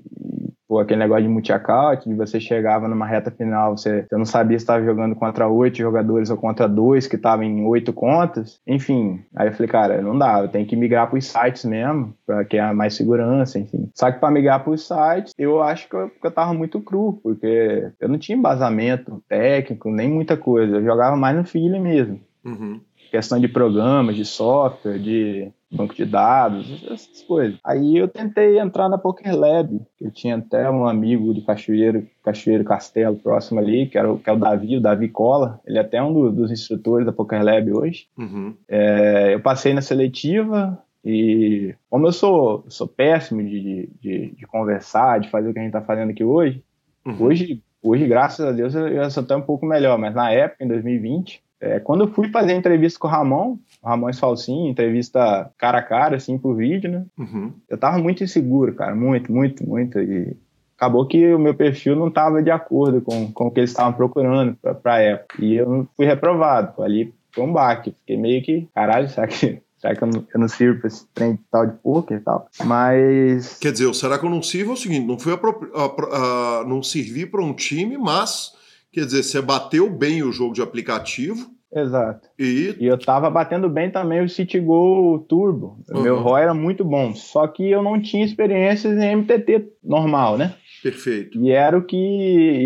Pô, 0.69 0.81
aquele 0.81 0.99
negócio 0.99 1.23
de 1.23 1.29
multi-account, 1.29 2.09
de 2.09 2.15
você 2.15 2.41
chegava 2.41 2.89
numa 2.89 3.07
reta 3.07 3.31
final, 3.31 3.77
você, 3.77 4.03
você 4.03 4.17
não 4.17 4.25
sabia 4.25 4.59
se 4.59 4.65
estava 4.65 4.85
jogando 4.85 5.15
contra 5.15 5.47
oito 5.47 5.79
jogadores 5.79 6.29
ou 6.29 6.37
contra 6.37 6.69
dois 6.69 7.07
que 7.07 7.15
estavam 7.15 7.45
em 7.45 7.65
oito 7.65 7.93
contas. 7.93 8.61
Enfim, 8.67 9.25
aí 9.35 9.49
eu 9.49 9.53
falei, 9.53 9.69
cara, 9.69 10.03
não 10.03 10.19
dá, 10.19 10.41
eu 10.41 10.49
tenho 10.49 10.67
que 10.67 10.75
migrar 10.75 11.09
para 11.09 11.19
os 11.19 11.27
sites 11.27 11.65
mesmo, 11.65 12.13
para 12.27 12.45
que 12.45 12.59
há 12.59 12.75
mais 12.75 12.95
segurança, 12.95 13.59
enfim. 13.61 13.89
Só 13.95 14.11
que 14.11 14.19
para 14.19 14.33
migrar 14.33 14.65
para 14.65 14.73
os 14.73 14.87
sites, 14.87 15.33
eu 15.39 15.63
acho 15.63 15.89
que 15.89 15.95
eu, 15.95 16.11
eu 16.23 16.31
tava 16.33 16.53
muito 16.53 16.81
cru, 16.81 17.21
porque 17.23 17.89
eu 18.01 18.09
não 18.09 18.19
tinha 18.19 18.37
embasamento 18.37 19.23
técnico, 19.29 19.89
nem 19.91 20.11
muita 20.11 20.37
coisa. 20.37 20.77
Eu 20.77 20.85
jogava 20.85 21.17
mais 21.17 21.37
no 21.37 21.45
feeling 21.45 21.81
mesmo. 21.81 22.21
Uhum. 22.45 22.81
Questão 23.11 23.39
de 23.41 23.49
programas, 23.49 24.17
de 24.17 24.25
software, 24.25 24.99
de 24.99 25.51
banco 25.71 25.95
de 25.95 26.05
dados, 26.05 26.85
essas 26.85 27.23
coisas. 27.23 27.59
Aí 27.65 27.97
eu 27.97 28.09
tentei 28.09 28.59
entrar 28.59 28.89
na 28.89 28.99
Poker 28.99 29.37
Lab, 29.37 29.81
eu 30.01 30.11
tinha 30.11 30.37
até 30.37 30.71
um 30.71 30.87
amigo 30.87 31.35
de 31.35 31.43
Cachoeiro, 31.43 32.07
Cachoeiro 32.23 32.65
Castelo, 32.65 33.17
próximo 33.17 33.61
ali, 33.61 33.87
que, 33.87 33.99
era 33.99 34.11
o, 34.11 34.19
que 34.19 34.31
é 34.31 34.33
o 34.33 34.39
Davi, 34.39 34.77
o 34.77 34.81
Davi 34.81 35.09
Cola, 35.09 35.61
ele 35.67 35.79
é 35.79 35.81
até 35.81 36.03
um 36.03 36.13
do, 36.13 36.33
dos 36.33 36.51
instrutores 36.51 37.05
da 37.05 37.13
Poker 37.13 37.43
Lab 37.43 37.73
hoje. 37.73 38.07
Uhum. 38.17 38.55
É, 38.69 39.35
eu 39.35 39.41
passei 39.41 39.75
na 39.75 39.83
seletiva, 39.83 40.79
e 41.05 41.75
como 41.91 42.07
eu 42.07 42.13
sou, 42.13 42.65
sou 42.69 42.89
péssimo 42.89 43.43
de, 43.43 43.89
de, 44.01 44.35
de, 44.35 44.47
conversar, 44.47 45.21
de 45.21 45.31
fazer 45.31 45.49
o 45.49 45.53
que 45.53 45.59
a 45.59 45.63
gente 45.63 45.75
está 45.75 45.83
fazendo 45.83 46.11
aqui 46.11 46.25
hoje, 46.25 46.63
uhum. 47.05 47.23
hoje, 47.23 47.63
hoje, 47.83 48.07
graças 48.07 48.45
a 48.45 48.53
Deus, 48.53 48.75
eu, 48.75 48.89
eu 48.89 49.11
sou 49.11 49.23
até 49.23 49.37
um 49.37 49.43
pouco 49.43 49.67
melhor, 49.67 49.99
mas 49.99 50.15
na 50.15 50.31
época, 50.31 50.65
em 50.65 50.69
2020, 50.69 51.43
é, 51.67 51.81
quando 51.81 52.05
eu 52.05 52.09
fui 52.09 52.29
fazer 52.29 52.53
a 52.53 52.57
entrevista 52.57 52.99
com 52.99 53.09
o 53.09 53.11
Ramon, 53.11 53.59
o 53.83 53.89
Ramon 53.89 54.13
Falsin, 54.13 54.69
entrevista 54.69 55.51
cara 55.59 55.79
a 55.79 55.83
cara, 55.83 56.17
assim, 56.17 56.39
por 56.39 56.55
vídeo, 56.55 56.91
né? 56.91 57.05
Uhum. 57.19 57.53
Eu 57.69 57.77
tava 57.77 57.99
muito 57.99 58.23
inseguro, 58.23 58.75
cara, 58.75 58.95
muito, 58.95 59.33
muito, 59.33 59.67
muito. 59.69 59.99
E 59.99 60.37
acabou 60.77 61.07
que 61.07 61.35
o 61.35 61.39
meu 61.39 61.55
perfil 61.55 61.97
não 61.97 62.11
tava 62.11 62.43
de 62.43 62.51
acordo 62.51 63.01
com, 63.01 63.33
com 63.33 63.47
o 63.47 63.51
que 63.51 63.61
eles 63.61 63.71
estavam 63.71 63.93
procurando 63.93 64.57
pra, 64.63 64.75
pra 64.75 65.01
época. 65.01 65.45
E 65.45 65.55
eu 65.55 65.89
fui 65.97 66.07
reprovado. 66.07 66.83
Ali 66.83 67.13
foi 67.33 67.45
um 67.45 67.53
baque. 67.53 67.95
Fiquei 67.99 68.17
meio 68.17 68.43
que, 68.43 68.69
caralho, 68.75 69.09
será 69.09 69.27
que 69.27 69.61
será 69.79 69.95
que 69.95 70.03
eu 70.03 70.09
não, 70.09 70.27
eu 70.35 70.41
não 70.41 70.49
sirvo 70.49 70.81
pra 70.81 70.89
esse 70.89 71.07
trem 71.15 71.39
tal 71.51 71.67
de 71.67 71.77
poker 71.79 72.19
e 72.19 72.21
tal? 72.21 72.49
Mas. 72.65 73.59
Quer 73.59 73.73
dizer, 73.73 73.93
será 73.95 74.19
que 74.19 74.25
eu 74.25 74.31
não 74.31 74.43
sirvo 74.43 74.71
é 74.71 74.75
o 74.75 74.77
seguinte: 74.77 75.07
não 75.07 75.19
fui 75.19 75.33
a, 75.33 75.37
a, 75.37 76.61
a, 76.61 76.65
não 76.65 76.83
servi 76.83 77.27
para 77.27 77.43
um 77.43 77.53
time, 77.53 77.99
mas 77.99 78.55
Quer 78.97 79.05
dizer, 79.05 79.25
você 79.25 79.43
bateu 79.43 79.91
bem 79.91 80.23
o 80.23 80.33
jogo 80.33 80.55
de 80.55 80.63
aplicativo. 80.63 81.51
Exato. 81.79 82.29
E, 82.39 82.75
E 82.81 82.87
eu 82.87 82.99
tava 82.99 83.29
batendo 83.29 83.69
bem 83.69 83.91
também 83.91 84.23
o 84.25 84.29
City 84.29 84.59
Go 84.59 85.19
Turbo. 85.29 85.79
O 85.91 86.01
meu 86.01 86.17
Uhum. 86.17 86.23
ROI 86.23 86.43
era 86.43 86.55
muito 86.55 86.85
bom. 86.85 87.15
Só 87.15 87.47
que 87.47 87.69
eu 87.71 87.83
não 87.83 88.01
tinha 88.01 88.25
experiências 88.25 88.97
em 88.99 89.13
MTT 89.17 89.69
normal, 89.85 90.39
né? 90.39 90.55
perfeito. 90.83 91.39
E 91.39 91.51
era 91.51 91.77
o 91.77 91.83
que. 91.85 91.97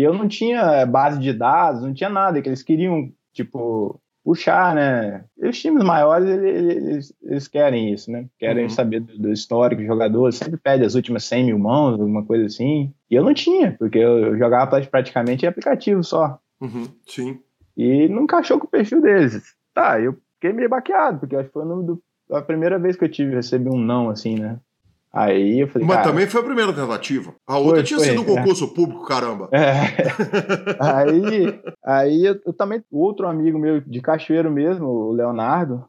Eu 0.01 0.13
não 0.13 0.27
tinha 0.27 0.85
base 0.85 1.19
de 1.19 1.33
dados, 1.33 1.81
não 1.81 1.93
tinha 1.93 2.09
nada, 2.09 2.41
que 2.41 2.47
eles 2.47 2.61
queriam, 2.61 3.09
tipo, 3.33 3.99
puxar, 4.23 4.75
né? 4.75 5.25
E 5.41 5.47
os 5.47 5.59
times 5.59 5.83
maiores, 5.83 6.29
ele- 6.29 6.49
eles, 6.49 7.13
eles 7.23 7.47
querem 7.47 7.91
isso, 7.91 8.11
né? 8.11 8.27
Querem 8.37 8.65
Uhum. 8.65 8.69
saber 8.69 8.99
do, 8.99 9.17
do 9.17 9.31
histórico 9.31 9.81
do 9.81 9.87
jogador, 9.87 10.31
sempre 10.31 10.57
pede 10.57 10.85
as 10.85 10.93
últimas 10.93 11.23
100 11.25 11.45
mil 11.45 11.57
mãos, 11.57 11.93
alguma 11.99 12.23
coisa 12.23 12.45
assim. 12.45 12.93
E 13.09 13.15
eu 13.15 13.23
não 13.23 13.33
tinha, 13.33 13.75
porque 13.79 13.97
eu, 13.97 14.19
eu 14.19 14.37
jogava 14.37 14.79
praticamente 14.85 15.43
em 15.45 15.49
aplicativo 15.49 16.03
só. 16.03 16.37
Uhum, 16.61 16.83
sim. 17.07 17.39
E 17.75 18.07
não 18.07 18.23
encaixou 18.23 18.59
com 18.59 18.67
o 18.67 18.69
perfil 18.69 19.01
deles. 19.01 19.55
Tá, 19.73 19.99
eu 19.99 20.17
fiquei 20.35 20.53
meio 20.53 20.69
baqueado, 20.69 21.19
porque 21.19 21.35
acho 21.35 21.47
que 21.47 21.53
foi 21.53 21.65
do- 21.65 22.01
a 22.31 22.41
primeira 22.41 22.77
vez 22.79 22.95
que 22.95 23.03
eu 23.05 23.09
tive, 23.11 23.35
recebi 23.35 23.69
um 23.69 23.77
não, 23.77 24.09
assim, 24.09 24.35
né? 24.39 24.59
Aí 25.13 25.59
eu 25.59 25.67
falei, 25.67 25.85
Mas 25.85 25.97
cara, 25.97 26.09
também 26.09 26.25
foi 26.25 26.39
a 26.39 26.43
primeira 26.45 26.71
tentativa. 26.73 27.35
A 27.45 27.57
outra 27.57 27.75
Foi, 27.77 27.83
tinha 27.83 27.99
foi, 27.99 28.07
sido 28.07 28.21
um 28.21 28.23
é. 28.23 28.35
concurso 28.37 28.73
público, 28.73 29.05
caramba. 29.05 29.49
É. 29.51 29.81
aí, 30.79 31.61
aí 31.83 32.25
eu, 32.25 32.39
eu 32.45 32.53
também, 32.53 32.81
o 32.89 32.99
outro 32.99 33.27
amigo 33.27 33.59
meu 33.59 33.81
de 33.81 33.99
Cachoeiro 34.01 34.49
mesmo, 34.49 34.87
o 34.87 35.11
Leonardo, 35.11 35.85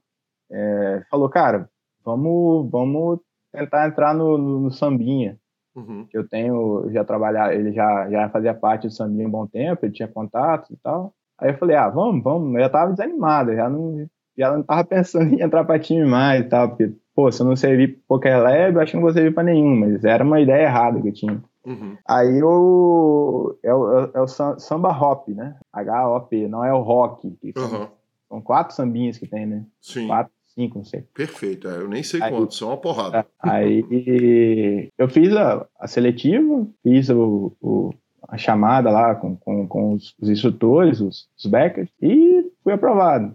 é, 0.51 1.03
falou, 1.09 1.29
cara, 1.29 1.69
vamos, 2.05 2.69
vamos 2.69 3.21
tentar 3.53 3.87
entrar 3.87 4.13
no, 4.13 4.37
no, 4.37 4.61
no 4.61 4.71
sambinha. 4.73 5.39
Uhum. 5.75 6.05
que 6.11 6.19
Eu 6.19 6.29
tenho, 6.29 6.91
já 6.93 7.03
trabalhar, 7.05 7.55
ele 7.55 7.73
já, 7.73 8.11
já 8.11 8.29
fazia 8.29 8.53
parte 8.53 8.89
do 8.89 8.93
sambinha 8.93 9.25
há 9.25 9.29
um 9.29 9.33
bom 9.33 9.47
tempo, 9.47 9.87
ele 9.87 9.93
tinha 9.93 10.09
contatos 10.09 10.69
e 10.71 10.77
tal. 10.83 11.15
Aí 11.43 11.51
eu 11.51 11.59
falei, 11.59 11.77
ah, 11.77 11.89
vamos, 11.89 12.23
vamos. 12.23 12.55
Eu 12.55 12.61
já 12.61 12.69
tava 12.69 12.93
desanimado, 12.93 13.53
já 13.55 13.69
não, 13.69 14.07
já 14.39 14.53
não 14.57 14.63
tava 14.63 14.85
pensando 14.85 15.35
em 15.35 15.43
entrar 15.43 15.65
pra 15.65 15.79
time 15.79 16.05
mais 16.07 16.41
e 16.43 16.49
tal, 16.49 16.69
porque, 16.69 16.93
pô, 17.15 17.31
se 17.33 17.43
eu 17.43 17.47
não 17.47 17.57
servir 17.57 17.89
pro 17.95 18.03
Poker 18.17 18.41
Lab, 18.43 18.75
eu 18.75 18.81
acho 18.81 18.93
que 18.93 18.97
não 18.97 19.03
vou 19.03 19.13
servir 19.13 19.35
pra 19.35 19.43
nenhum, 19.43 19.75
mas 19.77 20.05
era 20.05 20.23
uma 20.25 20.41
ideia 20.41 20.65
errada 20.67 21.01
que 21.03 21.09
eu 21.09 21.13
tinha. 21.13 21.43
Uhum. 21.67 21.97
Aí 22.09 22.43
o, 22.43 23.57
é, 23.63 23.75
o, 23.75 24.11
é 24.15 24.21
o 24.21 24.27
sam- 24.29 24.59
samba 24.59 24.89
hop, 24.91 25.29
né? 25.29 25.57
H-O-P, 25.73 26.49
não 26.49 26.65
é 26.65 26.73
o 26.73 26.81
rock. 26.81 27.37
são, 27.57 27.65
Aham. 27.65 27.89
são 28.29 28.41
quatro 28.41 28.75
sambinhas 28.75 29.19
que 29.19 29.27
tem, 29.27 29.47
né? 29.47 29.65
Sim. 29.81 30.07
Quatro, 30.09 30.33
cinco, 30.47 30.79
não 30.79 30.85
sei. 30.85 31.03
Perfeito. 31.15 31.69
É, 31.69 31.77
eu 31.77 31.89
nem 31.89 32.03
sei 32.03 32.23
Aí- 32.23 32.31
quantos, 32.33 32.59
são 32.59 32.69
uma 32.69 32.77
porrada. 32.77 33.25
Aí 33.41 34.91
eu 34.99 35.09
fiz 35.09 35.35
a, 35.37 35.67
a 35.79 35.87
seletiva, 35.87 36.67
fiz 36.83 37.09
o, 37.11 37.53
o- 37.61 37.91
a 38.29 38.39
chamada 38.39 38.91
lá 38.91 39.15
com, 39.15 39.37
com, 39.37 39.67
com 39.67 39.93
os, 39.95 40.15
os 40.21 40.29
instrutores, 40.29 41.01
os, 41.01 41.29
os 41.37 41.47
backers, 41.47 41.89
e 42.01 42.51
fui 42.63 42.73
aprovado. 42.73 43.35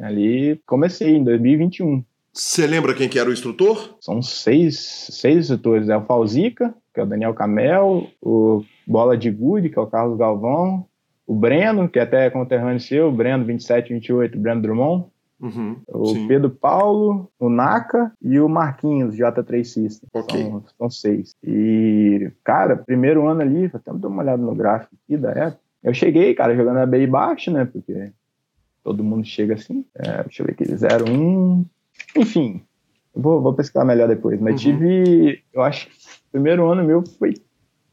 Ali 0.00 0.60
comecei 0.66 1.16
em 1.16 1.24
2021. 1.24 2.04
Você 2.32 2.66
lembra 2.66 2.94
quem 2.94 3.08
que 3.08 3.18
era 3.18 3.28
o 3.28 3.32
instrutor? 3.32 3.96
São 4.00 4.22
seis, 4.22 5.08
seis 5.10 5.38
instrutores. 5.38 5.88
É 5.88 5.96
o 5.96 6.04
Falzica, 6.04 6.74
que 6.94 7.00
é 7.00 7.02
o 7.02 7.06
Daniel 7.06 7.34
Camel, 7.34 8.06
o 8.22 8.64
Bola 8.86 9.16
de 9.16 9.30
Gude, 9.30 9.70
que 9.70 9.78
é 9.78 9.82
o 9.82 9.86
Carlos 9.86 10.18
Galvão, 10.18 10.86
o 11.26 11.34
Breno, 11.34 11.88
que 11.88 11.98
é 11.98 12.02
até 12.02 12.30
conterrâneo 12.30 12.80
seu, 12.80 13.08
o 13.08 13.12
Breno 13.12 13.44
2728, 13.44 14.38
Breno 14.38 14.62
Drummond, 14.62 15.06
Uhum. 15.40 15.76
o 15.86 16.06
Sim. 16.14 16.26
Pedro 16.26 16.50
Paulo, 16.50 17.30
o 17.38 17.48
Naka 17.48 18.12
e 18.20 18.40
o 18.40 18.48
Marquinhos, 18.48 19.14
J3 19.14 19.64
System. 19.64 20.08
Ok. 20.12 20.42
São, 20.42 20.64
são 20.76 20.90
seis. 20.90 21.32
E, 21.44 22.30
cara, 22.42 22.76
primeiro 22.76 23.26
ano 23.28 23.40
ali, 23.42 23.66
até 23.72 23.92
dar 23.92 24.08
uma 24.08 24.22
olhada 24.22 24.42
no 24.42 24.54
gráfico 24.54 24.94
aqui 25.04 25.16
da 25.16 25.30
época. 25.30 25.60
Eu 25.82 25.94
cheguei, 25.94 26.34
cara, 26.34 26.56
jogando 26.56 26.78
a 26.78 26.86
BI 26.86 27.06
baixo, 27.06 27.50
né? 27.52 27.64
Porque 27.64 28.10
todo 28.82 29.04
mundo 29.04 29.24
chega 29.24 29.54
assim. 29.54 29.84
É, 29.94 30.24
deixa 30.24 30.42
eu 30.42 30.46
ver 30.46 30.52
aqui, 30.52 30.64
01. 30.64 31.64
Enfim, 32.16 32.60
eu 33.14 33.22
vou, 33.22 33.40
vou 33.40 33.54
pesquisar 33.54 33.84
melhor 33.84 34.08
depois. 34.08 34.40
Mas 34.40 34.54
Uhum. 34.54 34.58
tive, 34.72 35.42
eu 35.52 35.62
acho 35.62 35.86
que 35.86 35.92
o 35.94 36.32
primeiro 36.32 36.66
ano 36.68 36.82
meu 36.82 37.04
foi 37.18 37.34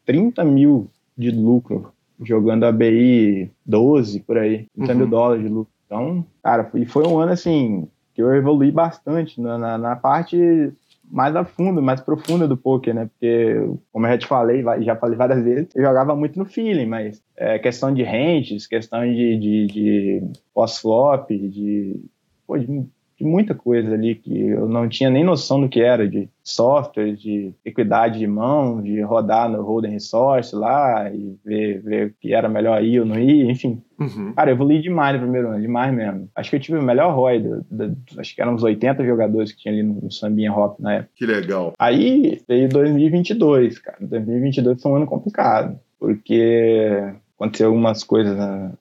30 0.05 0.43
mil 0.43 0.87
de 1.15 1.29
lucro 1.31 1.91
jogando 2.21 2.63
a 2.63 2.71
BI 2.71 3.51
12 3.65 4.19
por 4.21 4.37
aí, 4.37 4.67
30 4.75 4.93
mil 4.95 5.03
Uhum. 5.03 5.09
dólares 5.11 5.43
de 5.43 5.49
lucro. 5.49 5.74
Então, 5.85 6.25
cara, 6.43 6.65
foi, 6.65 6.85
foi 6.85 7.07
um 7.07 7.19
ano 7.19 7.31
assim 7.31 7.87
que 8.13 8.21
eu 8.21 8.33
evolui 8.33 8.71
bastante 8.71 9.41
na, 9.41 9.57
na, 9.57 9.77
na 9.77 9.95
parte 9.95 10.73
mais 11.03 11.35
a 11.35 11.45
fundo, 11.45 11.81
mais 11.81 12.01
profunda 12.01 12.47
do 12.47 12.57
poker, 12.57 12.93
né? 12.93 13.05
Porque, 13.05 13.55
como 13.91 14.05
eu 14.05 14.11
já 14.11 14.17
te 14.17 14.25
falei, 14.25 14.63
já 14.81 14.95
falei 14.95 15.17
várias 15.17 15.43
vezes, 15.43 15.67
eu 15.75 15.83
jogava 15.83 16.15
muito 16.15 16.39
no 16.39 16.45
feeling, 16.45 16.87
mas 16.87 17.21
é 17.35 17.59
questão 17.59 17.93
de 17.93 18.03
ranges, 18.03 18.65
questão 18.65 19.01
de, 19.01 19.37
de, 19.37 19.67
de 19.67 20.23
pós-flop, 20.53 21.29
de, 21.29 22.03
pô, 22.47 22.57
de, 22.57 22.85
de 23.17 23.23
muita 23.23 23.55
coisa 23.55 23.93
ali 23.93 24.15
que 24.15 24.47
eu 24.49 24.67
não 24.67 24.89
tinha 24.89 25.09
nem 25.09 25.23
noção 25.23 25.61
do 25.61 25.69
que 25.69 25.79
era, 25.79 26.07
de 26.07 26.27
software, 26.43 27.13
de 27.15 27.53
equidade 27.63 28.19
de 28.19 28.27
mão, 28.27 28.81
de 28.81 28.99
rodar 29.01 29.49
no 29.49 29.61
Holden 29.61 29.91
Resource 29.91 30.53
lá 30.55 31.09
e 31.13 31.37
ver, 31.45 31.81
ver 31.81 32.07
o 32.07 32.13
que 32.19 32.33
era 32.33 32.49
melhor 32.49 32.83
ir 32.83 32.99
ou 32.99 33.05
não 33.05 33.17
ir, 33.17 33.49
enfim. 33.49 33.81
Uhum. 33.97 34.33
Cara, 34.33 34.51
eu 34.51 34.55
evolui 34.55 34.81
demais 34.81 35.15
no 35.15 35.21
primeiro 35.21 35.47
ano, 35.49 35.61
demais 35.61 35.93
mesmo. 35.93 36.29
Acho 36.35 36.49
que 36.49 36.55
eu 36.57 36.59
tive 36.59 36.77
o 36.77 36.83
melhor 36.83 37.15
ROI, 37.15 37.39
do, 37.39 37.65
do- 37.71 37.97
acho 38.19 38.35
que 38.35 38.41
eram 38.41 38.53
uns 38.55 38.63
80 38.63 39.05
jogadores 39.05 39.51
que 39.53 39.59
tinha 39.59 39.73
ali 39.73 39.81
no, 39.81 40.01
no 40.01 40.11
Sambinha 40.11 40.51
Hop 40.53 40.77
na 40.79 40.95
época. 40.95 41.11
Que 41.15 41.25
legal. 41.25 41.73
Aí 41.79 42.41
veio 42.47 42.67
2022, 42.67 43.79
cara. 43.79 43.97
2022 44.01 44.81
foi 44.81 44.91
um 44.91 44.95
ano 44.97 45.05
complicado, 45.05 45.79
porque 45.97 46.91
aconteceu 47.37 47.67
algumas 47.67 48.03
coisas 48.03 48.35
na, 48.37 48.71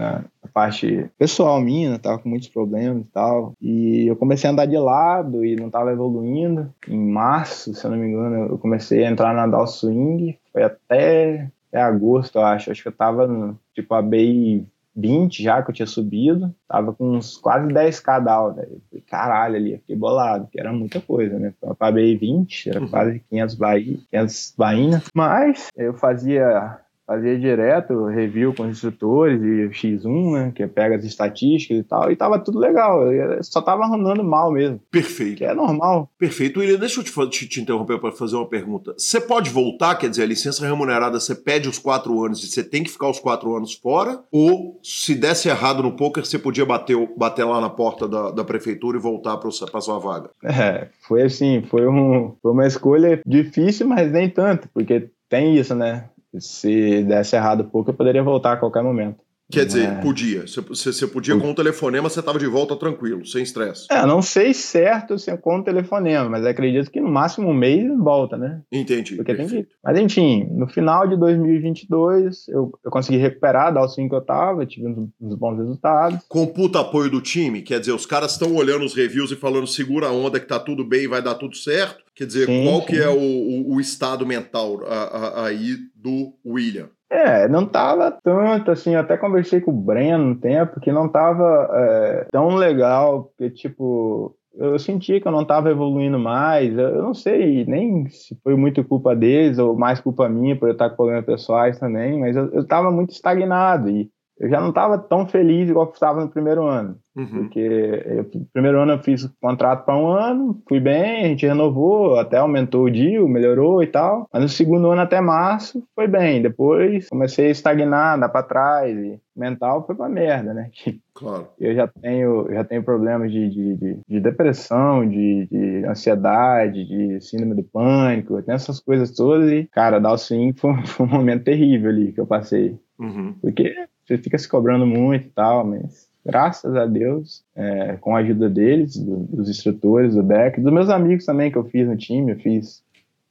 na 0.00 0.24
parte 0.52 1.08
pessoal 1.18 1.60
minha, 1.60 1.90
né? 1.92 1.98
tava 1.98 2.18
com 2.18 2.28
muitos 2.28 2.48
problemas 2.48 3.02
e 3.02 3.08
tal. 3.12 3.52
E 3.60 4.06
eu 4.08 4.16
comecei 4.16 4.48
a 4.48 4.52
andar 4.52 4.66
de 4.66 4.76
lado 4.78 5.44
e 5.44 5.54
não 5.56 5.70
tava 5.70 5.92
evoluindo. 5.92 6.72
Em 6.88 6.98
março, 6.98 7.74
se 7.74 7.84
eu 7.84 7.90
não 7.90 7.98
me 7.98 8.08
engano, 8.08 8.46
eu 8.48 8.58
comecei 8.58 9.04
a 9.04 9.10
entrar 9.10 9.34
na 9.34 9.46
Dow 9.46 9.66
Swing. 9.66 10.36
Foi 10.52 10.62
até, 10.62 11.48
até 11.68 11.82
agosto, 11.82 12.38
eu 12.38 12.44
acho. 12.44 12.70
Acho 12.70 12.82
que 12.82 12.88
eu 12.88 12.92
tava 12.92 13.26
no, 13.26 13.58
tipo, 13.74 13.94
a 13.94 14.02
BI 14.02 14.66
20 14.96 15.42
já 15.42 15.62
que 15.62 15.70
eu 15.70 15.74
tinha 15.74 15.86
subido. 15.86 16.52
Tava 16.66 16.92
com 16.92 17.12
uns 17.16 17.36
quase 17.36 17.68
10k 17.68 18.24
down, 18.24 18.54
velho. 18.54 18.82
Caralho, 19.08 19.54
ali, 19.56 19.72
eu 19.74 19.78
fiquei 19.78 19.96
bolado, 19.96 20.48
que 20.50 20.58
era 20.58 20.72
muita 20.72 21.00
coisa, 21.00 21.38
né? 21.38 21.52
Pra 21.78 21.92
BI 21.92 22.16
20, 22.16 22.70
era 22.70 22.80
Uhum. 22.80 22.88
quase 22.88 23.20
500 23.30 23.54
baí, 23.54 24.00
500 24.10 24.54
baínas. 24.58 25.04
Mas 25.14 25.68
eu 25.76 25.94
fazia 25.94 26.78
fazia 27.10 27.36
direto 27.36 28.04
review 28.06 28.54
com 28.54 28.62
os 28.62 28.70
instrutores 28.70 29.42
e 29.42 29.64
o 29.66 29.70
X1, 29.70 30.32
né, 30.32 30.52
que 30.54 30.64
pega 30.68 30.94
as 30.94 31.02
estatísticas 31.04 31.78
e 31.78 31.82
tal, 31.82 32.08
e 32.12 32.14
tava 32.14 32.38
tudo 32.38 32.56
legal, 32.60 33.00
só 33.42 33.60
tava 33.60 33.84
andando 33.84 34.22
mal 34.22 34.52
mesmo, 34.52 34.80
Perfeito. 34.92 35.38
que 35.38 35.44
é 35.44 35.52
normal. 35.52 36.08
Perfeito. 36.16 36.60
William, 36.60 36.78
deixa 36.78 37.00
eu 37.00 37.04
te, 37.04 37.12
te- 37.30 37.48
te 37.48 37.60
interromper 37.60 37.98
para 37.98 38.12
fazer 38.12 38.36
uma 38.36 38.46
pergunta. 38.46 38.94
Você 38.96 39.20
pode 39.20 39.50
voltar, 39.50 39.96
quer 39.96 40.08
dizer, 40.08 40.22
a 40.22 40.26
licença 40.26 40.64
remunerada 40.64 41.18
você 41.18 41.34
pede 41.34 41.68
os 41.68 41.80
quatro 41.80 42.24
anos 42.24 42.44
e 42.44 42.46
você 42.46 42.62
tem 42.62 42.84
que 42.84 42.90
ficar 42.90 43.08
os 43.10 43.18
quatro 43.18 43.56
anos 43.56 43.74
fora? 43.74 44.20
Ou 44.30 44.78
se 44.80 45.16
desse 45.16 45.48
errado 45.48 45.82
no 45.82 45.96
poker, 45.96 46.24
você 46.24 46.38
podia 46.38 46.64
bater, 46.64 46.96
bater 47.16 47.42
lá 47.42 47.60
na 47.60 47.70
porta 47.70 48.06
da, 48.06 48.30
da 48.30 48.44
prefeitura 48.44 48.96
e 48.98 49.00
voltar 49.00 49.36
para 49.36 49.50
sua 49.50 49.98
vaga? 49.98 50.30
É, 50.44 50.86
foi 51.08 51.22
assim, 51.22 51.60
foi, 51.68 51.88
um, 51.88 52.36
foi 52.40 52.52
uma 52.52 52.68
escolha 52.68 53.20
difícil, 53.26 53.88
mas 53.88 54.12
nem 54.12 54.30
tanto, 54.30 54.68
porque 54.72 55.10
tem 55.28 55.56
isso, 55.56 55.74
né? 55.74 56.04
Se 56.38 57.02
desse 57.04 57.34
errado 57.36 57.64
pouco, 57.64 57.90
eu 57.90 57.94
poderia 57.94 58.22
voltar 58.22 58.52
a 58.52 58.56
qualquer 58.56 58.82
momento. 58.82 59.18
Quer 59.52 59.66
dizer, 59.66 59.88
É. 59.88 59.94
podia. 60.00 60.42
Você, 60.46 60.60
você- 60.60 61.06
podia 61.08 61.36
com 61.36 61.48
um 61.50 61.54
telefonema, 61.54 62.08
você 62.08 62.20
estava 62.20 62.38
de 62.38 62.46
volta 62.46 62.76
tranquilo, 62.76 63.26
sem 63.26 63.42
estresse. 63.42 63.88
É, 63.90 64.06
não 64.06 64.22
sei 64.22 64.54
certo 64.54 65.18
se 65.18 65.28
é 65.28 65.36
com 65.36 65.58
o 65.58 65.64
telefonema, 65.64 66.30
mas 66.30 66.46
acredito 66.46 66.88
que 66.88 67.00
no 67.00 67.10
máximo 67.10 67.48
um 67.48 67.52
mês 67.52 67.84
volta, 67.98 68.36
né? 68.36 68.62
Entendi. 68.70 69.16
Porque 69.16 69.34
tem 69.34 69.48
que. 69.48 69.66
Mas 69.82 69.98
enfim, 69.98 70.46
no 70.52 70.68
final 70.68 71.08
de 71.08 71.16
2022, 71.16 72.46
eu, 72.46 72.70
eu 72.84 72.90
consegui 72.92 73.18
recuperar 73.18 73.74
da 73.74 73.80
alcinha 73.80 74.08
que 74.08 74.14
eu 74.14 74.20
tava, 74.20 74.64
tive 74.64 74.86
uns, 74.86 75.08
uns 75.20 75.34
bons 75.34 75.56
resultados. 75.58 76.20
Com 76.28 76.46
puta 76.46 76.78
apoio 76.78 77.10
do 77.10 77.20
time, 77.20 77.62
quer 77.62 77.80
dizer, 77.80 77.92
os 77.92 78.06
caras 78.06 78.32
estão 78.34 78.54
olhando 78.54 78.84
os 78.84 78.94
reviews 78.94 79.32
e 79.32 79.36
falando 79.36 79.66
segura 79.66 80.06
a 80.06 80.12
onda 80.12 80.38
que 80.38 80.46
tá 80.46 80.60
tudo 80.60 80.84
bem, 80.84 81.08
vai 81.08 81.20
dar 81.22 81.34
tudo 81.34 81.56
certo. 81.56 82.04
Quer 82.20 82.26
dizer, 82.26 82.44
Sim, 82.44 82.64
qual 82.64 82.80
sim. 82.82 82.86
que 82.88 82.98
é 83.00 83.08
o, 83.08 83.14
o- 83.18 83.76
o 83.76 83.80
estado 83.80 84.26
mental 84.26 84.80
a- 84.86 85.40
a- 85.40 85.46
aí 85.46 85.76
do 85.96 86.34
William? 86.44 86.90
É, 87.10 87.48
não 87.48 87.64
tava 87.64 88.10
tanto 88.10 88.70
assim, 88.70 88.92
eu 88.92 89.00
até 89.00 89.16
conversei 89.16 89.58
com 89.62 89.70
o 89.70 89.74
Breno 89.80 90.22
um 90.24 90.34
tempo, 90.34 90.78
que 90.80 90.92
não 90.92 91.08
tava 91.08 91.66
é, 91.72 92.26
tão 92.30 92.48
legal, 92.56 93.24
porque 93.38 93.48
tipo, 93.48 94.36
eu 94.54 94.78
senti 94.78 95.18
que 95.18 95.26
eu 95.26 95.32
não 95.32 95.46
tava 95.46 95.70
evoluindo 95.70 96.18
mais, 96.18 96.76
eu 96.76 97.02
não 97.02 97.14
sei 97.14 97.64
nem 97.64 98.06
se 98.10 98.36
foi 98.44 98.54
muito 98.54 98.84
culpa 98.84 99.16
deles 99.16 99.58
ou 99.58 99.74
mais 99.74 99.98
culpa 99.98 100.28
minha 100.28 100.54
por 100.54 100.68
eu 100.68 100.72
estar 100.72 100.90
com 100.90 100.96
problemas 100.96 101.24
pessoais 101.24 101.78
também, 101.78 102.20
mas 102.20 102.36
eu, 102.36 102.50
eu 102.52 102.66
tava 102.66 102.90
muito 102.92 103.12
estagnado 103.12 103.88
e 103.88 104.10
eu 104.40 104.48
já 104.48 104.58
não 104.58 104.70
estava 104.70 104.96
tão 104.96 105.26
feliz 105.26 105.68
igual 105.68 105.90
estava 105.92 106.22
no 106.22 106.30
primeiro 106.30 106.64
ano. 106.64 106.96
Uhum. 107.14 107.26
Porque 107.26 107.60
eu, 107.60 108.30
no 108.34 108.46
primeiro 108.52 108.80
ano 108.80 108.92
eu 108.92 109.02
fiz 109.02 109.24
o 109.24 109.32
contrato 109.38 109.84
para 109.84 109.96
um 109.96 110.08
ano, 110.08 110.62
fui 110.66 110.80
bem, 110.80 111.24
a 111.24 111.28
gente 111.28 111.46
renovou, 111.46 112.18
até 112.18 112.38
aumentou 112.38 112.86
o 112.86 112.90
deal, 112.90 113.28
melhorou 113.28 113.82
e 113.82 113.86
tal. 113.86 114.26
Mas 114.32 114.42
no 114.42 114.48
segundo 114.48 114.90
ano 114.90 115.02
até 115.02 115.20
março 115.20 115.86
foi 115.94 116.08
bem. 116.08 116.40
Depois 116.40 117.10
comecei 117.10 117.48
a 117.48 117.50
estagnar, 117.50 118.16
andar 118.16 118.30
para 118.30 118.42
trás. 118.42 118.96
E 118.96 119.20
mental 119.36 119.84
foi 119.86 119.94
pra 119.94 120.08
merda, 120.08 120.54
né? 120.54 120.70
Claro. 121.12 121.48
Eu 121.60 121.74
já 121.74 121.86
tenho, 121.86 122.48
já 122.50 122.64
tenho 122.64 122.82
problemas 122.82 123.30
de, 123.30 123.46
de, 123.50 123.76
de, 123.76 123.98
de 124.08 124.20
depressão, 124.20 125.06
de, 125.06 125.46
de, 125.52 125.84
ansiedade, 125.84 126.82
de 126.86 127.20
síndrome 127.20 127.56
do 127.56 127.62
pânico, 127.62 128.38
eu 128.38 128.42
tenho 128.42 128.56
essas 128.56 128.80
coisas 128.80 129.10
todas 129.14 129.50
e, 129.50 129.68
cara, 129.70 129.98
dar 129.98 130.12
o 130.12 130.16
swing 130.16 130.58
foi, 130.58 130.72
foi 130.86 131.04
um 131.04 131.10
momento 131.10 131.44
terrível 131.44 131.90
ali 131.90 132.12
que 132.12 132.20
eu 132.20 132.26
passei. 132.26 132.78
Uhum. 132.98 133.34
Porque 133.42 133.74
você 134.10 134.18
fica 134.18 134.36
se 134.36 134.48
cobrando 134.48 134.84
muito 134.84 135.26
e 135.26 135.30
tal, 135.30 135.64
mas 135.64 136.08
graças 136.26 136.74
a 136.74 136.84
Deus, 136.84 137.44
é, 137.54 137.96
com 138.00 138.16
a 138.16 138.18
ajuda 138.18 138.48
deles, 138.50 138.96
do, 138.96 139.18
dos 139.18 139.48
instrutores, 139.48 140.14
do 140.14 140.22
Beck, 140.22 140.60
dos 140.60 140.72
meus 140.72 140.88
amigos 140.88 141.24
também 141.24 141.50
que 141.50 141.56
eu 141.56 141.64
fiz 141.64 141.86
no 141.86 141.96
time, 141.96 142.32
eu 142.32 142.38
fiz 142.38 142.82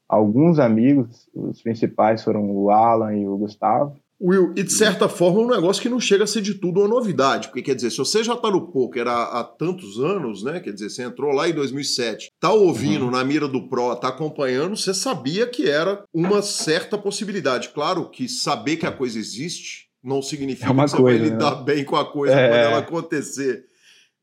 alguns 0.08 0.58
amigos, 0.58 1.28
os 1.36 1.62
principais 1.62 2.24
foram 2.24 2.50
o 2.50 2.70
Alan 2.72 3.16
e 3.16 3.28
o 3.28 3.38
Gustavo. 3.38 3.96
Will, 4.22 4.52
e 4.54 4.64
de 4.64 4.74
certa 4.74 5.08
forma 5.08 5.40
é 5.40 5.46
um 5.46 5.50
negócio 5.50 5.82
que 5.82 5.88
não 5.88 6.00
chega 6.00 6.26
a 6.26 6.28
ser 6.28 6.42
de 6.42 6.56
tudo 6.56 6.82
uma 6.82 6.90
novidade, 6.90 7.48
porque 7.48 7.62
quer 7.62 7.76
dizer, 7.76 7.90
se 7.90 7.98
você 7.98 8.22
já 8.22 8.36
tá 8.36 8.52
no 8.52 8.68
poker 8.68 9.08
há, 9.08 9.40
há 9.40 9.44
tantos 9.46 9.98
anos, 9.98 10.44
né, 10.44 10.60
quer 10.60 10.74
dizer, 10.74 10.90
você 10.90 11.04
entrou 11.04 11.32
lá 11.32 11.48
em 11.48 11.54
2007, 11.54 12.30
tá 12.38 12.52
ouvindo 12.52 13.06
uhum. 13.06 13.12
na 13.12 13.24
mira 13.24 13.48
do 13.48 13.70
Pro, 13.70 13.96
tá 13.96 14.10
acompanhando, 14.10 14.76
você 14.76 14.94
sabia 14.94 15.48
que 15.48 15.70
era 15.70 16.04
uma 16.14 16.42
certa 16.42 16.98
possibilidade. 16.98 17.70
Claro 17.70 18.10
que 18.10 18.28
saber 18.28 18.76
que 18.76 18.86
a 18.86 18.92
coisa 18.92 19.18
existe 19.18 19.89
não 20.04 20.22
significa 20.22 20.68
é 20.68 20.70
que 20.70 20.76
você 20.76 20.98
coisa, 20.98 21.20
vai 21.20 21.30
lidar 21.30 21.58
né? 21.58 21.64
bem 21.64 21.84
com 21.84 21.96
a 21.96 22.10
coisa 22.12 22.34
é... 22.34 22.50
quando 22.50 22.60
ela 22.60 22.78
acontecer, 22.80 23.66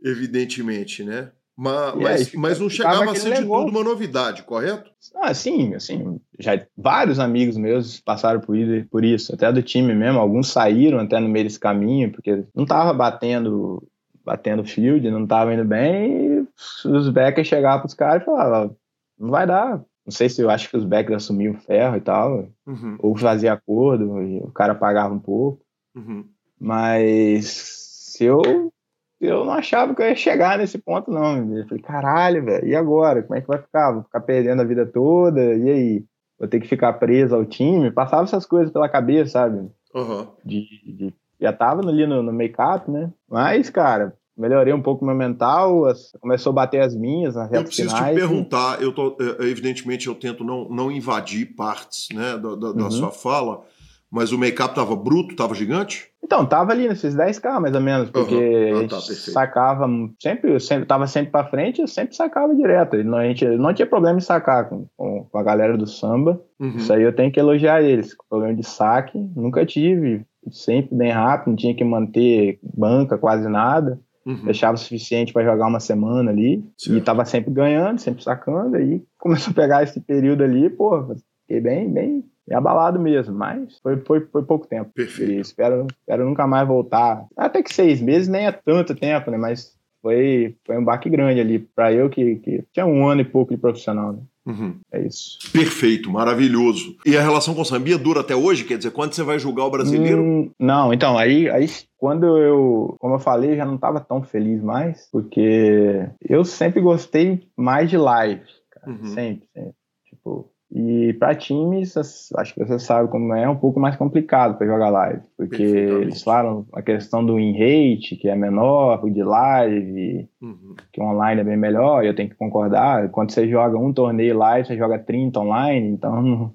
evidentemente, 0.02 1.04
né? 1.04 1.30
Mas, 1.56 1.94
E 1.94 1.98
mas, 2.02 2.20
aí, 2.20 2.36
mas 2.36 2.60
não 2.60 2.68
ficava 2.68 2.94
chegava 2.96 3.12
a 3.12 3.14
ser 3.14 3.34
de 3.34 3.40
negócio. 3.40 3.66
tudo 3.66 3.78
uma 3.78 3.84
novidade, 3.84 4.42
correto? 4.42 4.90
Ah, 5.14 5.32
sim, 5.32 5.74
assim, 5.74 6.20
já 6.38 6.52
vários 6.76 7.18
amigos 7.18 7.56
meus 7.56 7.98
passaram 7.98 8.40
por, 8.40 8.54
por 8.90 9.02
isso, 9.02 9.34
até 9.34 9.50
do 9.50 9.62
time 9.62 9.94
mesmo, 9.94 10.18
alguns 10.18 10.48
saíram 10.48 10.98
até 10.98 11.18
no 11.18 11.28
meio 11.30 11.46
desse 11.46 11.58
caminho, 11.58 12.12
porque 12.12 12.44
não 12.54 12.66
tava 12.66 12.92
batendo 12.92 13.82
batendo 14.22 14.64
field, 14.64 15.08
não 15.08 15.24
tava 15.24 15.54
indo 15.54 15.64
bem, 15.64 16.40
e 16.40 16.88
os 16.88 17.08
backers 17.08 17.46
chegavam 17.46 17.80
pros 17.80 17.94
caras 17.94 18.22
e 18.22 18.26
falavam, 18.26 18.76
não 19.16 19.30
vai 19.30 19.46
dar. 19.46 19.80
Não 20.04 20.10
sei 20.12 20.28
se 20.28 20.42
eu 20.42 20.50
acho 20.50 20.68
que 20.68 20.76
os 20.76 20.84
backers 20.84 21.22
assumiam 21.22 21.54
o 21.54 21.58
ferro 21.58 21.96
e 21.96 22.00
tal, 22.00 22.48
Uhum, 22.66 22.96
ou 22.98 23.16
fazia 23.16 23.52
acordo, 23.52 24.20
e 24.22 24.38
o 24.38 24.50
cara 24.50 24.74
pagava 24.74 25.14
um 25.14 25.18
pouco, 25.18 25.64
uhum. 25.96 26.24
mas 26.60 28.16
eu 28.20 28.72
eu 29.18 29.44
não 29.46 29.52
achava 29.54 29.94
que 29.94 30.02
eu 30.02 30.06
ia 30.08 30.14
chegar 30.14 30.58
nesse 30.58 30.76
ponto, 30.76 31.10
não. 31.10 31.56
Eu 31.56 31.66
falei, 31.66 31.82
caralho, 31.82 32.44
velho, 32.44 32.66
e 32.68 32.76
agora? 32.76 33.22
Como 33.22 33.34
é 33.34 33.40
que 33.40 33.46
vai 33.48 33.58
ficar? 33.58 33.92
Vou 33.92 34.02
ficar 34.02 34.20
perdendo 34.20 34.60
a 34.60 34.64
vida 34.64 34.84
toda? 34.84 35.40
E 35.54 35.70
aí? 35.70 36.04
Vou 36.38 36.46
ter 36.46 36.60
que 36.60 36.68
ficar 36.68 36.92
preso 36.94 37.34
ao 37.34 37.46
time? 37.46 37.90
Passava 37.90 38.24
essas 38.24 38.44
coisas 38.44 38.70
pela 38.70 38.90
cabeça, 38.90 39.30
sabe? 39.32 39.70
Aham. 39.94 40.28
De, 40.44 40.66
de- 40.84 41.14
já 41.40 41.50
tava 41.50 41.80
ali 41.88 42.06
no, 42.06 42.22
no 42.22 42.30
make-up, 42.32 42.90
né? 42.90 43.10
Mas, 43.26 43.70
cara, 43.70 44.14
melhorei 44.36 44.74
um 44.74 44.82
pouco 44.82 45.02
meu 45.02 45.14
mental, 45.14 45.86
as- 45.86 46.12
começou 46.20 46.50
a 46.50 46.54
bater 46.54 46.82
as 46.82 46.94
minhas 46.94 47.34
nas 47.36 47.50
Eu 47.50 47.64
preciso 47.64 47.88
finais. 47.96 48.14
te 48.14 48.20
perguntar, 48.20 48.82
eu 48.82 48.92
tô, 48.94 49.16
é, 49.18 49.44
evidentemente 49.46 50.08
eu 50.08 50.14
tento 50.14 50.44
não, 50.44 50.68
não 50.68 50.92
invadir 50.92 51.54
partes 51.56 52.08
né, 52.14 52.36
da, 52.36 52.54
da- 52.54 52.72
da 52.72 52.84
Uhum. 52.84 52.90
sua 52.90 53.10
fala, 53.10 53.62
mas 54.10 54.32
o 54.32 54.38
make-up 54.38 54.74
tava 54.74 54.94
bruto, 54.94 55.36
tava 55.36 55.54
gigante? 55.54 56.08
Então, 56.22 56.44
tava 56.44 56.72
ali 56.72 56.88
nesses 56.88 57.14
10k 57.14 57.60
mais 57.60 57.74
ou 57.74 57.80
menos, 57.80 58.10
porque 58.10 58.34
Aham. 58.72 58.82
Ah, 58.82 58.84
a 58.84 58.88
tá, 58.88 59.00
sacava 59.00 59.86
sempre, 60.20 60.58
sempre 60.58 60.86
tava 60.86 61.06
sempre 61.06 61.30
pra 61.30 61.44
frente, 61.44 61.80
eu 61.80 61.86
sempre 61.86 62.16
sacava 62.16 62.54
direto. 62.54 62.96
Não, 63.04 63.18
a 63.18 63.24
gente 63.24 63.44
não 63.44 63.72
tinha 63.72 63.86
problema 63.86 64.18
em 64.18 64.22
sacar 64.22 64.68
com, 64.68 64.86
com, 64.96 65.28
a 65.34 65.42
galera 65.42 65.76
do 65.76 65.86
samba. 65.86 66.40
Uhum. 66.58 66.76
Isso 66.76 66.92
aí 66.92 67.02
eu 67.02 67.14
tenho 67.14 67.30
que 67.30 67.38
elogiar 67.38 67.82
eles. 67.82 68.16
Problema 68.28 68.54
de 68.54 68.64
saque, 68.64 69.18
nunca 69.36 69.64
tive. 69.64 70.24
Sempre 70.50 70.96
bem 70.96 71.10
rápido, 71.10 71.50
não 71.50 71.56
tinha 71.56 71.74
que 71.74 71.84
manter 71.84 72.58
banca, 72.62 73.18
quase 73.18 73.48
nada. 73.48 74.00
Uhum. 74.24 74.44
Deixava 74.44 74.74
o 74.74 74.78
suficiente 74.78 75.32
para 75.32 75.44
jogar 75.44 75.68
uma 75.68 75.78
semana 75.78 76.32
ali. 76.32 76.64
Certo. 76.76 76.98
E 76.98 77.00
tava 77.00 77.24
sempre 77.24 77.52
ganhando, 77.52 78.00
sempre 78.00 78.22
sacando. 78.24 78.76
Aí 78.76 79.02
começou 79.18 79.52
a 79.52 79.54
pegar 79.54 79.82
esse 79.84 80.00
período 80.00 80.42
ali, 80.42 80.68
pô, 80.68 81.14
fiquei 81.42 81.60
bem, 81.60 81.92
bem, 81.92 82.24
bem 82.46 82.56
abalado 82.56 82.98
mesmo. 83.00 83.34
Mas 83.34 83.78
foi, 83.82 83.96
foi, 83.98 84.20
foi 84.20 84.42
pouco 84.42 84.66
tempo. 84.66 84.90
Perfeito. 84.94 85.32
E 85.32 85.40
espero, 85.40 85.86
espero 85.90 86.24
nunca 86.24 86.46
mais 86.46 86.66
voltar. 86.66 87.26
Até 87.36 87.62
que 87.62 87.72
seis 87.72 88.00
meses 88.00 88.28
nem 88.28 88.46
é 88.46 88.52
tanto 88.52 88.94
tempo, 88.94 89.30
né? 89.30 89.36
Mas 89.36 89.76
foi, 90.02 90.56
foi 90.64 90.78
um 90.78 90.84
baque 90.84 91.10
grande 91.10 91.40
ali. 91.40 91.58
Pra 91.58 91.92
eu 91.92 92.08
que, 92.08 92.36
que 92.36 92.64
tinha 92.72 92.86
um 92.86 93.06
ano 93.06 93.20
e 93.20 93.24
pouco 93.24 93.54
de 93.54 93.60
profissional, 93.60 94.12
né? 94.12 94.20
Uhum. 94.46 94.78
É 94.92 95.04
isso. 95.04 95.38
Perfeito, 95.52 96.08
maravilhoso. 96.08 96.96
E 97.04 97.16
a 97.16 97.20
relação 97.20 97.52
com 97.52 97.62
o 97.62 97.64
Sambia 97.64 97.98
dura 97.98 98.20
até 98.20 98.36
hoje? 98.36 98.64
Quer 98.64 98.78
dizer, 98.78 98.92
quando 98.92 99.12
você 99.12 99.24
vai 99.24 99.40
julgar 99.40 99.64
o 99.64 99.70
brasileiro? 99.70 100.22
Hum, 100.22 100.50
não, 100.58 100.92
então, 100.92 101.18
aí, 101.18 101.50
aí 101.50 101.66
quando 101.98 102.38
eu, 102.38 102.94
como 103.00 103.14
eu 103.14 103.18
falei, 103.18 103.56
já 103.56 103.64
não 103.64 103.74
estava 103.74 103.98
tão 104.00 104.22
feliz 104.22 104.62
mais, 104.62 105.08
porque 105.10 106.08
eu 106.22 106.44
sempre 106.44 106.80
gostei 106.80 107.48
mais 107.56 107.90
de 107.90 107.96
live, 107.96 108.44
cara. 108.70 108.88
Uhum. 108.88 109.06
Sempre, 109.08 109.48
sempre. 109.52 109.74
Tipo, 110.08 110.48
e 110.78 111.14
para 111.14 111.34
times, 111.34 111.96
acho 112.36 112.52
que 112.54 112.62
você 112.62 112.78
sabe 112.78 113.08
como 113.08 113.32
é, 113.34 113.44
é 113.44 113.48
um 113.48 113.56
pouco 113.56 113.80
mais 113.80 113.96
complicado 113.96 114.58
para 114.58 114.66
jogar 114.66 114.90
live, 114.90 115.22
porque 115.34 116.10
falam 116.22 116.66
a 116.74 116.82
questão 116.82 117.24
do 117.24 117.36
win 117.36 117.52
rate, 117.52 118.14
que 118.16 118.28
é 118.28 118.36
menor, 118.36 119.02
o 119.02 119.08
de 119.08 119.22
live, 119.22 120.28
Uhum. 120.42 120.74
que 120.92 121.00
online 121.00 121.40
é 121.40 121.44
bem 121.44 121.56
melhor, 121.56 122.04
e 122.04 122.08
eu 122.08 122.14
tenho 122.14 122.28
que 122.28 122.34
concordar. 122.34 123.08
Quando 123.08 123.30
você 123.32 123.48
joga 123.48 123.78
um 123.78 123.90
torneio 123.90 124.36
live, 124.36 124.68
você 124.68 124.76
joga 124.76 124.98
30 124.98 125.40
online, 125.40 125.88
então 125.88 126.20
não, 126.22 126.54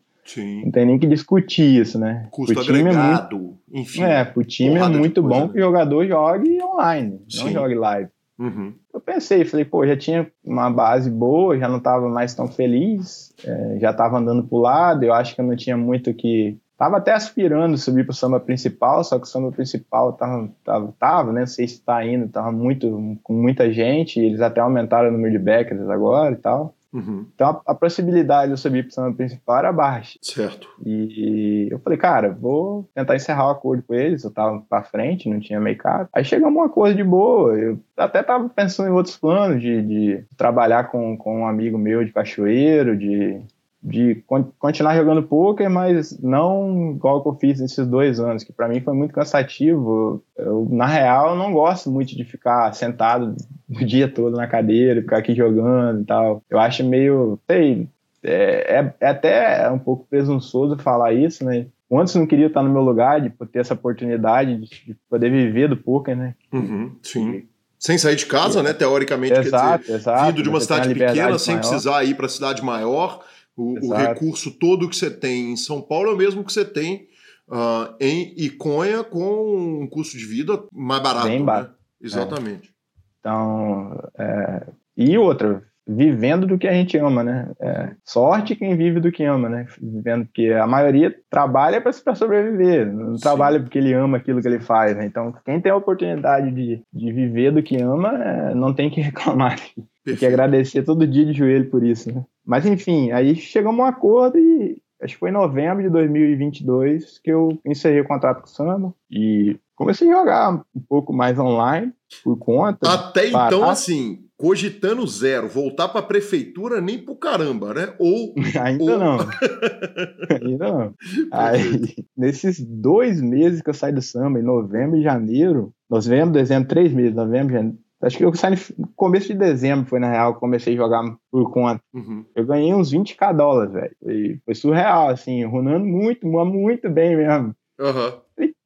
não 0.63 0.71
tem 0.71 0.85
nem 0.85 0.99
que 0.99 1.07
discutir 1.07 1.81
isso, 1.81 1.97
né? 1.97 2.27
Custo 2.29 2.53
Pro 2.53 2.63
time 2.63 2.79
é 2.79 2.83
muito 2.83 2.97
agregado, 2.99 3.57
enfim. 3.73 4.03
é, 4.03 4.23
pro 4.23 4.43
time 4.45 4.75
é 4.75 4.87
muito 4.87 5.23
bom 5.23 5.47
né? 5.47 5.49
que 5.51 5.57
o 5.57 5.61
jogador 5.61 6.05
jogue 6.05 6.61
online, 6.61 7.19
Sim. 7.27 7.45
não 7.45 7.51
jogue 7.53 7.73
live. 7.73 8.09
Uhum. 8.41 8.73
Eu 8.91 8.99
pensei, 8.99 9.45
falei, 9.45 9.63
pô, 9.63 9.85
já 9.85 9.95
tinha 9.95 10.27
uma 10.43 10.67
base 10.67 11.11
boa, 11.11 11.59
já 11.59 11.69
não 11.69 11.79
tava 11.79 12.09
mais 12.09 12.33
tão 12.33 12.47
feliz, 12.47 13.31
é, 13.45 13.77
já 13.79 13.93
tava 13.93 14.17
andando 14.17 14.43
pro 14.43 14.57
lado, 14.57 15.03
eu 15.03 15.13
acho 15.13 15.35
que 15.35 15.41
eu 15.41 15.45
não 15.45 15.55
tinha 15.55 15.77
muito 15.77 16.11
que. 16.11 16.57
Tava 16.75 16.97
até 16.97 17.13
aspirando 17.13 17.77
subir 17.77 18.03
pro 18.03 18.15
samba 18.15 18.39
principal, 18.39 19.03
só 19.03 19.19
que 19.19 19.25
o 19.25 19.29
samba 19.29 19.51
principal 19.51 20.13
tava, 20.13 20.49
tava, 20.63 20.91
tava 20.97 21.31
né? 21.31 21.41
Não 21.41 21.47
sei 21.47 21.67
se 21.67 21.79
tá 21.83 22.03
indo, 22.03 22.27
tava 22.27 22.51
muito, 22.51 23.15
com 23.21 23.33
muita 23.33 23.71
gente, 23.71 24.19
eles 24.19 24.41
até 24.41 24.59
aumentaram 24.59 25.09
o 25.09 25.11
número 25.11 25.37
de 25.37 25.37
backers 25.37 25.87
agora 25.87 26.33
e 26.33 26.37
tal. 26.37 26.73
Uhum. 26.93 27.25
Então 27.33 27.61
a, 27.65 27.71
a 27.71 27.75
possibilidade 27.75 28.47
de 28.47 28.53
eu 28.53 28.57
subir 28.57 28.83
pro 28.83 28.93
samba 28.93 29.15
principal 29.15 29.57
era 29.59 29.71
baixa. 29.71 30.19
Certo. 30.21 30.67
E 30.85 31.67
eu 31.71 31.79
falei, 31.79 31.97
cara, 31.97 32.31
vou 32.31 32.89
tentar 32.93 33.15
encerrar 33.15 33.47
o 33.47 33.51
acordo 33.51 33.83
com 33.83 33.93
eles. 33.93 34.23
Eu 34.23 34.31
tava 34.31 34.61
pra 34.69 34.83
frente, 34.83 35.29
não 35.29 35.39
tinha 35.39 35.59
make-up. 35.59 36.09
Aí 36.13 36.23
chegamos 36.23 36.57
a 36.57 36.61
um 36.61 36.65
acordo 36.65 36.95
de 36.95 37.03
boa. 37.03 37.57
Eu 37.57 37.79
até 37.95 38.21
tava 38.21 38.49
pensando 38.49 38.89
em 38.89 38.93
outros 38.93 39.17
planos, 39.17 39.61
de, 39.61 39.81
de 39.81 40.25
trabalhar 40.37 40.85
com, 40.85 41.17
com 41.17 41.41
um 41.41 41.47
amigo 41.47 41.77
meu 41.77 42.03
de 42.03 42.11
cachoeiro, 42.11 42.97
de, 42.97 43.41
de 43.83 44.15
con- 44.27 44.51
continuar 44.59 44.95
jogando 44.95 45.23
poker, 45.23 45.69
mas 45.69 46.17
não 46.21 46.91
igual 46.95 47.21
que 47.23 47.29
eu 47.29 47.33
fiz 47.35 47.59
nesses 47.59 47.87
dois 47.87 48.19
anos, 48.19 48.43
que 48.43 48.53
pra 48.53 48.67
mim 48.67 48.79
foi 48.81 48.93
muito 48.93 49.13
cansativo. 49.13 50.23
Eu, 50.37 50.67
na 50.69 50.85
real, 50.85 51.35
não 51.35 51.51
gosto 51.51 51.89
muito 51.89 52.15
de 52.15 52.23
ficar 52.23 52.71
sentado 52.73 53.35
o 53.69 53.83
dia 53.85 54.07
todo 54.07 54.37
na 54.37 54.47
cadeira, 54.47 55.01
ficar 55.01 55.17
aqui 55.17 55.33
jogando 55.33 56.01
e 56.01 56.05
tal. 56.05 56.43
Eu 56.49 56.59
acho 56.59 56.83
meio, 56.83 57.39
sei, 57.49 57.87
é, 58.23 58.79
é- 58.79 58.93
é 58.99 59.07
até 59.07 59.71
um 59.71 59.79
pouco 59.79 60.05
presunçoso 60.09 60.77
falar 60.77 61.13
isso, 61.13 61.43
né? 61.43 61.65
Antes 61.91 62.15
não 62.15 62.25
queria 62.25 62.47
estar 62.47 62.63
no 62.63 62.69
meu 62.71 62.81
lugar, 62.83 63.19
de 63.19 63.29
ter 63.51 63.59
essa 63.59 63.73
oportunidade 63.73 64.55
de, 64.57 64.69
de 64.85 64.95
poder 65.09 65.29
viver 65.29 65.67
do 65.67 65.75
poker, 65.75 66.15
né? 66.15 66.35
Uhum. 66.53 66.91
Sim. 67.03 67.43
Sem 67.77 67.97
sair 67.97 68.15
de 68.15 68.27
casa, 68.27 68.61
né? 68.63 68.71
Teoricamente, 68.73 69.33
quer 69.33 69.39
dizer, 69.41 69.55
exato, 69.55 69.91
exato. 69.91 70.25
vindo 70.27 70.43
de 70.43 70.49
uma 70.49 70.61
cidade 70.61 70.87
pequena, 70.93 71.37
sem 71.39 71.55
maior. 71.55 71.67
precisar 71.67 72.03
ir 72.05 72.13
para 72.15 72.29
cidade 72.29 72.63
maior. 72.63 73.21
O, 73.61 73.89
o 73.89 73.93
recurso 73.93 74.51
todo 74.51 74.89
que 74.89 74.95
você 74.95 75.11
tem 75.11 75.51
em 75.51 75.55
São 75.55 75.81
Paulo 75.81 76.09
é 76.09 76.13
o 76.13 76.17
mesmo 76.17 76.43
que 76.43 76.51
você 76.51 76.65
tem 76.65 77.07
ah, 77.51 77.93
em 77.99 78.33
Iconha, 78.37 79.03
com 79.03 79.81
um 79.81 79.87
custo 79.87 80.17
de 80.17 80.25
vida 80.25 80.63
mais 80.71 81.03
barato. 81.03 81.27
Bem 81.27 81.39
né? 81.39 81.45
barato. 81.45 81.75
Exatamente. 82.01 82.73
Então, 83.19 84.01
é, 84.17 84.67
e 84.97 85.17
outra, 85.17 85.63
vivendo 85.87 86.47
do 86.47 86.57
que 86.57 86.67
a 86.67 86.73
gente 86.73 86.97
ama, 86.97 87.23
né? 87.23 87.51
É, 87.59 87.91
sorte 88.05 88.55
quem 88.55 88.75
vive 88.75 88.99
do 88.99 89.11
que 89.11 89.23
ama, 89.23 89.49
né? 89.49 89.67
Vivendo 89.79 90.25
porque 90.25 90.47
a 90.51 90.65
maioria 90.65 91.15
trabalha 91.29 91.81
para 91.81 92.15
sobreviver, 92.15 92.91
não 92.91 93.15
Sim. 93.15 93.21
trabalha 93.21 93.59
porque 93.59 93.77
ele 93.77 93.93
ama 93.93 94.17
aquilo 94.17 94.41
que 94.41 94.47
ele 94.47 94.59
faz, 94.59 94.95
né? 94.95 95.05
Então, 95.05 95.33
quem 95.45 95.59
tem 95.59 95.71
a 95.71 95.75
oportunidade 95.75 96.49
de, 96.51 96.81
de 96.91 97.11
viver 97.11 97.51
do 97.51 97.61
que 97.61 97.77
ama, 97.77 98.11
é, 98.23 98.55
não 98.55 98.73
tem 98.73 98.89
que 98.89 99.01
reclamar. 99.01 99.59
Tem 100.03 100.15
que 100.15 100.21
Perfeito. 100.21 100.33
agradecer 100.33 100.83
todo 100.83 101.07
dia 101.07 101.25
de 101.25 101.33
joelho 101.33 101.69
por 101.69 101.83
isso, 101.83 102.11
né? 102.11 102.25
Mas 102.45 102.65
enfim, 102.65 103.11
aí 103.11 103.35
chegamos 103.35 103.79
a 103.79 103.83
um 103.83 103.85
acordo 103.85 104.37
e 104.37 104.81
acho 105.01 105.13
que 105.13 105.19
foi 105.19 105.29
em 105.29 105.33
novembro 105.33 105.83
de 105.83 105.89
2022 105.89 107.19
que 107.19 107.31
eu 107.31 107.57
encerrei 107.65 108.01
o 108.01 108.07
contrato 108.07 108.41
com 108.41 108.47
o 108.47 108.49
Samba 108.49 108.93
e 109.09 109.57
comecei 109.75 110.09
a 110.09 110.13
jogar 110.13 110.53
um 110.75 110.81
pouco 110.87 111.13
mais 111.13 111.37
online 111.39 111.91
por 112.23 112.37
conta. 112.37 112.91
Até 112.91 113.27
então, 113.27 113.69
assim, 113.69 114.25
cogitando 114.37 115.05
zero, 115.05 115.47
voltar 115.47 115.87
para 115.89 115.99
a 115.99 116.03
prefeitura 116.03 116.81
nem 116.81 116.97
pro 116.97 117.15
caramba, 117.15 117.75
né? 117.75 117.93
Ou 117.99 118.33
ainda 118.59 118.83
ou... 118.83 118.99
não, 118.99 119.17
ainda 120.43 120.71
não. 120.71 120.93
Aí, 121.31 121.95
nesses 122.17 122.59
dois 122.59 123.21
meses 123.21 123.61
que 123.61 123.69
eu 123.69 123.73
saí 123.73 123.93
do 123.93 124.01
samba, 124.01 124.39
em 124.39 124.43
novembro 124.43 124.97
e 124.97 125.03
janeiro, 125.03 125.71
novembro, 125.87 126.33
dezembro, 126.33 126.67
três 126.67 126.91
meses, 126.91 127.15
novembro, 127.15 127.53
janeiro, 127.53 127.77
Acho 128.01 128.17
que 128.17 128.25
eu 128.25 128.33
saí 128.33 128.55
no 128.77 128.87
começo 128.95 129.27
de 129.27 129.35
dezembro, 129.35 129.85
foi 129.85 129.99
na 129.99 130.11
real, 130.11 130.33
que 130.33 130.39
comecei 130.39 130.73
a 130.73 130.77
jogar 130.77 131.03
por 131.31 131.51
conta. 131.51 131.81
Uhum. 131.93 132.25
Eu 132.35 132.45
ganhei 132.45 132.73
uns 132.73 132.91
20k 132.91 133.35
dólares, 133.35 133.73
velho. 133.73 133.95
Foi, 134.03 134.39
foi, 134.45 134.55
surreal, 134.55 135.09
assim, 135.09 135.43
runando 135.45 135.85
muito, 135.85 136.25
muito 136.25 136.89
bem 136.89 137.15
mesmo. 137.15 137.55
Uhum. 137.79 138.21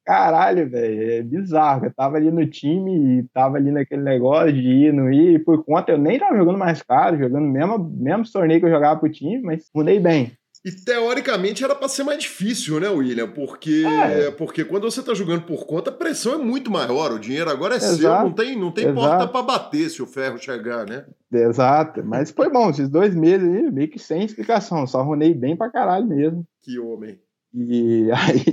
Caralho, 0.06 0.70
velho, 0.70 1.10
é 1.10 1.22
bizarro. 1.22 1.86
Eu 1.86 1.92
tava 1.92 2.16
ali 2.16 2.30
no 2.30 2.46
time 2.46 3.18
e 3.18 3.22
tava 3.34 3.56
ali 3.56 3.72
naquele 3.72 4.02
negócio 4.02 4.52
de 4.52 4.60
ir, 4.60 4.92
não 4.92 5.12
ir, 5.12 5.34
e 5.34 5.38
por 5.40 5.64
conta 5.64 5.90
eu 5.90 5.98
nem 5.98 6.16
tava 6.16 6.36
jogando 6.36 6.58
mais 6.58 6.80
caro, 6.80 7.18
jogando 7.18 7.44
mesmo, 7.48 7.78
mesmo 7.78 8.32
torneio 8.32 8.60
que 8.60 8.66
eu 8.66 8.70
jogava 8.70 9.00
pro 9.00 9.10
time, 9.10 9.42
mas 9.42 9.68
runei 9.74 9.98
bem. 9.98 10.30
E 10.66 10.72
teoricamente 10.72 11.62
era 11.62 11.76
para 11.76 11.88
ser 11.88 12.02
mais 12.02 12.18
difícil, 12.18 12.80
né, 12.80 12.88
William? 12.88 13.28
Porque, 13.30 13.84
é. 13.86 14.32
porque 14.32 14.64
quando 14.64 14.82
você 14.82 15.00
tá 15.00 15.14
jogando 15.14 15.46
por 15.46 15.64
conta, 15.64 15.90
a 15.90 15.94
pressão 15.94 16.34
é 16.34 16.38
muito 16.38 16.72
maior. 16.72 17.12
O 17.12 17.20
dinheiro 17.20 17.48
agora 17.48 17.74
é 17.74 17.76
Exato. 17.76 17.98
seu, 17.98 18.10
não 18.10 18.32
tem, 18.32 18.58
não 18.58 18.72
tem 18.72 18.92
porta 18.92 19.28
para 19.28 19.42
bater 19.44 19.88
se 19.88 20.02
o 20.02 20.08
ferro 20.08 20.38
chegar, 20.38 20.84
né? 20.84 21.06
Exato. 21.32 22.04
Mas 22.04 22.32
foi 22.32 22.50
bom, 22.50 22.68
esses 22.68 22.88
dois 22.88 23.14
meses 23.14 23.48
aí, 23.48 23.70
meio 23.70 23.88
que 23.88 24.00
sem 24.00 24.24
explicação. 24.24 24.84
Só 24.88 25.04
runei 25.04 25.32
bem 25.32 25.56
pra 25.56 25.70
caralho 25.70 26.04
mesmo. 26.04 26.44
Que 26.60 26.80
homem. 26.80 27.16
E 27.54 28.10
aí. 28.10 28.44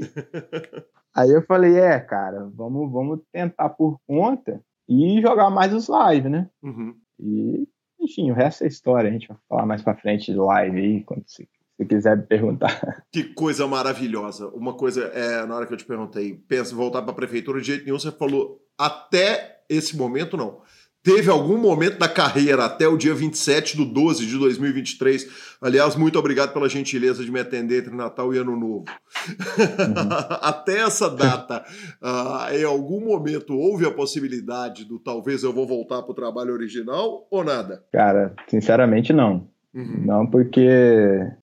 aí 1.15 1.31
eu 1.31 1.41
falei, 1.41 1.79
é, 1.79 1.99
cara, 1.99 2.47
vamos, 2.53 2.91
vamos 2.91 3.21
tentar 3.31 3.69
por 3.69 3.99
conta 4.05 4.61
e 4.87 5.19
jogar 5.19 5.49
mais 5.49 5.73
os 5.73 5.87
live, 5.87 6.29
né? 6.29 6.47
Uhum. 6.61 6.93
E, 7.19 7.67
enfim, 7.99 8.29
o 8.29 8.35
resto 8.35 8.65
é 8.65 8.67
história. 8.67 9.09
A 9.09 9.13
gente 9.13 9.27
vai 9.27 9.37
falar 9.49 9.65
mais 9.65 9.81
pra 9.81 9.97
frente 9.97 10.31
de 10.31 10.37
live 10.37 10.79
aí, 10.79 11.03
quando 11.03 11.23
você 11.25 11.47
se 11.77 11.85
quiser 11.85 12.17
me 12.17 12.23
perguntar. 12.23 13.03
Que 13.11 13.23
coisa 13.23 13.67
maravilhosa. 13.67 14.47
Uma 14.49 14.73
coisa, 14.73 15.05
é, 15.13 15.45
na 15.45 15.55
hora 15.55 15.65
que 15.65 15.73
eu 15.73 15.77
te 15.77 15.85
perguntei, 15.85 16.33
pensa 16.47 16.73
em 16.73 16.77
voltar 16.77 17.01
para 17.01 17.11
a 17.11 17.15
prefeitura, 17.15 17.59
de 17.59 17.67
jeito 17.67 17.85
nenhum, 17.85 17.99
você 17.99 18.11
falou 18.11 18.59
até 18.77 19.61
esse 19.69 19.95
momento 19.95 20.37
não. 20.37 20.61
Teve 21.03 21.29
algum 21.29 21.57
momento 21.57 21.99
da 21.99 22.07
carreira, 22.07 22.63
até 22.63 22.87
o 22.87 22.95
dia 22.95 23.13
27 23.13 23.75
do 23.75 23.83
12 23.83 24.25
de 24.25 24.37
2023. 24.37 25.27
Aliás, 25.61 25.97
muito 25.97 26.17
obrigado 26.17 26.53
pela 26.53 26.69
gentileza 26.69 27.25
de 27.25 27.29
me 27.29 27.41
atender 27.41 27.79
entre 27.81 27.93
Natal 27.93 28.33
e 28.33 28.37
Ano 28.37 28.55
Novo. 28.55 28.85
Uhum. 29.27 30.09
até 30.39 30.79
essa 30.79 31.09
data, 31.09 31.65
uh, 32.01 32.47
em 32.55 32.63
algum 32.63 33.03
momento 33.03 33.53
houve 33.53 33.85
a 33.85 33.91
possibilidade 33.91 34.85
do 34.85 34.97
talvez 34.97 35.43
eu 35.43 35.51
vou 35.51 35.67
voltar 35.67 36.01
para 36.03 36.11
o 36.11 36.15
trabalho 36.15 36.53
original 36.53 37.27
ou 37.29 37.43
nada? 37.43 37.83
Cara, 37.91 38.33
sinceramente 38.47 39.11
não. 39.11 39.51
Uhum. 39.73 40.03
Não, 40.05 40.27
porque, 40.27 40.67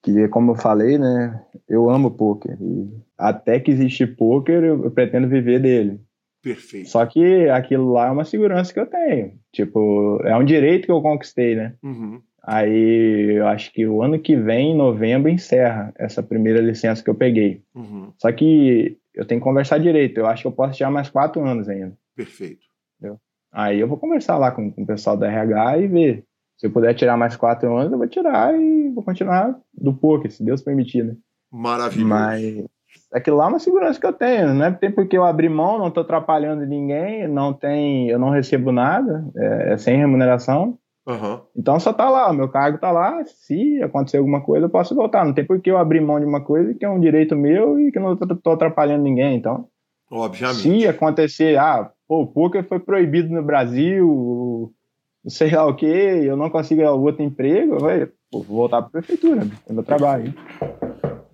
que, 0.02 0.28
como 0.28 0.52
eu 0.52 0.56
falei, 0.56 0.98
né? 0.98 1.42
Eu 1.68 1.90
amo 1.90 2.12
poker. 2.12 2.56
E 2.60 2.88
até 3.18 3.58
que 3.58 3.70
existe 3.70 4.06
poker, 4.06 4.62
eu, 4.62 4.84
eu 4.84 4.90
pretendo 4.90 5.28
viver 5.28 5.60
dele. 5.60 6.00
Perfeito. 6.42 6.88
Só 6.88 7.04
que 7.04 7.48
aquilo 7.50 7.92
lá 7.92 8.08
é 8.08 8.10
uma 8.10 8.24
segurança 8.24 8.72
que 8.72 8.80
eu 8.80 8.86
tenho. 8.86 9.32
Tipo, 9.52 10.20
é 10.24 10.36
um 10.36 10.44
direito 10.44 10.86
que 10.86 10.92
eu 10.92 11.02
conquistei, 11.02 11.54
né? 11.54 11.74
Uhum. 11.82 12.20
Aí 12.42 13.36
eu 13.36 13.46
acho 13.46 13.72
que 13.72 13.86
o 13.86 14.02
ano 14.02 14.18
que 14.18 14.34
vem, 14.36 14.72
em 14.72 14.76
novembro, 14.76 15.30
encerra 15.30 15.92
essa 15.98 16.22
primeira 16.22 16.60
licença 16.60 17.02
que 17.02 17.10
eu 17.10 17.14
peguei. 17.14 17.62
Uhum. 17.74 18.12
Só 18.16 18.32
que 18.32 18.96
eu 19.14 19.26
tenho 19.26 19.40
que 19.40 19.44
conversar 19.44 19.78
direito. 19.78 20.18
Eu 20.18 20.26
acho 20.26 20.42
que 20.42 20.48
eu 20.48 20.52
posso 20.52 20.76
tirar 20.76 20.90
mais 20.90 21.10
quatro 21.10 21.44
anos 21.44 21.68
ainda. 21.68 21.92
Perfeito. 22.16 22.62
Entendeu? 22.98 23.18
Aí 23.52 23.78
eu 23.78 23.88
vou 23.88 23.98
conversar 23.98 24.38
lá 24.38 24.50
com, 24.50 24.70
com 24.70 24.82
o 24.82 24.86
pessoal 24.86 25.16
da 25.16 25.30
RH 25.30 25.78
e 25.78 25.88
ver 25.88 26.24
se 26.60 26.66
eu 26.66 26.70
puder 26.70 26.92
tirar 26.92 27.16
mais 27.16 27.36
quatro 27.36 27.74
anos, 27.74 27.90
eu 27.90 27.96
vou 27.96 28.06
tirar 28.06 28.54
e 28.54 28.90
vou 28.90 29.02
continuar 29.02 29.58
do 29.72 29.94
poker, 29.94 30.30
se 30.30 30.44
Deus 30.44 30.60
permitir, 30.60 31.02
né? 31.02 31.16
Maravilhoso. 31.50 32.06
Mas 32.06 32.64
aquilo 33.10 33.38
lá 33.38 33.46
é 33.46 33.48
uma 33.48 33.58
segurança 33.58 33.98
que 33.98 34.04
eu 34.04 34.12
tenho, 34.12 34.52
não 34.52 34.66
é 34.66 34.70
tem 34.70 34.92
porque 34.92 35.16
eu 35.16 35.24
abri 35.24 35.48
mão, 35.48 35.78
não 35.78 35.88
estou 35.88 36.02
atrapalhando 36.02 36.66
ninguém, 36.66 37.26
não 37.26 37.54
tem, 37.54 38.10
eu 38.10 38.18
não 38.18 38.28
recebo 38.28 38.70
nada, 38.70 39.26
é, 39.34 39.72
é 39.72 39.78
sem 39.78 39.96
remuneração. 39.96 40.78
Uhum. 41.06 41.40
Então 41.56 41.80
só 41.80 41.94
tá 41.94 42.10
lá, 42.10 42.30
o 42.30 42.34
meu 42.34 42.50
cargo 42.50 42.76
tá 42.76 42.92
lá. 42.92 43.24
Se 43.24 43.82
acontecer 43.82 44.18
alguma 44.18 44.42
coisa, 44.42 44.66
eu 44.66 44.70
posso 44.70 44.94
voltar. 44.94 45.24
Não 45.24 45.32
tem 45.32 45.46
por 45.46 45.62
que 45.62 45.70
eu 45.70 45.78
abrir 45.78 46.02
mão 46.02 46.20
de 46.20 46.26
uma 46.26 46.44
coisa 46.44 46.74
que 46.74 46.84
é 46.84 46.90
um 46.90 47.00
direito 47.00 47.34
meu 47.34 47.80
e 47.80 47.90
que 47.90 47.98
não 47.98 48.14
tô, 48.14 48.50
atrapalhando 48.50 49.02
ninguém. 49.02 49.34
Então, 49.34 49.66
obviamente. 50.12 50.60
Se 50.60 50.86
acontecer, 50.86 51.58
ah, 51.58 51.90
pô, 52.06 52.20
o 52.20 52.26
poker 52.26 52.68
foi 52.68 52.78
proibido 52.78 53.30
no 53.30 53.42
Brasil, 53.42 54.74
sei 55.26 55.50
lá 55.50 55.66
o 55.66 55.74
que, 55.74 55.86
eu 55.86 56.36
não 56.36 56.50
consigo 56.50 56.82
outro 56.82 57.22
emprego, 57.22 57.78
vai, 57.78 58.08
vou 58.32 58.42
voltar 58.42 58.82
para 58.82 58.88
a 58.88 58.90
prefeitura, 58.90 59.46
é 59.68 59.72
meu 59.72 59.82
trabalho. 59.82 60.34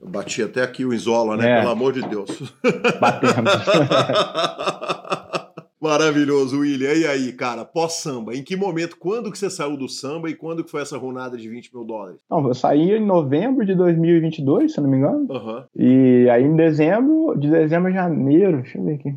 Eu 0.01 0.09
bati 0.09 0.43
até 0.43 0.62
aqui 0.62 0.84
o 0.84 0.95
Isola, 0.95 1.37
né? 1.37 1.51
É. 1.51 1.61
Pelo 1.61 1.72
amor 1.72 1.93
de 1.93 2.03
Deus. 2.03 2.55
Batemos. 3.01 3.53
Maravilhoso, 5.80 6.61
William. 6.61 6.93
E 6.95 7.07
aí, 7.07 7.32
cara, 7.32 7.64
pós-samba, 7.64 8.34
em 8.34 8.43
que 8.43 8.57
momento, 8.57 8.97
quando 8.99 9.30
que 9.30 9.39
você 9.39 9.49
saiu 9.49 9.76
do 9.76 9.89
samba 9.89 10.28
e 10.28 10.34
quando 10.34 10.64
que 10.64 10.70
foi 10.70 10.82
essa 10.82 10.99
runada 10.99 11.37
de 11.37 11.49
20 11.49 11.72
mil 11.74 11.84
dólares? 11.84 12.18
Não, 12.28 12.47
eu 12.49 12.55
saí 12.55 12.93
em 12.93 13.05
novembro 13.05 13.64
de 13.64 13.74
2022, 13.74 14.72
se 14.72 14.80
não 14.80 14.91
me 14.91 14.97
engano. 14.97 15.26
Uhum. 15.30 15.64
E 15.76 16.28
aí 16.30 16.43
em 16.43 16.57
dezembro, 16.57 17.39
de 17.39 17.51
dezembro 17.51 17.91
a 17.91 17.95
janeiro, 17.95 18.62
deixa 18.62 18.78
eu 18.78 18.84
ver 18.84 18.95
aqui. 18.95 19.14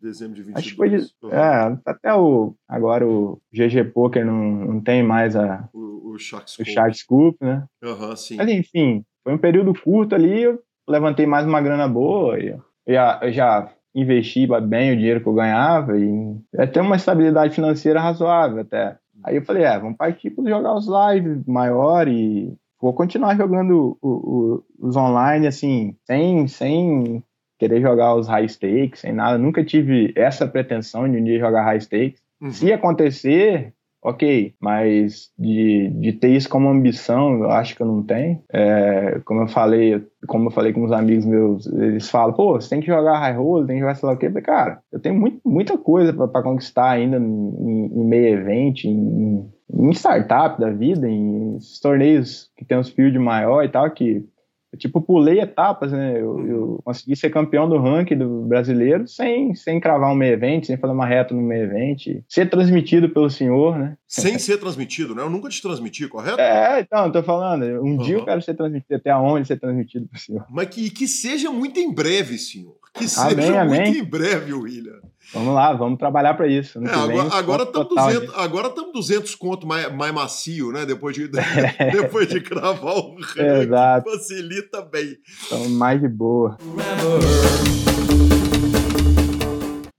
Dezembro 0.00 0.34
de 0.34 0.42
22. 0.42 0.56
Acho 0.58 0.70
que 0.70 0.76
foi 0.76 0.88
de, 0.88 0.96
uhum. 1.22 1.30
é, 1.30 1.78
até 1.84 2.14
o 2.14 2.54
agora 2.68 3.06
o 3.06 3.40
GG 3.52 3.92
Poker 3.92 4.24
não, 4.24 4.42
não 4.42 4.80
tem 4.80 5.02
mais 5.02 5.36
a 5.36 5.68
o, 5.72 6.12
o 6.12 6.18
Shark 6.18 6.50
Scoop, 6.50 6.70
o 6.70 6.72
Shark 6.72 6.96
Scoop 6.96 7.36
né? 7.40 7.64
Uhum, 7.82 8.16
sim. 8.16 8.36
Mas 8.36 8.48
enfim, 8.48 9.04
foi 9.22 9.34
um 9.34 9.38
período 9.38 9.74
curto 9.74 10.14
ali, 10.14 10.42
eu 10.42 10.60
levantei 10.88 11.26
mais 11.26 11.46
uma 11.46 11.60
grana 11.60 11.88
boa 11.88 12.38
e 12.38 12.48
eu 12.48 12.62
já, 12.88 13.20
eu 13.22 13.32
já 13.32 13.72
investi 13.94 14.46
bem 14.62 14.92
o 14.92 14.96
dinheiro 14.96 15.20
que 15.20 15.26
eu 15.26 15.34
ganhava 15.34 15.98
e 15.98 16.36
até 16.56 16.80
uma 16.80 16.96
estabilidade 16.96 17.54
financeira 17.54 18.00
razoável 18.00 18.60
até. 18.60 18.96
Aí 19.22 19.36
eu 19.36 19.44
falei, 19.44 19.64
é, 19.64 19.78
vamos 19.78 19.96
partir 19.96 20.30
para 20.30 20.48
jogar 20.48 20.74
os 20.74 20.86
lives 20.86 21.44
maior 21.46 22.08
e 22.08 22.54
vou 22.80 22.94
continuar 22.94 23.36
jogando 23.36 23.98
o, 24.00 24.08
o, 24.08 24.64
os 24.78 24.96
online 24.96 25.46
assim, 25.46 25.94
sem, 26.06 26.48
sem 26.48 27.22
querer 27.60 27.82
jogar 27.82 28.14
os 28.16 28.26
high 28.26 28.48
stakes, 28.48 29.00
sem 29.00 29.12
nada. 29.12 29.36
Nunca 29.36 29.62
tive 29.62 30.12
essa 30.16 30.48
pretensão 30.48 31.06
de 31.08 31.18
um 31.18 31.22
dia 31.22 31.38
jogar 31.38 31.62
high 31.62 31.78
stakes. 31.78 32.22
Uhum. 32.40 32.50
Se 32.50 32.72
acontecer, 32.72 33.74
ok, 34.02 34.54
mas 34.58 35.30
de, 35.38 35.90
de 36.00 36.12
ter 36.14 36.30
isso 36.30 36.48
como 36.48 36.70
ambição, 36.70 37.42
eu 37.42 37.50
acho 37.50 37.76
que 37.76 37.82
eu 37.82 37.86
não 37.86 38.02
tenho. 38.02 38.42
É, 38.50 39.20
como 39.26 39.42
eu 39.42 39.48
falei, 39.48 40.02
como 40.26 40.46
eu 40.46 40.50
falei 40.50 40.72
com 40.72 40.82
os 40.82 40.90
amigos 40.90 41.26
meus, 41.26 41.66
eles 41.66 42.08
falam, 42.08 42.32
pô, 42.32 42.54
você 42.58 42.70
tem 42.70 42.80
que 42.80 42.86
jogar 42.86 43.18
high 43.18 43.36
roll, 43.36 43.66
tem 43.66 43.76
que 43.76 43.80
jogar 43.80 43.94
sei 43.94 44.08
lá 44.08 44.14
o 44.14 44.18
quê. 44.18 44.26
Eu 44.26 44.30
falei, 44.30 44.44
cara, 44.44 44.80
eu 44.90 44.98
tenho 44.98 45.14
muito, 45.14 45.38
muita 45.44 45.76
coisa 45.76 46.14
para 46.14 46.42
conquistar 46.42 46.88
ainda 46.92 47.18
em, 47.18 47.90
em 47.92 48.04
meio 48.06 48.38
evento, 48.38 48.86
em, 48.86 49.46
em 49.70 49.90
startup 49.90 50.58
da 50.58 50.70
vida, 50.70 51.06
em 51.06 51.58
torneios 51.82 52.50
que 52.56 52.64
tem 52.64 52.78
uns 52.78 52.88
field 52.88 53.18
maior 53.18 53.62
e 53.62 53.68
tal, 53.68 53.90
que 53.90 54.24
eu, 54.72 54.78
tipo, 54.78 55.00
pulei 55.00 55.40
etapas, 55.40 55.90
né? 55.90 56.12
Eu, 56.14 56.46
eu, 56.46 56.80
consegui 56.84 57.16
ser 57.16 57.30
campeão 57.30 57.68
do 57.68 57.78
ranking 57.78 58.16
do 58.16 58.42
brasileiro 58.42 59.06
sem, 59.08 59.54
sem 59.54 59.80
cravar 59.80 60.12
um 60.12 60.14
meio 60.14 60.32
evento, 60.32 60.66
sem 60.66 60.76
fazer 60.76 60.92
uma 60.92 61.06
reta 61.06 61.34
no 61.34 61.42
meio 61.42 61.64
evento, 61.64 62.22
ser 62.28 62.48
transmitido 62.48 63.08
pelo 63.08 63.28
senhor, 63.28 63.76
né? 63.76 63.96
Sem 64.06 64.38
ser 64.38 64.58
transmitido, 64.58 65.14
né? 65.14 65.22
Eu 65.22 65.30
nunca 65.30 65.48
te 65.48 65.60
transmiti, 65.60 66.06
correto? 66.06 66.40
É, 66.40 66.80
então, 66.80 67.06
eu 67.06 67.12
tô 67.12 67.22
falando, 67.22 67.64
um 67.64 67.96
uhum. 67.96 67.96
dia 67.98 68.16
eu 68.16 68.24
quero 68.24 68.40
ser 68.42 68.54
transmitido, 68.54 68.94
até 68.94 69.14
onde 69.16 69.46
ser 69.46 69.58
transmitido 69.58 70.06
pro 70.06 70.20
senhor. 70.20 70.46
Mas 70.48 70.68
que, 70.68 70.88
que 70.90 71.08
seja 71.08 71.50
muito 71.50 71.80
em 71.80 71.92
breve, 71.92 72.38
senhor. 72.38 72.76
Que 72.94 73.08
seja 73.08 73.62
amém, 73.62 73.82
muito 73.82 73.98
em 73.98 74.04
breve, 74.04 74.52
William. 74.52 75.00
Vamos 75.32 75.54
lá, 75.54 75.72
vamos 75.72 75.98
trabalhar 75.98 76.34
para 76.34 76.48
isso. 76.48 76.80
É, 76.80 76.90
agora 77.32 77.62
estamos 77.62 77.88
200, 77.88 78.34
agora 78.36 78.68
200 78.92 79.34
conto 79.36 79.66
mais, 79.66 79.92
mais 79.94 80.12
macio, 80.12 80.72
né? 80.72 80.84
Depois 80.84 81.14
de, 81.14 81.30
é. 81.78 81.90
depois 81.92 82.28
de 82.28 82.40
cravar 82.40 82.96
o 82.96 83.14
ranking, 83.14 83.62
Exato. 83.62 84.10
facilita 84.10 84.82
bem. 84.82 85.16
Então, 85.46 85.68
mais 85.70 86.00
de 86.00 86.08
boa. 86.08 86.58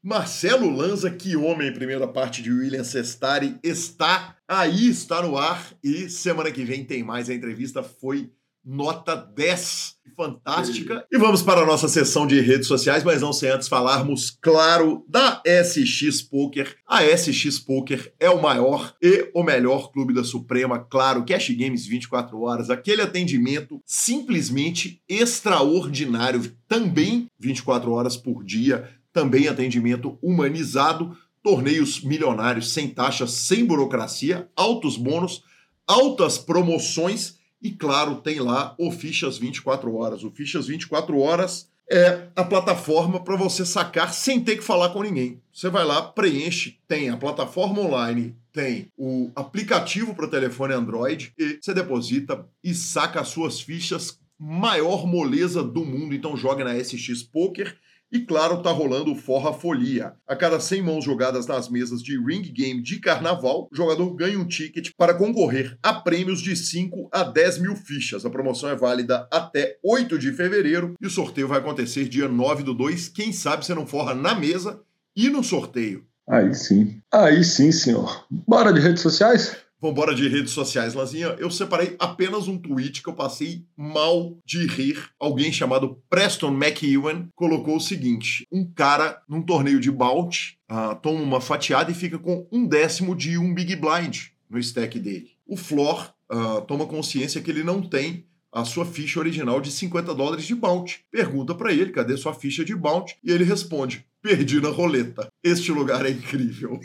Marcelo 0.04 0.70
Lanza, 0.70 1.10
que 1.10 1.38
homem, 1.38 1.72
primeira 1.72 2.06
parte 2.06 2.42
de 2.42 2.52
William 2.52 2.84
Sestari, 2.84 3.58
está 3.64 4.36
aí, 4.46 4.90
está 4.90 5.22
no 5.22 5.38
ar 5.38 5.66
e 5.82 6.10
semana 6.10 6.52
que 6.52 6.66
vem 6.66 6.84
tem 6.84 7.02
mais. 7.02 7.30
A 7.30 7.34
entrevista 7.34 7.82
foi 7.82 8.30
nota 8.66 9.16
10. 9.16 9.96
Fantástica. 10.22 11.04
E 11.12 11.18
vamos 11.18 11.42
para 11.42 11.62
a 11.62 11.66
nossa 11.66 11.88
sessão 11.88 12.28
de 12.28 12.40
redes 12.40 12.68
sociais, 12.68 13.04
mas 13.04 13.22
não 13.24 13.34
sem 13.34 13.50
antes 13.50 13.68
falarmos, 13.68 14.38
claro, 14.40 15.04
da 15.10 15.42
SX 15.44 16.22
Poker. 16.22 16.76
A 16.88 17.04
SX 17.04 17.58
Poker 17.58 18.14
é 18.20 18.30
o 18.30 18.40
maior 18.40 18.94
e 19.02 19.32
o 19.34 19.42
melhor 19.42 19.92
clube 19.92 20.14
da 20.14 20.24
Suprema, 20.24 20.78
claro, 20.78 21.26
Cash 21.26 21.50
Games 21.50 21.88
24 21.88 22.40
horas, 22.40 22.70
aquele 22.70 23.02
atendimento 23.02 23.82
simplesmente 23.84 25.02
extraordinário, 25.10 26.56
também 26.68 27.26
24 27.40 27.92
horas 27.92 28.16
por 28.16 28.44
dia, 28.44 28.88
também 29.12 29.48
atendimento 29.48 30.20
humanizado, 30.22 31.18
torneios 31.42 32.04
milionários 32.04 32.72
sem 32.72 32.88
taxas, 32.88 33.32
sem 33.32 33.66
burocracia, 33.66 34.48
altos 34.56 34.98
bônus, 34.98 35.44
altas 35.88 36.38
promoções 36.38 37.41
e 37.62 37.72
claro, 37.72 38.16
tem 38.16 38.40
lá 38.40 38.74
o 38.78 38.92
Fichas 38.92 39.38
24 39.38 39.94
Horas. 39.96 40.24
O 40.24 40.32
Fichas 40.32 40.68
24 40.68 41.18
Horas 41.18 41.70
é 41.90 42.28
a 42.36 42.44
plataforma 42.44 43.24
para 43.24 43.36
você 43.36 43.66
sacar 43.66 44.14
sem 44.14 44.40
ter 44.40 44.56
que 44.56 44.64
falar 44.64 44.90
com 44.90 45.04
ninguém. 45.04 45.42
Você 45.54 45.70
vai 45.70 45.84
lá, 45.84 46.02
preenche, 46.02 46.80
tem 46.88 47.10
a 47.10 47.18
plataforma 47.18 47.82
online, 47.82 48.36
tem 48.54 48.88
o 48.98 49.30
aplicativo 49.36 50.16
para 50.16 50.28
telefone 50.28 50.74
Android 50.74 51.34
e 51.38 51.60
você 51.62 51.74
deposita 51.74 52.46
e 52.64 52.74
saca 52.74 53.20
as 53.20 53.28
suas 53.28 53.60
fichas 53.60 54.20
maior 54.40 55.06
moleza 55.06 55.62
do 55.62 55.86
mundo. 55.86 56.16
Então 56.16 56.36
joga 56.36 56.64
na 56.64 56.82
SX 56.82 57.22
Poker 57.24 57.78
e 58.12 58.20
claro, 58.20 58.62
tá 58.62 58.72
rolando 58.72 59.12
o 59.12 59.16
Forra 59.16 59.54
Folia. 59.54 60.14
A 60.28 60.36
cada 60.36 60.60
100 60.60 60.82
mãos 60.82 61.06
jogadas 61.06 61.48
nas 61.48 61.70
mesas 61.70 62.04
de 62.04 62.20
ring 62.20 62.42
game 62.42 62.82
de 62.82 63.00
carnaval, 63.00 63.70
o 63.72 63.76
jogador 63.76 64.14
ganha 64.14 64.38
um 64.38 64.46
ticket 64.46 64.90
para 64.98 65.14
concorrer 65.14 65.78
a 65.82 65.94
prêmios 65.94 66.42
de 66.42 66.56
5 66.56 67.10
a 67.12 67.24
10 67.24 67.60
mil 67.60 67.76
fichas. 67.76 68.26
A 68.26 68.30
promoção 68.30 68.70
é 68.70 68.76
válida 68.76 69.28
até 69.32 69.78
8 69.84 70.20
de 70.20 70.34
fevereiro 70.34 70.94
e 71.02 71.08
o 71.08 71.10
sorteio 71.10 71.48
vai 71.48 71.60
acontecer 71.60 72.10
dia 72.10 72.28
9 72.28 72.64
do 72.64 72.74
2. 72.74 73.08
Quem 73.10 73.32
sabe 73.32 73.66
você 73.66 73.74
não 73.74 73.88
forra 73.88 74.14
na 74.14 74.36
mesa 74.36 74.82
e 75.16 75.30
no 75.30 75.44
sorteio. 75.44 76.06
Aí 76.30 76.54
sim. 76.54 77.02
Aí 77.14 77.44
sim, 77.44 77.72
senhor. 77.72 78.26
Bora 78.30 78.72
de 78.74 78.80
redes 78.80 79.02
sociais? 79.02 79.56
Vambora 79.82 80.14
de 80.14 80.28
redes 80.28 80.52
sociais, 80.52 80.94
Lazinha. 80.94 81.36
Eu 81.40 81.50
separei 81.50 81.96
apenas 81.98 82.48
um 82.48 82.56
tweet 82.56 83.02
que 83.02 83.10
eu 83.10 83.16
passei 83.16 83.66
mal 83.76 84.38
de 84.46 84.68
rir. 84.68 85.10
Alguém 85.20 85.52
chamado 85.52 86.00
Preston 86.08 86.52
McEwen 86.52 87.30
colocou 87.36 87.78
o 87.78 87.82
seguinte: 87.82 88.46
um 88.52 88.64
cara 88.64 89.20
num 89.28 89.42
torneio 89.42 89.80
de 89.80 89.90
bout 89.90 90.56
uh, 90.70 90.96
toma 91.02 91.20
uma 91.20 91.42
fatiada 91.42 91.90
e 91.90 91.96
fica 91.96 92.20
com 92.20 92.48
um 92.52 92.68
décimo 92.68 93.16
de 93.16 93.40
um 93.40 93.52
big 93.56 93.76
blind 93.76 94.28
no 94.48 94.60
stack 94.60 95.00
dele. 95.00 95.32
O 95.48 95.58
Flor 95.58 96.14
uh, 96.32 96.62
toma 96.62 96.86
consciência 96.86 97.42
que 97.42 97.50
ele 97.50 97.64
não 97.64 97.82
tem 97.82 98.28
a 98.52 98.64
sua 98.64 98.86
ficha 98.86 99.20
original 99.20 99.60
de 99.60 99.72
50 99.72 100.14
dólares 100.14 100.46
de 100.46 100.54
bounty. 100.54 101.06
Pergunta 101.10 101.56
para 101.56 101.74
ele, 101.74 101.92
cadê 101.92 102.16
sua 102.18 102.36
ficha 102.36 102.64
de 102.64 102.76
bounty? 102.76 103.16
E 103.24 103.32
ele 103.32 103.46
responde, 103.46 104.06
perdi 104.22 104.62
na 104.62 104.70
roleta. 104.70 105.28
Este 105.44 105.72
lugar 105.72 106.06
é 106.06 106.12
incrível. 106.12 106.80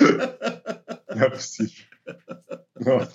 Não 1.14 1.22
é 1.22 1.30
possível. 1.30 1.91
Não 2.80 2.98
é. 2.98 3.08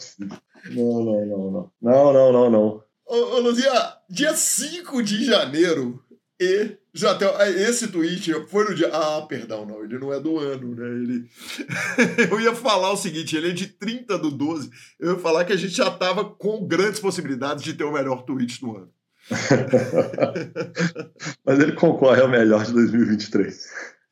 Não, 0.71 1.03
não, 1.03 1.25
não, 1.25 1.51
não. 1.51 1.71
Não, 1.81 2.13
não, 2.13 2.31
não, 2.31 2.49
não. 2.49 2.83
Ô, 3.05 3.15
ô 3.15 3.39
Luzia, 3.39 3.71
dia 4.09 4.33
5 4.33 5.01
de 5.01 5.25
janeiro 5.25 6.03
e 6.39 6.77
já 6.93 7.15
tem 7.15 7.27
esse 7.63 7.87
tweet 7.87 8.31
foi 8.47 8.65
no 8.65 8.75
dia. 8.75 8.89
Ah, 8.93 9.25
perdão, 9.27 9.65
não, 9.65 9.83
ele 9.83 9.97
não 9.97 10.13
é 10.13 10.19
do 10.19 10.37
ano, 10.37 10.75
né? 10.75 10.87
Ele 10.87 11.27
Eu 12.31 12.39
ia 12.39 12.53
falar 12.53 12.91
o 12.91 12.97
seguinte, 12.97 13.35
ele 13.35 13.49
é 13.49 13.53
de 13.53 13.65
30 13.67 14.19
do 14.19 14.29
12. 14.29 14.69
Eu 14.99 15.13
ia 15.13 15.19
falar 15.19 15.45
que 15.45 15.53
a 15.53 15.57
gente 15.57 15.73
já 15.73 15.89
tava 15.89 16.23
com 16.25 16.67
grandes 16.67 16.99
possibilidades 16.99 17.63
de 17.63 17.73
ter 17.73 17.83
o 17.83 17.93
melhor 17.93 18.23
tweet 18.23 18.61
do 18.61 18.77
ano. 18.77 18.91
Mas 21.43 21.59
ele 21.59 21.73
concorre 21.73 22.21
ao 22.21 22.29
melhor 22.29 22.63
de 22.65 22.71
2023. 22.71 23.67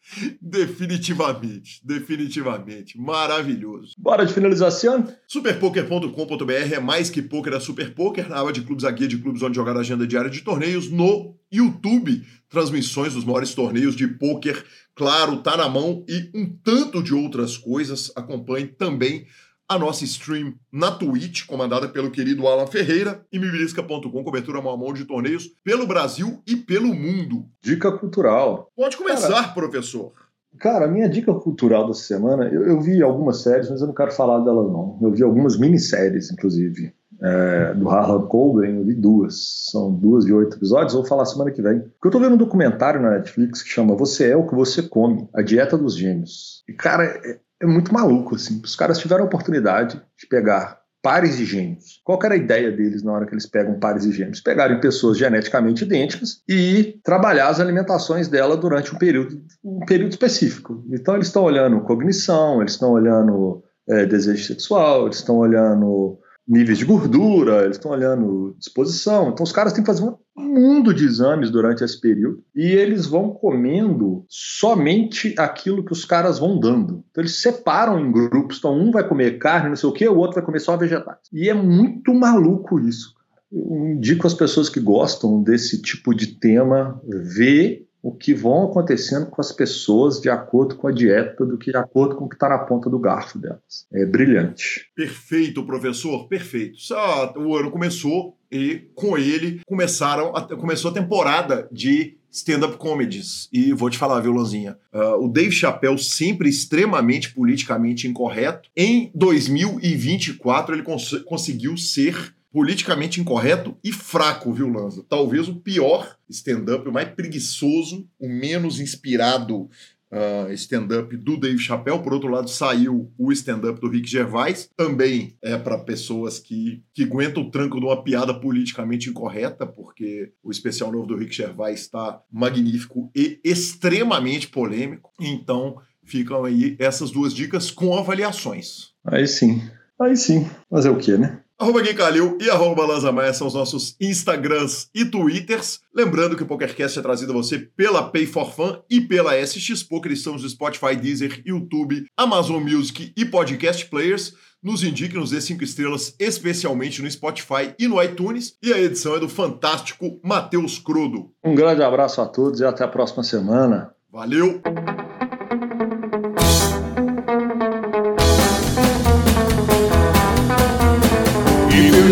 Definitivamente, 0.42 1.82
definitivamente. 1.84 2.98
Maravilhoso. 2.98 3.94
Bora 3.98 4.26
de 4.26 4.34
finalização? 4.34 5.08
Superpoker.com.br 5.28 6.52
é 6.74 6.80
mais 6.80 7.10
que 7.10 7.22
poker, 7.22 7.54
é 7.54 7.60
Super 7.60 7.94
Poker, 7.94 8.30
na 8.30 8.40
aba 8.40 8.54
de 8.54 8.62
clubes, 8.62 8.86
a 8.86 8.92
guia 8.92 9.08
de 9.08 9.18
clubes 9.18 9.42
onde 9.42 9.56
jogar 9.56 9.76
a 9.76 9.80
agenda 9.80 10.06
diária 10.06 10.30
de 10.30 10.42
torneios 10.42 10.90
no 10.90 11.36
YouTube. 11.52 12.24
Transmissões 12.50 13.14
dos 13.14 13.26
maiores 13.26 13.54
torneios 13.54 13.96
de 13.96 14.08
poker, 14.08 14.64
claro, 14.94 15.38
tá 15.38 15.58
na 15.58 15.68
mão 15.68 16.06
e 16.08 16.30
um 16.34 16.46
tanto 16.46 17.02
de 17.02 17.14
outras 17.14 17.58
coisas. 17.58 18.12
Acompanhe 18.16 18.68
também 18.68 19.26
a 19.68 19.80
nossa 19.80 20.04
stream 20.04 20.54
na 20.72 20.92
Twitch, 20.92 21.46
comandada 21.46 21.88
pelo 21.88 22.12
querido 22.12 22.48
Alan 22.48 22.68
Ferreira, 22.68 23.22
e 23.32 23.40
mibilisca.com, 23.40 24.24
cobertura 24.24 24.62
mão 24.62 24.74
a 24.74 24.78
mão 24.78 24.94
de 24.94 25.06
torneios 25.06 25.52
pelo 25.64 25.88
Brasil 25.88 26.42
e 26.48 26.56
pelo 26.56 26.94
mundo. 26.94 27.46
Dica 27.62 27.92
cultural. 27.92 28.72
Pode 28.76 28.98
começar, 28.98 29.30
cara, 29.30 29.54
professor. 29.54 30.12
Cara, 30.60 30.86
a 30.86 30.88
minha 30.88 31.10
dica 31.10 31.34
cultural 31.34 31.88
dessa 31.88 32.04
semana, 32.04 32.46
eu, 32.46 32.66
eu, 32.66 32.80
vi 32.80 33.02
algumas 33.02 33.42
séries, 33.42 33.70
mas 33.70 33.82
eu 33.82 33.88
não 33.88 33.94
quero 33.94 34.12
falar 34.12 34.40
delas 34.40 34.72
não. 34.72 34.98
Eu 35.02 35.12
vi 35.12 35.22
algumas 35.22 35.58
minisséries, 35.58 36.32
inclusive, 36.32 36.94
é, 37.22 37.74
do 37.74 37.90
Harlan 37.90 38.26
Coben, 38.28 38.78
eu 38.78 38.86
vi 38.86 38.94
duas. 38.94 39.70
São 39.70 39.94
duas 39.94 40.26
de 40.26 40.34
oito 40.34 40.56
episódios, 40.56 40.94
vou 40.94 41.04
falar 41.04 41.26
semana 41.26 41.52
que 41.52 41.62
vem. 41.62 41.80
Porque 41.80 42.08
eu 42.08 42.12
tô 42.12 42.20
vendo 42.20 42.36
um 42.36 42.38
documentário 42.38 43.02
na 43.02 43.12
Netflix 43.12 43.62
que 43.62 43.70
chama 43.70 43.96
Você 43.96 44.30
é 44.30 44.38
o 44.38 44.48
que 44.48 44.56
você 44.56 44.82
come, 44.82 45.28
a 45.34 45.42
dieta 45.42 45.78
dos 45.78 45.96
gêmeos. 45.96 46.64
E, 46.70 46.74
cara, 46.74 47.20
é, 47.66 47.74
muito 47.74 47.94
maluco, 47.94 48.36
assim. 48.36 48.62
Os 48.64 48.76
caras 48.76 48.98
tiveram 48.98 49.24
a 49.24 49.28
oportunidade 49.28 50.02
de 50.18 50.28
pegar 50.28 50.80
pares 51.02 51.38
de 51.38 51.46
gêmeos. 51.46 52.02
Qual 52.04 52.20
era 52.24 52.34
a 52.34 52.38
ideia 52.38 52.72
deles 52.72 53.04
na 53.04 53.12
hora 53.12 53.28
que 53.28 53.34
eles 53.34 53.46
pegam 53.46 53.80
pares 53.80 54.04
de 54.04 54.12
gêmeos? 54.12 54.42
Pegarem 54.42 54.80
pessoas 54.80 55.18
geneticamente 55.18 55.84
idênticas 55.84 56.42
e 56.50 57.00
trabalhar 57.04 57.50
as 57.50 57.60
alimentações 57.60 58.28
dela 58.28 58.58
durante 58.58 58.94
um 58.94 58.98
período, 58.98 59.40
um 59.64 59.86
período 59.86 60.14
específico. 60.14 60.84
Então 60.92 61.14
eles 61.14 61.28
estão 61.28 61.44
olhando 61.44 61.82
cognição, 61.82 62.60
eles 62.60 62.72
estão 62.72 62.92
olhando 62.92 63.64
é, 63.88 64.06
desejo 64.08 64.48
sexual, 64.48 65.06
eles 65.06 65.18
estão 65.18 65.38
olhando 65.38 66.18
níveis 66.48 66.78
de 66.78 66.86
gordura, 66.86 67.64
eles 67.64 67.78
estão 67.78 67.92
olhando 67.92 68.56
disposição. 68.58 69.30
Então 69.30 69.44
os 69.44 69.52
caras 69.52 69.74
têm 69.74 69.84
que 69.84 69.90
fazer 69.90 70.04
um 70.04 70.18
mundo 70.38 70.94
de 70.94 71.06
exames 71.06 71.50
durante 71.50 71.84
esse 71.84 72.00
período 72.00 72.44
e 72.56 72.68
eles 72.68 73.06
vão 73.06 73.32
comendo 73.32 74.26
somente 74.28 75.34
aquilo 75.38 75.84
que 75.84 75.92
os 75.92 76.06
caras 76.06 76.40
vão 76.40 76.60
dando. 76.60 77.04
Então 77.10 77.22
eles 77.22 77.42
separam 77.42 78.00
em 78.00 78.12
grupos, 78.12 78.58
então 78.58 78.78
um 78.78 78.92
vai 78.92 79.08
comer 79.08 79.40
carne, 79.40 79.70
não 79.70 79.76
sei 79.76 79.90
o 79.90 79.94
que, 79.94 80.08
o 80.08 80.18
outro 80.18 80.36
vai 80.36 80.46
comer 80.46 80.60
só 80.60 80.78
vegetais. 80.78 81.18
E 81.34 81.50
é 81.50 81.54
muito 81.54 82.14
maluco 82.14 82.80
isso. 82.80 83.16
Eu 83.52 83.88
indico 83.88 84.28
às 84.28 84.34
pessoas 84.34 84.70
que 84.70 84.80
gostam 84.80 85.42
desse 85.42 85.82
tipo 85.82 86.14
de 86.14 86.28
tema 86.28 87.00
ver 87.08 87.85
o 88.06 88.12
que 88.12 88.36
vão 88.36 88.66
acontecendo 88.66 89.26
com 89.32 89.42
as 89.42 89.52
pessoas 89.52 90.22
de 90.22 90.30
acordo 90.30 90.76
com 90.76 90.88
a 90.88 90.92
dieta 90.92 91.44
do 91.44 91.58
que 91.58 91.72
de 91.72 91.78
acordo 91.78 92.16
com 92.16 92.26
o 92.26 92.30
que 92.30 92.36
está 92.36 92.48
na 92.48 92.60
ponta 92.60 92.88
do 92.88 93.00
garfo 93.00 93.40
delas. 93.40 93.88
É 93.92 94.06
brilhante. 94.06 94.92
Perfeito, 94.96 95.66
professor, 95.66 96.28
perfeito. 96.28 96.80
Só, 96.80 97.34
o 97.36 97.58
ano 97.58 97.72
começou 97.72 98.38
e 98.52 98.92
com 98.94 99.18
ele 99.18 99.60
começaram 99.66 100.36
a, 100.36 100.44
começou 100.56 100.92
a 100.92 100.94
temporada 100.94 101.68
de 101.72 102.16
stand-up 102.32 102.78
comedies. 102.78 103.50
E 103.52 103.74
vou 103.74 103.90
te 103.90 103.98
falar, 103.98 104.20
viu, 104.20 104.34
Lanzinha? 104.34 104.78
Uh, 104.94 105.26
o 105.26 105.28
Dave 105.28 105.52
Chappelle, 105.52 105.98
sempre 105.98 106.48
extremamente 106.48 107.34
politicamente 107.34 108.08
incorreto, 108.08 108.70
em 108.78 109.10
2024 109.16 110.76
ele 110.76 110.84
cons 110.84 111.24
conseguiu 111.26 111.76
ser 111.76 112.35
politicamente 112.56 113.20
incorreto 113.20 113.76
e 113.84 113.92
fraco, 113.92 114.54
viu, 114.54 114.70
Lanza? 114.70 115.04
Talvez 115.10 115.50
o 115.50 115.56
pior 115.56 116.16
stand-up, 116.30 116.88
o 116.88 116.94
mais 116.94 117.10
preguiçoso, 117.10 118.08
o 118.18 118.30
menos 118.30 118.80
inspirado 118.80 119.64
uh, 120.10 120.50
stand-up 120.54 121.18
do 121.18 121.36
Dave 121.36 121.60
Chappelle. 121.60 122.02
Por 122.02 122.14
outro 122.14 122.30
lado, 122.30 122.50
saiu 122.50 123.12
o 123.18 123.30
stand-up 123.34 123.82
do 123.82 123.90
Rick 123.90 124.10
Gervais. 124.10 124.70
Também 124.78 125.36
é 125.42 125.58
para 125.58 125.80
pessoas 125.80 126.40
que, 126.40 126.82
que 126.94 127.04
aguentam 127.04 127.44
o 127.44 127.52
tranco 127.52 127.78
de 127.78 127.86
uma 127.86 128.02
piada 128.02 128.34
politicamente 128.34 129.10
incorreta, 129.10 129.68
porque 129.68 130.32
o 130.42 130.50
especial 130.50 130.94
novo 130.94 131.08
do 131.08 131.18
Rick 131.18 131.36
Gervais 131.36 131.82
está 131.82 132.22
magnífico 132.32 133.12
e 133.14 133.38
extremamente 133.44 134.48
polêmico. 134.48 135.12
Então, 135.20 135.76
ficam 136.06 136.46
aí 136.46 136.78
essas 136.80 137.12
duas 137.12 137.34
dicas 137.34 137.70
com 137.70 137.98
avaliações. 137.98 138.94
Aí 139.04 139.28
sim. 139.28 139.62
Aí 140.00 140.16
sim. 140.16 140.50
Fazer 140.70 140.90
o 140.90 140.98
quê, 140.98 141.18
né? 141.18 141.42
Arroba 141.58 141.82
Gui 141.82 141.94
Calil 141.94 142.38
e 142.42 142.50
arroba 142.50 142.86
Lanza 142.86 143.14
Maia 143.14 143.34
são 143.34 143.48
os 143.48 143.54
nossos 143.54 143.96
Instagrams 144.02 144.90
e 144.94 145.06
Twitters. 145.06 145.80
Lembrando 145.96 146.36
que 146.36 146.44
o 146.44 146.46
PokerCast 146.46 147.00
é 147.00 147.02
trazido 147.02 147.32
a 147.32 147.36
você 147.36 147.60
pela 147.60 148.04
Pay 148.04 148.26
for 148.26 148.52
Fun 148.52 148.78
e 148.90 149.00
pela 149.00 149.34
SX 149.42 149.82
Poker. 149.82 150.12
Estamos 150.12 150.44
no 150.44 150.50
Spotify, 150.50 150.98
Deezer, 150.98 151.42
YouTube, 151.46 152.06
Amazon 152.18 152.62
Music 152.62 153.14
e 153.16 153.24
Podcast 153.24 153.86
Players. 153.86 154.34
Nos 154.62 154.84
indique, 154.84 155.16
nos 155.16 155.32
dê 155.32 155.40
cinco 155.40 155.64
estrelas, 155.64 156.14
especialmente 156.20 157.02
no 157.02 157.10
Spotify 157.10 157.74
e 157.80 157.88
no 157.88 158.04
iTunes. 158.04 158.58
E 158.62 158.74
a 158.74 158.80
edição 158.80 159.16
é 159.16 159.20
do 159.20 159.30
fantástico 159.30 160.20
Matheus 160.22 160.78
Crudo. 160.78 161.32
Um 161.42 161.56
grande 161.56 161.82
abraço 161.82 162.20
a 162.20 162.26
todos 162.26 162.60
e 162.60 162.66
até 162.66 162.84
a 162.84 162.88
próxima 162.90 163.24
semana. 163.24 163.94
Valeu! 164.12 164.62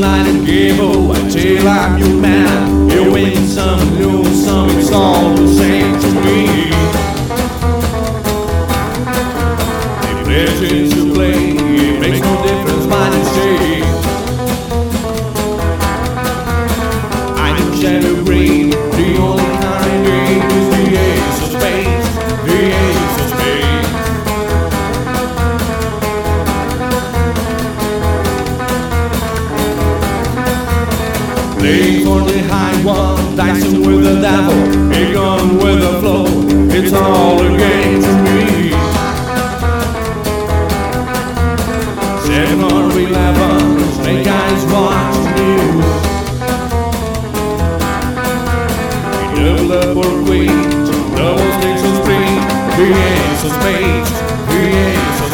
Line 0.03 0.27
and 0.27 0.45
give 0.45 0.79
I 0.79 1.29
tell 1.29 1.67
I'm 1.67 1.97
your 1.97 2.21
man. 2.21 2.89
You 2.89 3.11
win 3.11 3.47
some, 3.47 3.79
lose 3.97 4.45
some, 4.45 4.69
it's 4.77 4.91
all 4.91 5.33
the 5.33 5.47
same 5.47 5.99
to 6.01 6.09
me. 6.21 6.52
dancing 33.53 33.85
with 33.85 34.03
the 34.03 34.19
devil, 34.19 34.55
with 35.63 35.79
the 35.81 35.99
flow. 35.99 36.25
It's 36.69 36.93
all 36.93 37.39
against 37.39 38.07
me. 38.25 38.71
Seven 42.25 42.63
or 42.63 42.91
eleven, 42.99 43.79
snake 43.93 44.27
eyes 44.27 44.65
watch 44.73 45.17
you. 45.37 45.57
We 49.29 49.39
double 49.45 49.71
up 49.73 49.97
or 49.97 50.13
queen, 50.25 50.59
double 51.15 51.51
sticks 51.59 51.83
and 51.83 51.97
three. 52.03 52.33
Three 52.75 52.93
aces, 52.93 53.53
spades, 53.53 54.11
three 54.49 54.73
aces. 54.73 55.32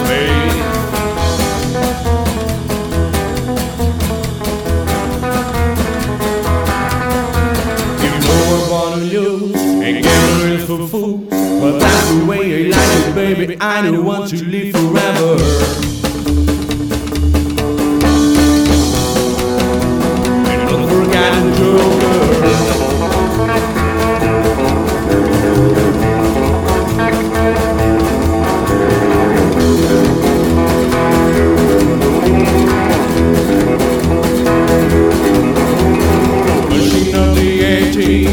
for 10.69 10.87
fools. 10.87 11.27
But 11.29 11.79
that's 11.79 12.11
the 12.13 12.25
way 12.25 12.47
you 12.47 12.69
like 12.69 13.07
it, 13.07 13.15
baby. 13.15 13.57
I 13.59 13.81
don't 13.81 14.05
want 14.05 14.29
to 14.29 14.43
live 14.45 14.75
forever. 14.75 15.89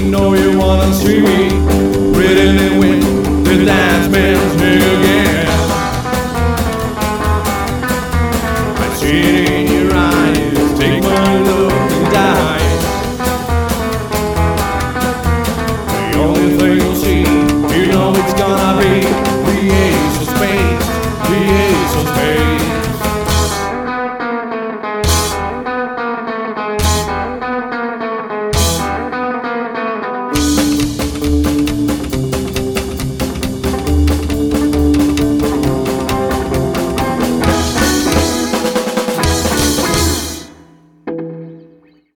know 0.09 0.35
you 0.35 0.57
wanna 0.57 0.95
see 0.95 1.21
me 1.21 1.66